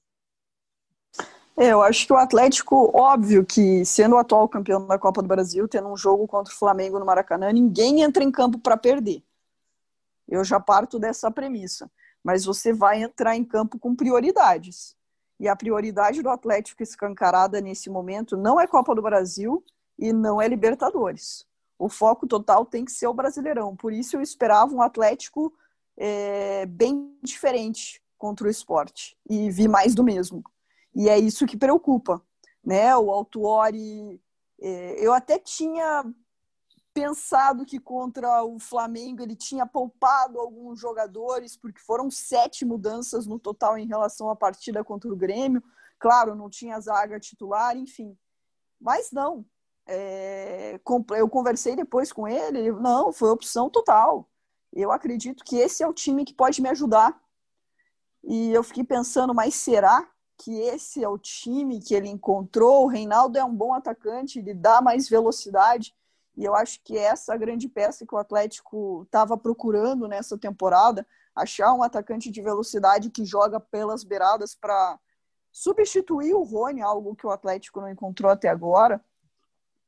É, 1.55 1.67
eu 1.67 1.83
acho 1.83 2.07
que 2.07 2.13
o 2.13 2.17
Atlético, 2.17 2.91
óbvio 2.97 3.45
que 3.45 3.85
sendo 3.85 4.15
o 4.15 4.17
atual 4.17 4.49
campeão 4.49 4.87
da 4.87 4.97
Copa 4.97 5.21
do 5.21 5.27
Brasil, 5.27 5.67
tendo 5.67 5.87
um 5.87 5.97
jogo 5.97 6.27
contra 6.27 6.51
o 6.51 6.57
Flamengo 6.57 6.97
no 6.97 7.05
Maracanã, 7.05 7.51
ninguém 7.51 8.01
entra 8.01 8.23
em 8.23 8.31
campo 8.31 8.57
para 8.57 8.75
perder. 8.75 9.23
Eu 10.27 10.43
já 10.43 10.59
parto 10.59 10.97
dessa 10.97 11.29
premissa. 11.29 11.91
Mas 12.23 12.45
você 12.45 12.71
vai 12.71 13.03
entrar 13.03 13.35
em 13.35 13.43
campo 13.43 13.77
com 13.77 13.95
prioridades. 13.95 14.95
E 15.39 15.47
a 15.47 15.55
prioridade 15.55 16.21
do 16.21 16.29
Atlético 16.29 16.81
escancarada 16.81 17.59
nesse 17.59 17.89
momento 17.89 18.37
não 18.37 18.59
é 18.59 18.65
Copa 18.65 18.95
do 18.95 19.01
Brasil 19.01 19.63
e 19.99 20.13
não 20.13 20.41
é 20.41 20.47
Libertadores. 20.47 21.45
O 21.77 21.89
foco 21.89 22.25
total 22.25 22.65
tem 22.65 22.85
que 22.85 22.91
ser 22.91 23.07
o 23.07 23.13
Brasileirão. 23.13 23.75
Por 23.75 23.91
isso 23.91 24.15
eu 24.15 24.21
esperava 24.21 24.73
um 24.73 24.81
Atlético 24.81 25.53
é, 25.97 26.65
bem 26.65 27.13
diferente 27.21 28.01
contra 28.17 28.47
o 28.47 28.49
esporte 28.49 29.17
e 29.29 29.51
vi 29.51 29.67
mais 29.67 29.93
do 29.93 30.03
mesmo. 30.03 30.43
E 30.95 31.09
é 31.09 31.17
isso 31.17 31.45
que 31.45 31.57
preocupa, 31.57 32.21
né? 32.63 32.95
O 32.95 33.11
Autuori, 33.11 34.21
é, 34.61 35.05
eu 35.05 35.13
até 35.13 35.39
tinha 35.39 36.03
pensado 36.93 37.65
que 37.65 37.79
contra 37.79 38.43
o 38.43 38.59
Flamengo 38.59 39.23
ele 39.23 39.35
tinha 39.35 39.65
poupado 39.65 40.39
alguns 40.39 40.79
jogadores, 40.79 41.57
porque 41.57 41.79
foram 41.79 42.11
sete 42.11 42.63
mudanças 42.63 43.25
no 43.25 43.39
total 43.39 43.77
em 43.77 43.87
relação 43.87 44.29
à 44.29 44.35
partida 44.35 44.83
contra 44.83 45.11
o 45.11 45.15
Grêmio. 45.15 45.63
Claro, 45.97 46.35
não 46.35 46.49
tinha 46.49 46.79
zaga 46.79 47.19
titular, 47.19 47.75
enfim. 47.75 48.15
Mas 48.79 49.11
não. 49.11 49.45
É, 49.87 50.79
eu 51.17 51.27
conversei 51.27 51.75
depois 51.75 52.13
com 52.13 52.27
ele, 52.27 52.59
ele, 52.59 52.71
não, 52.71 53.11
foi 53.11 53.29
opção 53.29 53.69
total. 53.69 54.29
Eu 54.71 54.91
acredito 54.91 55.43
que 55.43 55.57
esse 55.57 55.83
é 55.83 55.87
o 55.87 55.93
time 55.93 56.23
que 56.23 56.33
pode 56.33 56.61
me 56.61 56.69
ajudar 56.69 57.19
e 58.23 58.51
eu 58.51 58.63
fiquei 58.63 58.83
pensando, 58.83 59.33
mas 59.33 59.55
será 59.55 60.07
que 60.37 60.59
esse 60.59 61.03
é 61.03 61.07
o 61.07 61.17
time 61.17 61.79
que 61.79 61.93
ele 61.93 62.09
encontrou? 62.09 62.83
O 62.83 62.87
Reinaldo 62.87 63.37
é 63.37 63.43
um 63.43 63.53
bom 63.53 63.73
atacante, 63.73 64.39
ele 64.39 64.53
dá 64.53 64.81
mais 64.81 65.07
velocidade. 65.07 65.95
E 66.35 66.43
eu 66.43 66.55
acho 66.55 66.81
que 66.83 66.97
essa 66.97 67.31
é 67.31 67.35
a 67.35 67.37
grande 67.37 67.69
peça 67.69 68.05
que 68.05 68.15
o 68.15 68.17
Atlético 68.17 69.03
estava 69.03 69.37
procurando 69.37 70.07
nessa 70.07 70.37
temporada, 70.37 71.05
achar 71.35 71.73
um 71.73 71.83
atacante 71.83 72.31
de 72.31 72.41
velocidade 72.41 73.09
que 73.09 73.25
joga 73.25 73.59
pelas 73.59 74.03
beiradas 74.03 74.55
para 74.55 74.99
substituir 75.51 76.33
o 76.33 76.43
Rony, 76.43 76.81
algo 76.81 77.15
que 77.15 77.27
o 77.27 77.31
Atlético 77.31 77.79
não 77.79 77.89
encontrou 77.89 78.31
até 78.31 78.49
agora. 78.49 79.03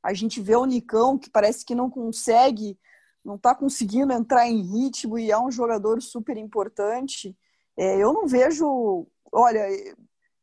A 0.04 0.14
gente 0.14 0.40
vê 0.40 0.56
o 0.56 0.66
Nicão, 0.66 1.18
que 1.18 1.30
parece 1.30 1.66
que 1.66 1.74
não 1.74 1.90
consegue, 1.90 2.78
não 3.24 3.36
está 3.36 3.56
conseguindo 3.56 4.14
entrar 4.14 4.48
em 4.48 4.62
ritmo 4.62 5.18
e 5.18 5.32
é 5.32 5.40
um 5.40 5.50
jogador 5.50 6.00
super 6.02 6.38
importante. 6.38 7.36
É, 7.76 7.98
eu 7.98 8.14
não 8.14 8.28
vejo. 8.28 9.08
Olha, 9.32 9.66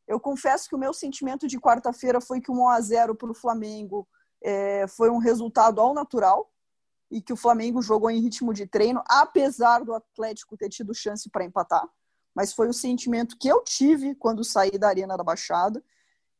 eu 0.07 0.19
confesso 0.19 0.67
que 0.67 0.75
o 0.75 0.79
meu 0.79 0.93
sentimento 0.93 1.47
de 1.47 1.59
quarta-feira 1.59 2.19
foi 2.19 2.41
que 2.41 2.51
um 2.51 2.61
1 2.63 2.69
a 2.69 2.81
0 2.81 3.15
para 3.15 3.31
o 3.31 3.35
Flamengo 3.35 4.07
é, 4.43 4.85
foi 4.87 5.09
um 5.09 5.17
resultado 5.17 5.79
ao 5.79 5.93
natural 5.93 6.51
e 7.09 7.21
que 7.21 7.31
o 7.31 7.37
Flamengo 7.37 7.81
jogou 7.81 8.09
em 8.09 8.19
ritmo 8.19 8.53
de 8.53 8.65
treino, 8.65 9.01
apesar 9.07 9.83
do 9.83 9.93
Atlético 9.93 10.57
ter 10.57 10.69
tido 10.69 10.93
chance 10.93 11.29
para 11.29 11.45
empatar. 11.45 11.87
Mas 12.35 12.53
foi 12.53 12.67
o 12.67 12.73
sentimento 12.73 13.37
que 13.37 13.47
eu 13.47 13.63
tive 13.63 14.15
quando 14.15 14.43
saí 14.43 14.77
da 14.77 14.87
Arena 14.87 15.15
da 15.15 15.23
Baixada. 15.23 15.83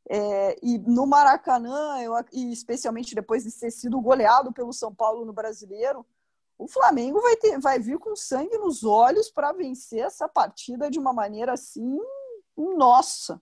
É, 0.10 0.58
e 0.62 0.80
no 0.80 1.06
Maracanã, 1.06 2.02
eu, 2.02 2.14
e 2.34 2.52
especialmente 2.52 3.16
depois 3.16 3.44
de 3.44 3.52
ter 3.52 3.72
sido 3.72 4.02
goleado 4.02 4.52
pelo 4.52 4.74
São 4.74 4.94
Paulo 4.94 5.24
no 5.24 5.32
Brasileiro, 5.32 6.06
o 6.58 6.68
Flamengo 6.68 7.22
vai, 7.22 7.36
ter, 7.36 7.60
vai 7.60 7.80
vir 7.80 8.00
com 8.00 8.16
sangue 8.16 8.58
nos 8.58 8.84
olhos 8.84 9.30
para 9.30 9.54
vencer 9.54 10.00
essa 10.00 10.28
partida 10.28 10.90
de 10.90 11.00
uma 11.00 11.14
maneira 11.14 11.54
assim, 11.54 11.98
nossa. 12.58 13.42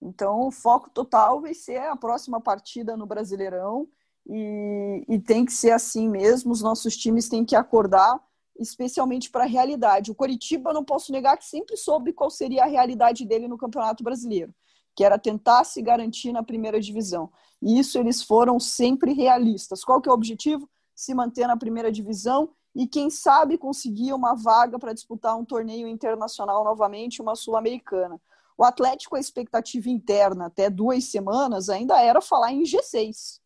Então, 0.00 0.46
o 0.46 0.50
foco 0.50 0.90
total 0.90 1.40
vai 1.40 1.54
ser 1.54 1.78
a 1.78 1.96
próxima 1.96 2.40
partida 2.40 2.96
no 2.96 3.06
Brasileirão 3.06 3.88
e, 4.26 5.04
e 5.08 5.18
tem 5.18 5.44
que 5.44 5.52
ser 5.52 5.72
assim 5.72 6.08
mesmo. 6.08 6.52
Os 6.52 6.62
nossos 6.62 6.96
times 6.96 7.28
têm 7.28 7.44
que 7.44 7.56
acordar, 7.56 8.20
especialmente 8.58 9.30
para 9.30 9.44
a 9.44 9.48
realidade. 9.48 10.10
O 10.10 10.14
Coritiba, 10.14 10.72
não 10.72 10.84
posso 10.84 11.10
negar 11.10 11.36
que 11.36 11.44
sempre 11.44 11.76
soube 11.76 12.12
qual 12.12 12.30
seria 12.30 12.64
a 12.64 12.68
realidade 12.68 13.24
dele 13.24 13.48
no 13.48 13.58
Campeonato 13.58 14.04
Brasileiro, 14.04 14.54
que 14.94 15.02
era 15.02 15.18
tentar 15.18 15.64
se 15.64 15.82
garantir 15.82 16.32
na 16.32 16.42
primeira 16.42 16.80
divisão. 16.80 17.30
E 17.60 17.78
isso 17.78 17.98
eles 17.98 18.22
foram 18.22 18.60
sempre 18.60 19.12
realistas. 19.12 19.82
Qual 19.82 20.00
que 20.00 20.08
é 20.08 20.12
o 20.12 20.14
objetivo? 20.14 20.68
Se 20.94 21.12
manter 21.14 21.46
na 21.46 21.56
primeira 21.56 21.90
divisão 21.90 22.50
e 22.74 22.86
quem 22.86 23.10
sabe 23.10 23.58
conseguir 23.58 24.12
uma 24.12 24.34
vaga 24.34 24.78
para 24.78 24.92
disputar 24.92 25.36
um 25.36 25.44
torneio 25.44 25.88
internacional 25.88 26.62
novamente, 26.62 27.20
uma 27.20 27.34
sul-americana. 27.34 28.20
O 28.58 28.64
Atlético, 28.64 29.16
a 29.16 29.20
expectativa 29.20 29.88
interna 29.88 30.46
até 30.46 30.68
duas 30.68 31.04
semanas 31.04 31.68
ainda 31.68 32.00
era 32.02 32.20
falar 32.20 32.52
em 32.52 32.64
G6. 32.64 33.40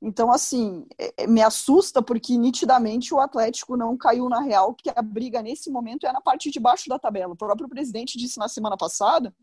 Então, 0.00 0.32
assim, 0.32 0.86
é, 0.98 1.24
é, 1.24 1.26
me 1.26 1.42
assusta 1.42 2.02
porque 2.02 2.36
nitidamente 2.36 3.12
o 3.14 3.20
Atlético 3.20 3.76
não 3.76 3.96
caiu 3.96 4.28
na 4.28 4.40
real, 4.40 4.74
que 4.74 4.90
a 4.94 5.02
briga 5.02 5.42
nesse 5.42 5.70
momento 5.70 6.06
é 6.06 6.12
na 6.12 6.20
parte 6.20 6.50
de 6.50 6.58
baixo 6.58 6.88
da 6.88 6.98
tabela. 6.98 7.34
O 7.34 7.36
próprio 7.36 7.68
presidente 7.68 8.18
disse 8.18 8.38
na 8.38 8.48
semana 8.48 8.76
passada 8.76 9.34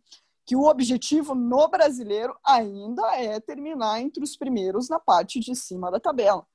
que 0.46 0.56
o 0.56 0.64
objetivo 0.64 1.36
no 1.36 1.68
brasileiro 1.68 2.36
ainda 2.44 3.16
é 3.16 3.40
terminar 3.40 4.02
entre 4.02 4.24
os 4.24 4.36
primeiros 4.36 4.90
na 4.90 5.00
parte 5.00 5.40
de 5.40 5.56
cima 5.56 5.92
da 5.92 6.00
tabela 6.00 6.46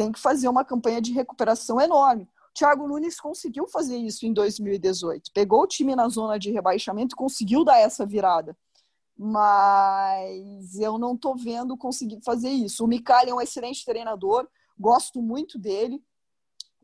tem 0.00 0.10
que 0.10 0.18
fazer 0.18 0.48
uma 0.48 0.64
campanha 0.64 0.98
de 0.98 1.12
recuperação 1.12 1.78
enorme. 1.78 2.26
Thiago 2.60 2.86
Nunes 2.86 3.18
conseguiu 3.18 3.66
fazer 3.66 3.96
isso 3.96 4.26
em 4.26 4.34
2018. 4.34 5.32
Pegou 5.32 5.62
o 5.62 5.66
time 5.66 5.96
na 5.96 6.06
zona 6.10 6.38
de 6.38 6.50
rebaixamento 6.50 7.14
e 7.14 7.16
conseguiu 7.16 7.64
dar 7.64 7.78
essa 7.78 8.04
virada. 8.04 8.54
Mas 9.16 10.78
eu 10.78 10.98
não 10.98 11.14
estou 11.14 11.34
vendo 11.34 11.74
conseguir 11.74 12.20
fazer 12.22 12.50
isso. 12.50 12.84
O 12.84 12.86
Micali 12.86 13.30
é 13.30 13.34
um 13.34 13.40
excelente 13.40 13.82
treinador, 13.82 14.46
gosto 14.78 15.22
muito 15.22 15.58
dele. 15.58 16.04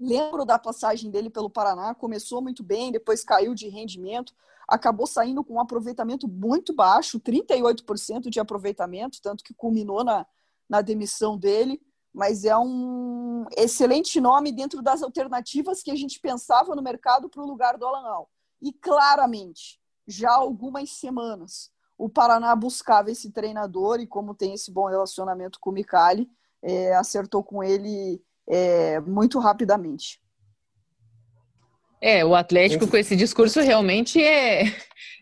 Lembro 0.00 0.46
da 0.46 0.58
passagem 0.58 1.10
dele 1.10 1.28
pelo 1.28 1.50
Paraná, 1.50 1.94
começou 1.94 2.40
muito 2.40 2.62
bem, 2.62 2.90
depois 2.90 3.22
caiu 3.22 3.54
de 3.54 3.68
rendimento, 3.68 4.34
acabou 4.66 5.06
saindo 5.06 5.44
com 5.44 5.54
um 5.54 5.60
aproveitamento 5.60 6.26
muito 6.26 6.74
baixo, 6.74 7.20
38% 7.20 8.30
de 8.30 8.40
aproveitamento, 8.40 9.20
tanto 9.20 9.44
que 9.44 9.52
culminou 9.52 10.02
na, 10.02 10.26
na 10.70 10.80
demissão 10.80 11.36
dele 11.36 11.78
mas 12.16 12.46
é 12.46 12.56
um 12.56 13.44
excelente 13.58 14.18
nome 14.22 14.50
dentro 14.50 14.80
das 14.80 15.02
alternativas 15.02 15.82
que 15.82 15.90
a 15.90 15.94
gente 15.94 16.18
pensava 16.18 16.74
no 16.74 16.80
mercado 16.80 17.28
para 17.28 17.42
o 17.42 17.46
lugar 17.46 17.76
do 17.76 17.84
Alan 17.84 18.08
Al. 18.08 18.30
E 18.62 18.72
claramente, 18.72 19.78
já 20.08 20.30
há 20.30 20.36
algumas 20.36 20.92
semanas, 20.92 21.70
o 21.98 22.08
Paraná 22.08 22.56
buscava 22.56 23.10
esse 23.10 23.30
treinador 23.30 24.00
e 24.00 24.06
como 24.06 24.34
tem 24.34 24.54
esse 24.54 24.72
bom 24.72 24.86
relacionamento 24.86 25.58
com 25.60 25.68
o 25.68 25.72
Micali, 25.74 26.26
é, 26.62 26.94
acertou 26.94 27.44
com 27.44 27.62
ele 27.62 28.18
é, 28.48 28.98
muito 29.00 29.38
rapidamente. 29.38 30.18
É, 32.00 32.24
o 32.24 32.34
Atlético 32.34 32.88
com 32.88 32.96
esse 32.96 33.14
discurso 33.14 33.60
realmente 33.60 34.22
é, 34.22 34.62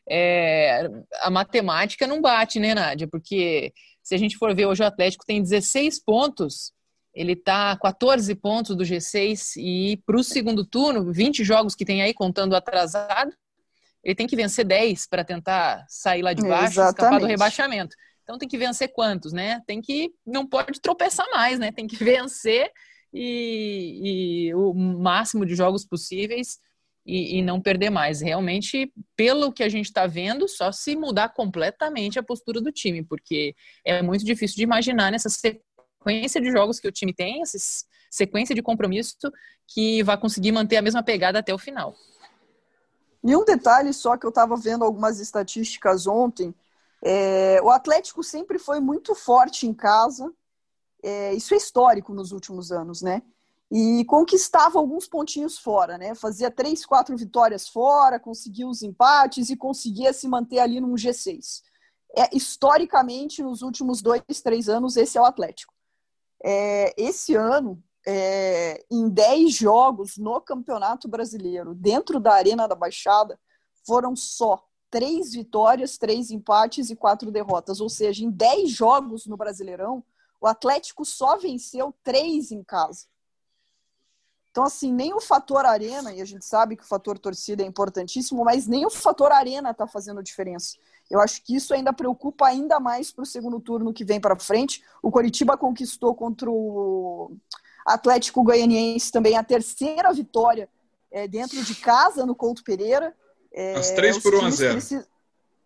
é, 0.09 0.89
a 1.23 1.29
matemática 1.29 2.07
não 2.07 2.21
bate, 2.21 2.61
né, 2.61 2.73
Nádia? 2.73 3.09
Porque 3.09 3.73
se 4.01 4.15
a 4.15 4.19
gente 4.19 4.37
for 4.37 4.55
ver 4.55 4.67
hoje 4.67 4.85
o 4.85 4.87
Atlético 4.87 5.25
tem 5.27 5.43
16 5.43 5.99
pontos 6.05 6.73
ele 7.15 7.33
está 7.33 7.77
14 7.77 8.35
pontos 8.35 8.75
do 8.75 8.85
G6 8.85 9.57
e 9.57 9.97
para 10.05 10.17
o 10.17 10.25
segundo 10.25 10.65
turno, 10.65 11.13
20 11.13 11.45
jogos 11.45 11.75
que 11.75 11.85
tem 11.85 12.03
aí 12.03 12.13
contando 12.13 12.57
atrasado, 12.57 13.33
ele 14.03 14.15
tem 14.15 14.27
que 14.27 14.37
vencer 14.37 14.65
10 14.65 15.07
para 15.07 15.25
tentar 15.25 15.85
sair 15.89 16.23
lá 16.23 16.33
de 16.33 16.43
baixo, 16.43 16.73
Exatamente. 16.73 16.99
escapar 16.99 17.21
do 17.21 17.27
rebaixamento. 17.27 17.97
Então 18.23 18.37
tem 18.37 18.49
que 18.49 18.59
vencer 18.59 18.93
quantos, 18.93 19.33
né? 19.33 19.63
Tem 19.67 19.81
que 19.81 20.11
não 20.27 20.47
pode 20.47 20.81
tropeçar 20.81 21.27
mais, 21.31 21.59
né? 21.59 21.71
Tem 21.71 21.87
que 21.87 21.97
vencer 22.03 22.71
e, 23.13 24.49
e 24.49 24.55
o 24.55 24.75
máximo 24.75 25.47
de 25.47 25.55
jogos 25.55 25.87
possíveis 25.87 26.59
e, 27.07 27.39
e, 27.39 27.43
não 27.43 27.61
perder 27.61 27.91
mais. 27.91 28.21
Realmente, 28.21 28.93
pelo 29.15 29.53
que 29.53 29.63
a 29.63 29.69
gente 29.69 29.87
está 29.87 30.07
vendo, 30.07 30.49
só 30.49 30.73
se 30.73 30.97
mudar 30.97 31.29
completamente 31.29 32.19
a 32.19 32.23
postura 32.23 32.61
do 32.61 32.73
time, 32.73 33.05
porque 33.05 33.55
é 33.85 34.03
muito 34.03 34.25
difícil 34.25 34.57
de 34.57 34.63
imaginar 34.63 35.13
nessa 35.13 35.29
sequência 35.29 35.74
de 36.05 36.51
jogos 36.51 36.81
que 36.81 36.89
o 36.89 36.93
time 36.93 37.15
tem, 37.15 37.43
essa 37.43 37.59
sequência 38.11 38.55
de 38.55 38.63
compromisso 38.63 39.17
que 39.67 40.03
vai 40.03 40.19
conseguir 40.19 40.53
manter 40.53 40.77
a 40.77 40.83
mesma 40.83 41.03
pegada 41.03 41.39
até 41.39 41.53
o 41.53 41.59
final. 41.59 41.95
E 43.23 43.35
um 43.35 43.45
detalhe 43.45 43.93
só 43.93 44.17
que 44.17 44.27
eu 44.27 44.29
estava 44.29 44.55
vendo 44.57 44.85
algumas 44.85 45.19
estatísticas 45.19 46.07
ontem, 46.07 46.55
é, 47.03 47.61
o 47.63 47.71
Atlético 47.71 48.23
sempre 48.23 48.59
foi 48.59 48.81
muito 48.81 49.15
forte 49.15 49.67
em 49.67 49.75
casa, 49.75 50.33
é, 51.03 51.35
isso 51.35 51.53
é 51.53 51.57
histórico 51.57 52.15
nos 52.15 52.33
últimos 52.33 52.73
anos, 52.73 53.03
né? 53.03 53.23
E 53.71 54.05
conquistava 54.07 54.79
alguns 54.79 55.07
pontinhos 55.07 55.59
fora, 55.59 55.99
né? 55.99 56.15
Fazia 56.15 56.51
três, 56.51 56.87
quatro 56.87 57.17
vitórias 57.17 57.69
fora, 57.69 58.19
conseguia 58.21 58.67
os 58.67 58.83
empates 58.83 59.51
e 59.51 59.57
conseguia 59.57 60.13
se 60.13 60.27
manter 60.29 60.61
ali 60.61 60.81
num 60.81 60.95
G6. 60.95 61.63
É, 62.17 62.35
historicamente, 62.35 63.43
nos 63.43 63.61
últimos 63.61 64.01
dois, 64.01 64.23
três 64.43 64.69
anos, 64.69 64.97
esse 64.97 65.19
é 65.19 65.21
o 65.21 65.27
Atlético. 65.27 65.74
É, 66.47 66.93
esse 67.03 67.35
ano, 67.35 67.83
é, 68.07 68.85
em 68.91 69.09
10 69.09 69.55
jogos 69.55 70.19
no 70.19 70.39
Campeonato 70.43 71.09
Brasileiro, 71.09 71.75
dentro 71.75 72.21
da 72.21 72.35
Arena 72.35 72.69
da 72.69 72.75
Baixada, 72.75 73.41
foram 73.87 74.15
só 74.15 74.63
três 74.91 75.33
vitórias, 75.33 75.97
três 75.97 76.31
empates 76.31 76.91
e 76.91 76.97
quatro 76.97 77.31
derrotas. 77.31 77.81
Ou 77.81 77.89
seja, 77.89 78.23
em 78.23 78.31
10 78.31 78.71
jogos 78.71 79.27
no 79.27 79.39
Brasileirão, 79.39 80.05
o 80.39 80.47
Atlético 80.47 81.03
só 81.05 81.39
venceu 81.39 81.95
três 82.05 82.53
em 82.53 82.63
casa. 82.63 83.07
Então, 84.55 84.63
assim, 84.63 84.93
nem 84.93 85.13
o 85.13 85.21
fator 85.21 85.67
arena, 85.67 86.15
e 86.15 86.21
a 86.21 86.25
gente 86.25 86.45
sabe 86.45 86.77
que 86.77 86.85
o 86.85 86.87
fator 86.87 87.19
torcida 87.19 87.65
é 87.65 87.67
importantíssimo, 87.67 88.45
mas 88.45 88.69
nem 88.69 88.87
o 88.87 88.91
fator 88.91 89.33
arena 89.33 89.73
está 89.73 89.85
fazendo 89.85 90.23
diferença. 90.23 90.77
Eu 91.11 91.19
acho 91.21 91.43
que 91.43 91.57
isso 91.57 91.75
ainda 91.75 91.93
preocupa 91.93 92.47
ainda 92.47 92.79
mais 92.79 93.11
para 93.11 93.25
o 93.25 93.27
segundo 93.27 93.59
turno 93.59 93.93
que 93.93 94.05
vem 94.05 94.21
para 94.21 94.39
frente. 94.39 94.81
O 95.03 95.11
Coritiba 95.11 95.57
conquistou 95.57 96.15
contra 96.15 96.49
o 96.49 97.33
Atlético 97.85 98.45
Goianiense 98.45 99.11
também 99.11 99.37
a 99.37 99.43
terceira 99.43 100.13
vitória 100.13 100.69
é, 101.11 101.27
dentro 101.27 101.61
de 101.61 101.75
casa 101.75 102.25
no 102.25 102.37
Couto 102.37 102.63
Pereira. 102.63 103.13
É, 103.53 103.75
As 103.75 103.91
três 103.91 104.23
por 104.23 104.37
1 104.37 104.45
a 104.45 104.51
0 104.51 104.73
precis... 104.75 105.09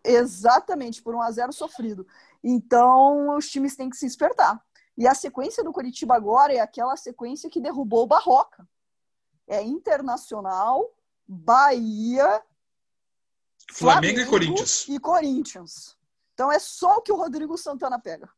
Exatamente, 0.03 0.99
por 1.03 1.13
1 1.13 1.21
a 1.21 1.29
0 1.29 1.53
sofrido. 1.53 2.07
Então, 2.43 3.37
os 3.37 3.47
times 3.47 3.75
têm 3.75 3.87
que 3.87 3.97
se 3.97 4.07
despertar. 4.07 4.59
E 4.97 5.07
a 5.07 5.13
sequência 5.13 5.63
do 5.63 5.71
Curitiba 5.71 6.15
agora 6.15 6.51
é 6.55 6.59
aquela 6.59 6.97
sequência 6.97 7.51
que 7.51 7.61
derrubou 7.61 8.05
o 8.05 8.07
Barroca. 8.07 8.67
É 9.49 9.61
Internacional, 9.61 10.93
Bahia, 11.27 12.41
Flamengo, 13.71 14.15
Flamengo 14.15 14.19
e 14.19 14.25
Corinthians. 14.25 14.87
E 14.87 14.99
Corinthians. 14.99 15.97
Então 16.33 16.51
é 16.51 16.59
só 16.59 16.97
o 16.97 17.01
que 17.01 17.11
o 17.11 17.17
Rodrigo 17.17 17.57
Santana 17.57 17.99
pega. 17.99 18.29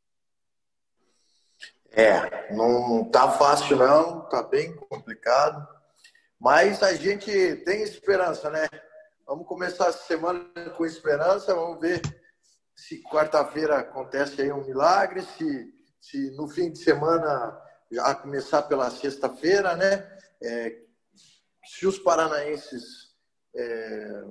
É, 1.91 2.53
não 2.53 3.03
tá 3.12 3.32
fácil 3.34 3.76
não, 3.76 4.28
tá 4.30 4.41
bem 4.41 4.76
complicado. 4.76 5.68
Mas 6.39 6.82
a 6.82 6.93
gente 6.93 7.32
tem 7.57 7.84
esperança, 7.84 8.49
né? 8.49 8.68
Vamos 9.28 9.45
começar 9.45 9.89
a 9.89 9.93
semana 9.93 10.49
com 10.76 10.86
esperança, 10.86 11.53
vamos 11.53 11.80
ver 11.80 12.01
se 12.76 13.03
quarta-feira 13.03 13.80
acontece 13.80 14.41
aí 14.41 14.51
um 14.51 14.66
milagre, 14.66 15.22
se, 15.22 15.72
se 15.99 16.32
no 16.32 16.47
fim 16.47 16.72
de 16.72 16.80
semana 16.80 17.55
já 17.91 18.16
começar 18.16 18.64
pela 18.64 18.89
sexta-feira, 18.89 19.76
né? 19.76 20.18
É, 20.41 20.82
se 21.78 21.88
os 21.88 21.97
paranaenses 21.97 23.11
é, 23.55 24.24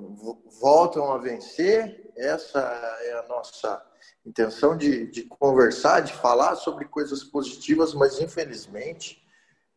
voltam 0.61 1.11
a 1.11 1.17
vencer, 1.17 2.13
essa 2.17 2.61
é 3.03 3.13
a 3.15 3.29
nossa 3.29 3.83
intenção 4.27 4.77
de, 4.77 5.07
de 5.07 5.23
conversar, 5.23 6.01
de 6.01 6.13
falar 6.13 6.55
sobre 6.57 6.85
coisas 6.85 7.25
positivas, 7.25 7.95
mas 7.95 8.21
infelizmente, 8.21 9.27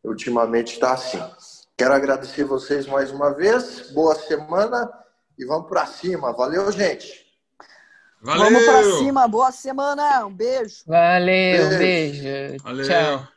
ultimamente 0.04 0.74
está 0.74 0.92
assim. 0.92 1.22
Quero 1.76 1.94
agradecer 1.94 2.44
vocês 2.44 2.86
mais 2.86 3.10
uma 3.10 3.32
vez, 3.32 3.90
boa 3.92 4.14
semana 4.14 4.92
e 5.38 5.46
vamos 5.46 5.66
para 5.66 5.86
cima. 5.86 6.34
Valeu, 6.34 6.70
gente! 6.70 7.24
Valeu. 8.20 8.44
Vamos 8.44 8.64
para 8.64 8.82
cima, 8.98 9.26
boa 9.26 9.50
semana, 9.50 10.26
um 10.26 10.34
beijo. 10.34 10.84
Valeu, 10.86 11.68
beijo. 11.70 12.22
beijo. 12.22 12.62
Valeu. 12.62 12.86
Tchau. 12.86 13.33